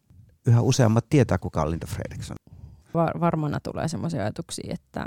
yhä 0.46 0.60
useammat 0.60 1.06
tietää, 1.10 1.38
kuka 1.38 1.62
on 1.62 1.70
Linda 1.70 1.86
Fredriksson? 1.86 2.36
var- 2.94 3.20
varmana 3.20 3.60
tulee 3.60 3.88
semmoisia 3.88 4.20
ajatuksia, 4.20 4.74
että, 4.74 5.06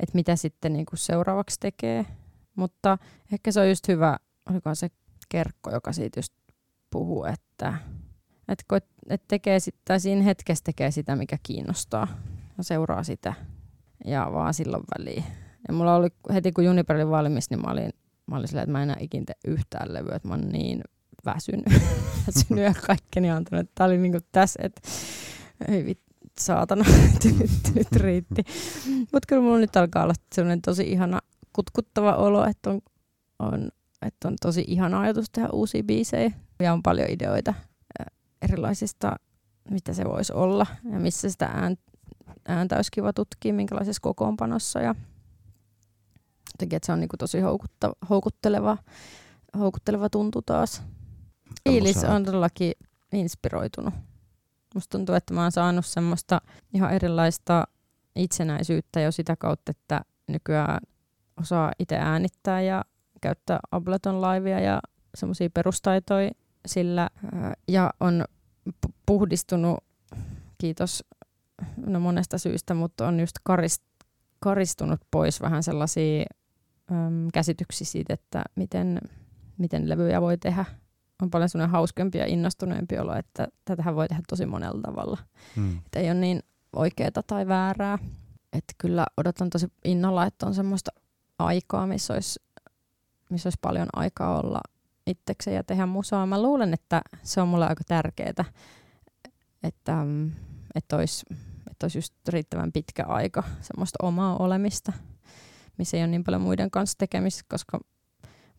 että 0.00 0.14
mitä 0.14 0.36
sitten 0.36 0.72
niin 0.72 0.86
kuin 0.86 0.98
seuraavaksi 0.98 1.60
tekee. 1.60 2.06
Mutta 2.56 2.98
ehkä 3.32 3.52
se 3.52 3.60
on 3.60 3.68
just 3.68 3.88
hyvä, 3.88 4.18
oliko 4.50 4.74
se 4.74 4.90
Kerkko, 5.28 5.70
joka 5.70 5.92
siitä 5.92 6.18
just 6.18 6.32
puhuu, 6.90 7.24
että, 7.24 7.74
että, 8.48 8.64
kun, 8.68 8.80
että 9.08 9.24
tekee 9.28 9.60
sit, 9.60 9.76
tai 9.84 10.00
siinä 10.00 10.22
hetkessä 10.22 10.64
tekee 10.64 10.90
sitä, 10.90 11.16
mikä 11.16 11.38
kiinnostaa 11.42 12.08
ja 12.58 12.64
seuraa 12.64 13.02
sitä 13.02 13.34
ja 14.04 14.30
vaan 14.32 14.54
silloin 14.54 14.84
väliin. 14.98 15.24
Ja 15.68 15.74
mulla 15.74 15.94
oli 15.94 16.08
heti 16.34 16.52
kun 16.52 16.64
Juniper 16.64 16.96
oli 16.96 17.10
valmis, 17.10 17.50
niin 17.50 17.60
mä 17.60 17.70
olin, 17.70 17.90
mä 18.26 18.36
olin 18.36 18.48
silleen, 18.48 18.62
että 18.62 18.72
mä 18.72 18.78
en 18.78 18.82
enää 18.82 18.96
ikinä 19.00 19.24
tee 19.26 19.52
yhtään 19.52 19.94
levyä, 19.94 20.16
että 20.16 20.28
mä 20.28 20.34
oon 20.34 20.48
niin 20.48 20.80
väsynyt, 21.24 21.66
väsynyt 22.26 22.64
ja 22.64 22.74
kaikkeni 22.86 23.30
antanut. 23.30 23.70
Tämä 23.74 23.86
oli 23.86 23.98
niinku 23.98 24.18
tässä, 24.32 24.60
että 24.62 24.80
ei 25.68 25.84
vittu 25.84 26.09
saatana, 26.40 26.84
nyt, 27.24 27.74
nyt 27.74 27.92
riitti. 27.92 28.44
Mutta 28.88 29.26
kyllä 29.28 29.42
mulla 29.42 29.58
nyt 29.58 29.76
alkaa 29.76 30.02
olla 30.02 30.14
sellainen 30.34 30.62
tosi 30.62 30.82
ihana 30.82 31.20
kutkuttava 31.52 32.14
olo, 32.14 32.44
että 32.44 32.70
on, 32.70 32.80
on 33.38 33.68
että 34.02 34.28
on 34.28 34.36
tosi 34.42 34.64
ihana 34.68 35.00
ajatus 35.00 35.30
tehdä 35.30 35.48
uusia 35.52 35.82
biisejä 35.82 36.32
ja 36.60 36.72
on 36.72 36.82
paljon 36.82 37.10
ideoita 37.10 37.54
erilaisista, 38.42 39.16
mitä 39.70 39.92
se 39.92 40.04
voisi 40.04 40.32
olla 40.32 40.66
ja 40.92 40.98
missä 40.98 41.30
sitä 41.30 41.76
ääntä 42.48 42.76
olisi 42.76 42.90
kiva 42.90 43.12
tutkia, 43.12 43.54
minkälaisessa 43.54 44.02
kokoonpanossa 44.02 44.80
ja 44.80 44.94
jotenkin, 46.54 46.76
että 46.76 46.86
se 46.86 46.92
on 46.92 47.00
niin 47.00 47.08
tosi 47.18 47.38
houkutteleva, 48.10 48.78
houkutteleva 49.58 50.10
tuntu 50.10 50.42
taas. 50.42 50.82
Fiilis 51.68 52.04
on 52.04 52.24
todellakin 52.24 52.72
inspiroitunut. 53.12 53.94
Musta 54.74 54.98
tuntuu, 54.98 55.14
että 55.14 55.34
mä 55.34 55.42
oon 55.42 55.52
saanut 55.52 55.86
semmoista 55.86 56.40
ihan 56.74 56.92
erilaista 56.92 57.64
itsenäisyyttä 58.16 59.00
jo 59.00 59.12
sitä 59.12 59.36
kautta, 59.36 59.70
että 59.70 60.00
nykyään 60.26 60.80
osaa 61.40 61.72
itse 61.78 61.96
äänittää 61.96 62.60
ja 62.60 62.84
käyttää 63.20 63.60
Ableton 63.70 64.22
Livea 64.22 64.60
ja 64.60 64.80
semmoisia 65.14 65.50
perustaitoja 65.54 66.30
sillä. 66.66 67.08
Ja 67.68 67.90
on 68.00 68.24
puhdistunut, 69.06 69.84
kiitos 70.58 71.04
no 71.86 72.00
monesta 72.00 72.38
syystä, 72.38 72.74
mutta 72.74 73.06
on 73.06 73.20
just 73.20 73.36
karist, 73.42 73.82
karistunut 74.40 75.00
pois 75.10 75.40
vähän 75.40 75.62
sellaisia 75.62 76.24
äm, 76.92 77.28
käsityksiä 77.34 77.86
siitä, 77.86 78.14
että 78.14 78.42
miten, 78.54 79.00
miten 79.58 79.88
levyjä 79.88 80.20
voi 80.20 80.38
tehdä. 80.38 80.64
On 81.22 81.30
paljon 81.30 81.48
sellainen 81.48 81.72
hauskempi 81.72 82.18
ja 82.18 82.26
innostuneempi 82.26 82.98
olo, 82.98 83.14
että 83.14 83.48
tätähän 83.64 83.94
voi 83.94 84.08
tehdä 84.08 84.22
tosi 84.28 84.46
monella 84.46 84.80
tavalla. 84.82 85.18
Hmm. 85.56 85.78
Että 85.78 85.98
ei 85.98 86.06
ole 86.06 86.14
niin 86.14 86.42
oikeaa 86.76 87.10
tai 87.26 87.48
väärää. 87.48 87.98
Että 88.52 88.74
kyllä 88.78 89.06
odotan 89.16 89.50
tosi 89.50 89.66
innolla, 89.84 90.26
että 90.26 90.46
on 90.46 90.54
semmoista 90.54 90.90
aikaa, 91.38 91.86
missä 91.86 92.14
olisi, 92.14 92.40
missä 93.30 93.46
olisi 93.46 93.58
paljon 93.60 93.88
aikaa 93.92 94.40
olla 94.40 94.60
itsekseen 95.06 95.56
ja 95.56 95.64
tehdä 95.64 95.86
musaa. 95.86 96.26
Mä 96.26 96.42
luulen, 96.42 96.74
että 96.74 97.02
se 97.22 97.40
on 97.40 97.48
mulle 97.48 97.66
aika 97.66 97.84
tärkeää, 97.88 98.28
että, 98.28 98.44
että, 100.74 100.96
olisi, 100.96 101.26
että 101.70 101.84
olisi 101.84 101.98
just 101.98 102.14
riittävän 102.28 102.72
pitkä 102.72 103.04
aika 103.04 103.42
semmoista 103.60 104.06
omaa 104.06 104.36
olemista, 104.36 104.92
missä 105.78 105.96
ei 105.96 106.02
ole 106.02 106.10
niin 106.10 106.24
paljon 106.24 106.42
muiden 106.42 106.70
kanssa 106.70 106.98
tekemistä, 106.98 107.42
koska 107.48 107.80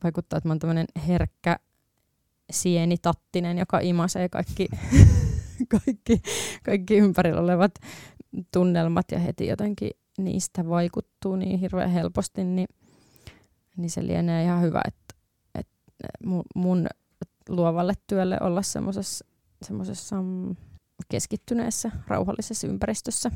vaikuttaa, 0.04 0.38
että 0.38 0.50
mä 0.50 0.52
oon 0.52 0.60
tämmöinen 0.60 0.88
herkkä 1.08 1.60
sienitattinen, 2.54 3.58
joka 3.58 3.80
imasee 3.80 4.30
kaikki, 4.30 4.68
kaikki, 5.86 6.22
kaikki 6.64 6.98
ympärillä 6.98 7.42
olevat 7.42 7.72
tunnelmat 8.54 9.12
ja 9.12 9.20
heti 9.20 9.48
jotenkin 9.48 9.92
niistä 10.18 10.70
vaikuttuu 10.70 11.36
niin 11.36 11.60
hirveän 11.60 11.90
helposti, 11.90 12.44
niin, 12.44 12.68
niin 13.78 13.90
se 13.90 14.08
lienee 14.08 14.44
ihan 14.44 14.62
hyvä, 14.62 14.82
että, 14.88 15.16
että 15.56 16.08
mun 16.56 16.88
luovalle 17.50 17.94
työlle 18.08 18.38
olla 18.42 18.62
semmoisessa 19.62 20.22
mm, 20.22 20.56
keskittyneessä, 21.10 21.92
rauhallisessa 22.08 22.68
ympäristössä, 22.68 23.32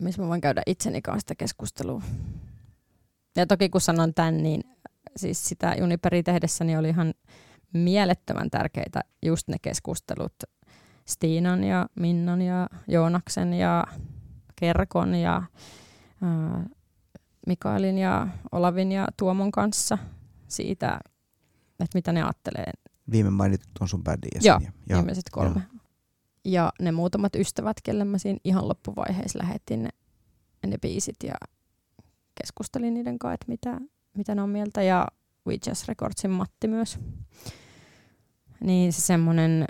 missä 0.00 0.22
mä 0.22 0.28
voin 0.28 0.40
käydä 0.40 0.62
itseni 0.66 1.02
kanssa 1.02 1.20
sitä 1.20 1.34
keskustelua. 1.34 2.02
Ja 3.36 3.46
toki 3.46 3.68
kun 3.68 3.80
sanon 3.80 4.14
tämän, 4.14 4.42
niin 4.42 4.64
siis 5.16 5.48
sitä 5.48 5.74
Juniperi 5.78 6.22
tehdessäni 6.22 6.76
oli 6.76 6.88
ihan 6.88 7.14
mielettömän 7.72 8.50
tärkeitä 8.50 9.00
just 9.22 9.48
ne 9.48 9.56
keskustelut 9.62 10.34
Stiinan 11.08 11.64
ja 11.64 11.86
Minnan 11.94 12.42
ja 12.42 12.68
Joonaksen 12.88 13.52
ja 13.52 13.84
Kerkon 14.56 15.14
ja 15.14 15.42
ää, 16.22 16.66
Mikaelin 17.46 17.98
ja 17.98 18.28
Olavin 18.52 18.92
ja 18.92 19.08
Tuomon 19.16 19.50
kanssa 19.50 19.98
siitä, 20.48 21.00
että 21.70 21.98
mitä 21.98 22.12
ne 22.12 22.22
ajattelee. 22.22 22.72
Viime 23.10 23.30
mainitut 23.30 23.70
on 23.80 23.88
sun 23.88 24.04
bändin 24.04 24.30
Joo, 24.40 24.60
ja, 24.88 24.96
viimeiset 24.96 25.24
kolme. 25.30 25.60
Ja. 25.60 25.80
ja 26.44 26.72
ne 26.80 26.92
muutamat 26.92 27.36
ystävät, 27.36 27.76
kelle 27.82 28.04
mä 28.04 28.18
siinä 28.18 28.38
ihan 28.44 28.68
loppuvaiheessa 28.68 29.38
lähetin 29.38 29.82
ne, 29.82 29.90
ne 30.66 30.78
biisit 30.78 31.16
ja 31.24 31.34
keskustelin 32.34 32.94
niiden 32.94 33.18
kanssa, 33.18 33.34
että 33.34 33.46
mitä, 33.48 33.80
mitä 34.16 34.34
ne 34.34 34.42
on 34.42 34.50
mieltä. 34.50 34.82
Ja 34.82 35.08
We 35.50 35.58
Just 35.68 35.88
Recordsin 35.88 36.30
Matti 36.30 36.68
myös. 36.68 36.98
Niin 38.60 38.92
se 38.92 39.00
semmoinen 39.00 39.64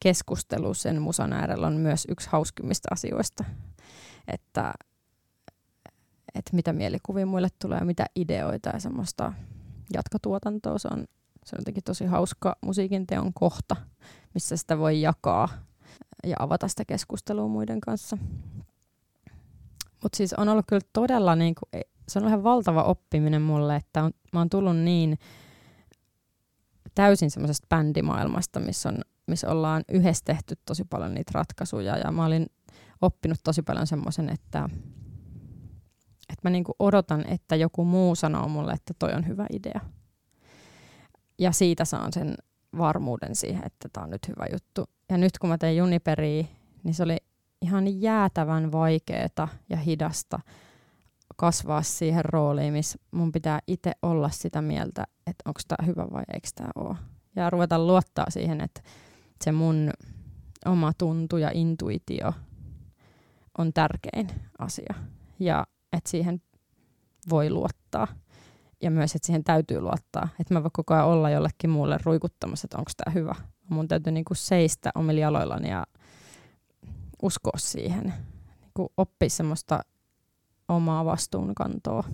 keskustelu 0.00 0.74
sen 0.74 1.02
musan 1.02 1.32
äärellä 1.32 1.66
on 1.66 1.72
myös 1.72 2.06
yksi 2.08 2.28
hauskimmista 2.30 2.88
asioista, 2.92 3.44
että, 4.28 4.74
että 6.34 6.50
mitä 6.56 6.72
mielikuvia 6.72 7.26
muille 7.26 7.48
tulee 7.58 7.84
mitä 7.84 8.06
ideoita 8.16 8.70
ja 8.70 8.80
semmoista 8.80 9.32
jatkotuotantoa. 9.94 10.78
Se 10.78 10.88
on, 10.92 11.04
se 11.44 11.56
on 11.56 11.60
jotenkin 11.60 11.84
tosi 11.84 12.04
hauska 12.04 12.56
musiikin 12.60 13.06
teon 13.06 13.34
kohta, 13.34 13.76
missä 14.34 14.56
sitä 14.56 14.78
voi 14.78 15.00
jakaa 15.00 15.48
ja 16.24 16.36
avata 16.38 16.68
sitä 16.68 16.84
keskustelua 16.84 17.48
muiden 17.48 17.80
kanssa. 17.80 18.18
Mutta 20.02 20.16
siis 20.16 20.32
on 20.32 20.48
ollut 20.48 20.64
kyllä 20.68 20.86
todella, 20.92 21.36
niin 21.36 21.54
kuin, 21.54 21.82
se 22.10 22.18
on 22.18 22.28
ihan 22.28 22.44
valtava 22.44 22.82
oppiminen 22.82 23.42
mulle, 23.42 23.76
että 23.76 24.02
on, 24.02 24.10
mä 24.32 24.40
oon 24.40 24.50
tullut 24.50 24.76
niin 24.76 25.18
täysin 26.94 27.30
semmoisesta 27.30 27.66
bändimaailmasta, 27.70 28.60
missä 28.60 28.88
on 28.88 28.98
missä 29.30 29.50
ollaan 29.50 29.84
yhdessä 29.88 30.24
tehty 30.24 30.54
tosi 30.66 30.84
paljon 30.84 31.14
niitä 31.14 31.30
ratkaisuja 31.34 31.98
ja 31.98 32.12
mä 32.12 32.24
olin 32.24 32.46
oppinut 33.00 33.38
tosi 33.44 33.62
paljon 33.62 33.86
semmoisen, 33.86 34.28
että, 34.28 34.68
että 36.28 36.40
mä 36.42 36.50
niinku 36.50 36.74
odotan, 36.78 37.24
että 37.28 37.56
joku 37.56 37.84
muu 37.84 38.14
sanoo 38.14 38.48
mulle, 38.48 38.72
että 38.72 38.94
toi 38.98 39.12
on 39.12 39.26
hyvä 39.26 39.46
idea. 39.52 39.80
Ja 41.38 41.52
siitä 41.52 41.84
saan 41.84 42.12
sen 42.12 42.34
varmuuden 42.78 43.36
siihen, 43.36 43.66
että 43.66 43.88
tämä 43.92 44.04
on 44.04 44.10
nyt 44.10 44.28
hyvä 44.28 44.46
juttu. 44.52 44.84
Ja 45.08 45.18
nyt 45.18 45.38
kun 45.38 45.50
mä 45.50 45.58
tein 45.58 45.76
Juniperiä, 45.76 46.44
niin 46.82 46.94
se 46.94 47.02
oli 47.02 47.16
ihan 47.62 48.00
jäätävän 48.00 48.72
vaikeeta 48.72 49.48
ja 49.68 49.76
hidasta 49.76 50.40
kasvaa 51.40 51.82
siihen 51.82 52.24
rooliin, 52.24 52.72
missä 52.72 52.98
mun 53.10 53.32
pitää 53.32 53.60
itse 53.66 53.92
olla 54.02 54.30
sitä 54.30 54.62
mieltä, 54.62 55.04
että 55.26 55.42
onko 55.46 55.60
tämä 55.68 55.86
hyvä 55.86 56.06
vai 56.12 56.22
eikö 56.32 56.48
tämä 56.54 56.70
ole. 56.74 56.96
Ja 57.36 57.50
ruveta 57.50 57.78
luottaa 57.78 58.26
siihen, 58.28 58.60
että 58.60 58.82
se 59.44 59.52
mun 59.52 59.90
oma 60.66 60.92
tuntu 60.98 61.36
ja 61.36 61.50
intuitio 61.54 62.32
on 63.58 63.72
tärkein 63.72 64.30
asia. 64.58 64.94
Ja 65.38 65.66
että 65.92 66.10
siihen 66.10 66.42
voi 67.30 67.50
luottaa. 67.50 68.06
Ja 68.82 68.90
myös, 68.90 69.14
että 69.14 69.26
siihen 69.26 69.44
täytyy 69.44 69.80
luottaa. 69.80 70.28
Että 70.40 70.54
mä 70.54 70.62
voin 70.62 70.72
koko 70.72 70.94
ajan 70.94 71.06
olla 71.06 71.30
jollekin 71.30 71.70
muulle 71.70 71.98
ruikuttamassa, 72.04 72.66
että 72.66 72.78
onko 72.78 72.90
tämä 72.96 73.14
hyvä. 73.14 73.34
Mun 73.68 73.88
täytyy 73.88 74.12
niinku 74.12 74.34
seistä 74.34 74.90
omilla 74.94 75.20
jaloillani 75.20 75.70
ja 75.70 75.86
uskoa 77.22 77.58
siihen. 77.58 78.14
Niinku 78.60 78.92
oppia 78.96 79.30
semmoista 79.30 79.80
omaa 80.70 81.04
vastuunkantoa. 81.04 82.04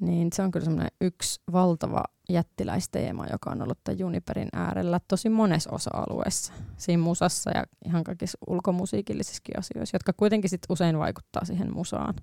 Niin 0.00 0.28
se 0.32 0.42
on 0.42 0.50
kyllä 0.50 0.64
semmoinen 0.64 0.90
yksi 1.00 1.40
valtava 1.52 2.04
jättiläisteema, 2.28 3.26
joka 3.26 3.50
on 3.50 3.62
ollut 3.62 3.78
tämän 3.84 3.98
Juniperin 3.98 4.48
äärellä 4.52 5.00
tosi 5.08 5.28
monessa 5.28 5.70
osa-alueessa. 5.70 6.52
Siinä 6.76 7.02
musassa 7.02 7.50
ja 7.50 7.64
ihan 7.86 8.04
kaikissa 8.04 8.38
ulkomusiikillisissakin 8.46 9.58
asioissa, 9.58 9.94
jotka 9.94 10.12
kuitenkin 10.12 10.50
sit 10.50 10.62
usein 10.68 10.98
vaikuttaa 10.98 11.44
siihen 11.44 11.74
musaan. 11.74 12.14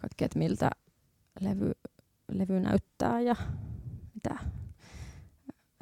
Kaikki, 0.00 0.24
että 0.24 0.38
miltä 0.38 0.70
levy, 1.40 1.72
levy 2.32 2.60
näyttää 2.60 3.20
ja 3.20 3.36
mitä 4.14 4.38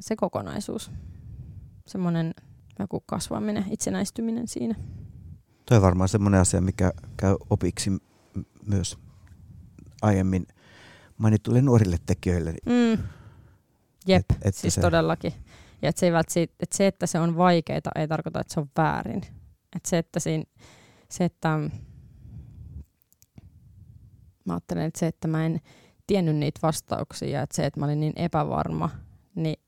se 0.01 0.15
kokonaisuus. 0.15 0.91
Semmoinen 1.87 2.33
joku 2.79 3.03
kasvaminen, 3.05 3.65
itsenäistyminen 3.71 4.47
siinä. 4.47 4.75
Tuo 5.71 5.77
on 5.77 5.81
varmaan 5.81 6.09
semmoinen 6.09 6.41
asia, 6.41 6.61
mikä 6.61 6.91
käy 7.17 7.35
opiksi 7.49 7.91
myös 8.67 8.97
aiemmin 10.01 10.47
mainituille 11.17 11.61
nuorille 11.61 11.97
tekijöille. 12.05 12.53
Mm 12.65 13.03
Jep, 14.07 14.25
et, 14.31 14.37
et 14.41 14.55
siis 14.55 14.75
se... 14.75 14.81
todellakin. 14.81 15.33
Ja 15.81 15.89
et 15.89 15.97
se, 15.97 16.05
ei 16.05 16.11
vältsi, 16.11 16.51
et 16.59 16.71
se, 16.71 16.87
että 16.87 17.07
se 17.07 17.19
on 17.19 17.37
vaikeaa, 17.37 17.91
ei 17.95 18.07
tarkoita, 18.07 18.39
että 18.39 18.53
se 18.53 18.59
on 18.59 18.69
väärin. 18.77 19.21
Et 19.75 19.85
se, 19.85 19.97
että 19.97 20.19
siinä, 20.19 20.43
se, 21.09 21.25
että 21.25 21.59
mä 24.45 24.53
ajattelen, 24.53 24.85
että 24.85 24.99
se, 24.99 25.07
että 25.07 25.27
mä 25.27 25.45
en 25.45 25.61
tiennyt 26.07 26.35
niitä 26.35 26.59
vastauksia, 26.63 27.41
että 27.41 27.55
se, 27.55 27.65
että 27.65 27.79
mä 27.79 27.85
olin 27.85 27.99
niin 27.99 28.13
epävarma, 28.15 28.89
niin 29.35 29.59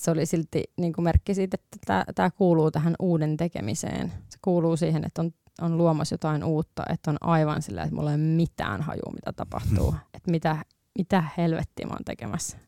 se 0.00 0.10
oli 0.10 0.26
silti 0.26 0.64
niin 0.76 0.92
kuin 0.92 1.04
merkki 1.04 1.34
siitä, 1.34 1.56
että 1.74 2.04
tämä 2.14 2.30
kuuluu 2.30 2.70
tähän 2.70 2.94
uuden 2.98 3.36
tekemiseen. 3.36 4.12
Se 4.28 4.38
kuuluu 4.42 4.76
siihen, 4.76 5.04
että 5.04 5.22
on, 5.22 5.30
on 5.60 5.78
luomassa 5.78 6.14
jotain 6.14 6.44
uutta, 6.44 6.82
että 6.88 7.10
on 7.10 7.16
aivan 7.20 7.62
sillä, 7.62 7.82
että 7.82 7.94
mulla 7.94 8.10
ei 8.10 8.14
ole 8.14 8.22
mitään 8.22 8.82
hajua, 8.82 9.12
mitä 9.14 9.32
tapahtuu. 9.32 9.90
Hmm. 9.90 10.00
Että 10.14 10.30
mitä 10.30 10.64
mitä 10.98 11.24
helvettiä 11.36 11.86
mä 11.86 11.92
oon 11.92 12.04
tekemässä. 12.04 12.58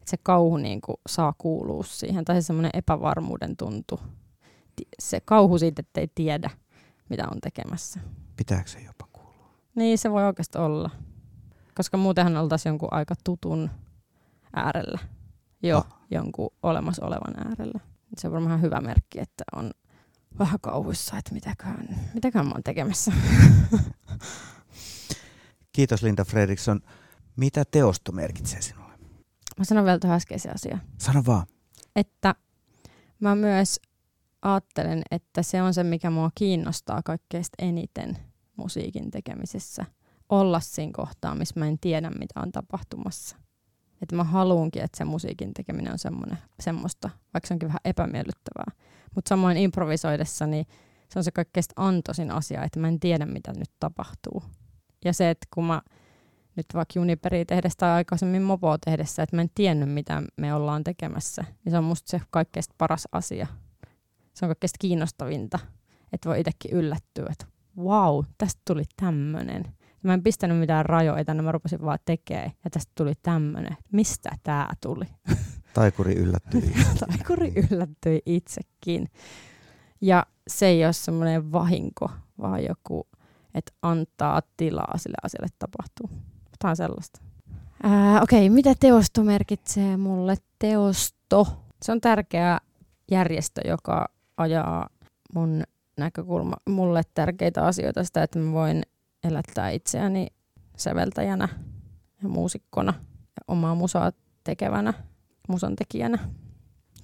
Et 0.00 0.08
se 0.08 0.16
kauhu 0.16 0.56
niin 0.56 0.80
kuin 0.80 0.96
saa 1.08 1.34
kuulua 1.38 1.82
siihen, 1.82 2.24
tai 2.24 2.42
se 2.42 2.46
semmoinen 2.46 2.70
epävarmuuden 2.74 3.56
tuntu. 3.56 4.00
Se 4.98 5.20
kauhu 5.20 5.58
siitä, 5.58 5.80
että 5.80 6.00
ei 6.00 6.08
tiedä, 6.14 6.50
mitä 7.08 7.24
on 7.32 7.40
tekemässä. 7.40 8.00
Pitääkö 8.36 8.68
se 8.68 8.80
jopa 8.80 9.06
kuulua? 9.12 9.50
Niin, 9.74 9.98
se 9.98 10.10
voi 10.10 10.24
oikeasti 10.24 10.58
olla. 10.58 10.90
koska 11.74 11.96
muutenhan 11.96 12.36
oltaisiin 12.36 12.70
jonkun 12.70 12.88
aika 12.92 13.14
tutun 13.24 13.70
äärellä, 14.56 14.98
jo 15.62 15.78
Ah. 15.78 15.98
jonkun 16.10 16.50
olemassa 16.62 17.06
olevan 17.06 17.48
äärellä. 17.48 17.80
Se 18.18 18.26
on 18.26 18.32
varmaan 18.32 18.62
hyvä 18.62 18.80
merkki, 18.80 19.20
että 19.20 19.44
on 19.56 19.70
vähän 20.38 20.58
kauhuissa, 20.60 21.16
että 21.18 21.34
mitäköhän, 21.34 22.10
mitäköhän 22.14 22.46
mä 22.46 22.52
oon 22.52 22.62
tekemässä. 22.62 23.12
Kiitos 25.72 26.02
Linda 26.02 26.24
Fredriksson. 26.24 26.80
Mitä 27.36 27.64
teosto 27.70 28.12
merkitsee 28.12 28.62
sinulle? 28.62 28.92
Mä 29.58 29.64
sanon 29.64 29.84
vielä 29.84 29.98
tuohon 29.98 30.16
äskeisen 30.16 30.54
asian. 30.54 30.82
Sano 30.98 31.22
vaan. 31.26 31.46
että 31.96 32.34
mä 33.20 33.34
myös 33.34 33.80
ajattelen, 34.42 35.02
että 35.10 35.42
se 35.42 35.62
on 35.62 35.74
se, 35.74 35.84
mikä 35.84 36.10
mua 36.10 36.30
kiinnostaa 36.34 37.02
kaikkein 37.04 37.44
eniten 37.58 38.18
musiikin 38.56 39.10
tekemisessä. 39.10 39.84
Olla 40.28 40.60
siinä 40.60 40.92
kohtaa, 40.96 41.34
missä 41.34 41.60
mä 41.60 41.66
en 41.66 41.78
tiedä, 41.78 42.10
mitä 42.10 42.40
on 42.40 42.52
tapahtumassa. 42.52 43.36
Että 44.02 44.16
mä 44.16 44.24
haluunkin, 44.24 44.82
että 44.82 44.98
se 44.98 45.04
musiikin 45.04 45.54
tekeminen 45.54 45.92
on 45.92 45.98
semmoinen, 45.98 46.38
semmoista, 46.60 47.10
vaikka 47.34 47.48
se 47.48 47.54
onkin 47.54 47.68
vähän 47.68 47.80
epämiellyttävää. 47.84 48.72
Mutta 49.14 49.28
samoin 49.28 49.56
improvisoidessa, 49.56 50.46
niin 50.46 50.66
se 51.08 51.18
on 51.18 51.24
se 51.24 51.30
kaikkein 51.30 51.64
antoisin 51.76 52.30
asia, 52.30 52.64
että 52.64 52.80
mä 52.80 52.88
en 52.88 53.00
tiedä, 53.00 53.26
mitä 53.26 53.52
nyt 53.52 53.70
tapahtuu. 53.80 54.42
Ja 55.04 55.12
se, 55.12 55.30
että 55.30 55.46
kun 55.54 55.64
mä 55.64 55.82
nyt 56.56 56.66
vaikka 56.74 56.92
Juniperi 56.96 57.44
tehdessä 57.44 57.76
tai 57.76 57.90
aikaisemmin 57.90 58.42
Mopoa 58.42 58.78
tehdessä, 58.78 59.22
että 59.22 59.36
mä 59.36 59.42
en 59.42 59.50
tiennyt, 59.54 59.92
mitä 59.92 60.22
me 60.36 60.54
ollaan 60.54 60.84
tekemässä, 60.84 61.44
niin 61.64 61.70
se 61.70 61.78
on 61.78 61.84
musta 61.84 62.10
se 62.10 62.20
kaikkein 62.30 62.64
paras 62.78 63.08
asia. 63.12 63.46
Se 64.34 64.44
on 64.44 64.48
kaikkein 64.48 64.70
kiinnostavinta, 64.78 65.58
että 66.12 66.28
voi 66.28 66.40
itsekin 66.40 66.70
yllättyä, 66.70 67.26
että 67.30 67.46
wow, 67.78 68.24
tästä 68.38 68.62
tuli 68.66 68.84
tämmönen. 68.96 69.64
Mä 70.02 70.14
en 70.14 70.22
pistänyt 70.22 70.58
mitään 70.58 70.86
rajoita, 70.86 71.34
niin 71.34 71.44
mä 71.44 71.52
rupesin 71.52 71.84
vaan 71.84 71.98
tekemään, 72.04 72.50
ja 72.64 72.70
tästä 72.70 72.92
tuli 72.94 73.12
tämmönen. 73.22 73.76
Mistä 73.92 74.30
tää 74.42 74.74
tuli? 74.80 75.04
Taikuri 75.74 76.14
yllättyi. 76.14 76.72
Taikuri 77.08 77.52
yllättyi 77.70 78.22
itsekin. 78.26 79.08
Ja 80.00 80.26
se 80.48 80.66
ei 80.66 80.84
ole 80.84 80.92
semmoinen 80.92 81.52
vahinko, 81.52 82.10
vaan 82.38 82.64
joku, 82.64 83.06
että 83.54 83.72
antaa 83.82 84.42
tilaa 84.56 84.98
sille 84.98 85.16
asialle 85.22 85.48
tapahtuu. 85.58 86.10
Jotain 86.52 86.76
sellaista. 86.76 87.20
Ää, 87.82 88.22
Okei, 88.22 88.46
okay, 88.46 88.54
mitä 88.54 88.74
teosto 88.80 89.24
merkitsee 89.24 89.96
mulle? 89.96 90.36
Teosto. 90.58 91.46
Se 91.82 91.92
on 91.92 92.00
tärkeä 92.00 92.58
järjestö, 93.10 93.60
joka 93.68 94.08
ajaa 94.36 94.88
mun 95.34 95.62
näkökulma, 95.98 96.56
mulle 96.68 97.02
tärkeitä 97.14 97.66
asioita, 97.66 98.04
sitä, 98.04 98.22
että 98.22 98.38
mä 98.38 98.52
voin 98.52 98.82
elättää 99.24 99.70
itseäni 99.70 100.26
säveltäjänä 100.76 101.48
ja 102.22 102.28
muusikkona 102.28 102.94
ja 103.08 103.42
omaa 103.48 103.74
musaa 103.74 104.12
tekevänä, 104.44 104.94
musan 105.48 105.76
tekijänä. 105.76 106.28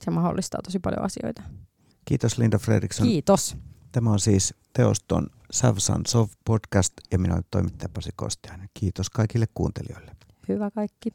Se 0.00 0.10
mahdollistaa 0.10 0.60
tosi 0.64 0.78
paljon 0.78 1.04
asioita. 1.04 1.42
Kiitos 2.04 2.38
Linda 2.38 2.58
Fredriksson. 2.58 3.06
Kiitos. 3.06 3.56
Tämä 3.92 4.10
on 4.10 4.20
siis 4.20 4.54
Teoston 4.72 5.26
Savsan 5.50 6.02
Sov 6.06 6.28
podcast 6.44 6.92
ja 7.12 7.18
minä 7.18 7.34
olen 7.34 7.44
toimittaja 7.50 7.88
Pasi 7.88 8.10
Kostiainen. 8.16 8.68
Kiitos 8.74 9.10
kaikille 9.10 9.46
kuuntelijoille. 9.54 10.16
Hyvä 10.48 10.70
kaikki. 10.70 11.10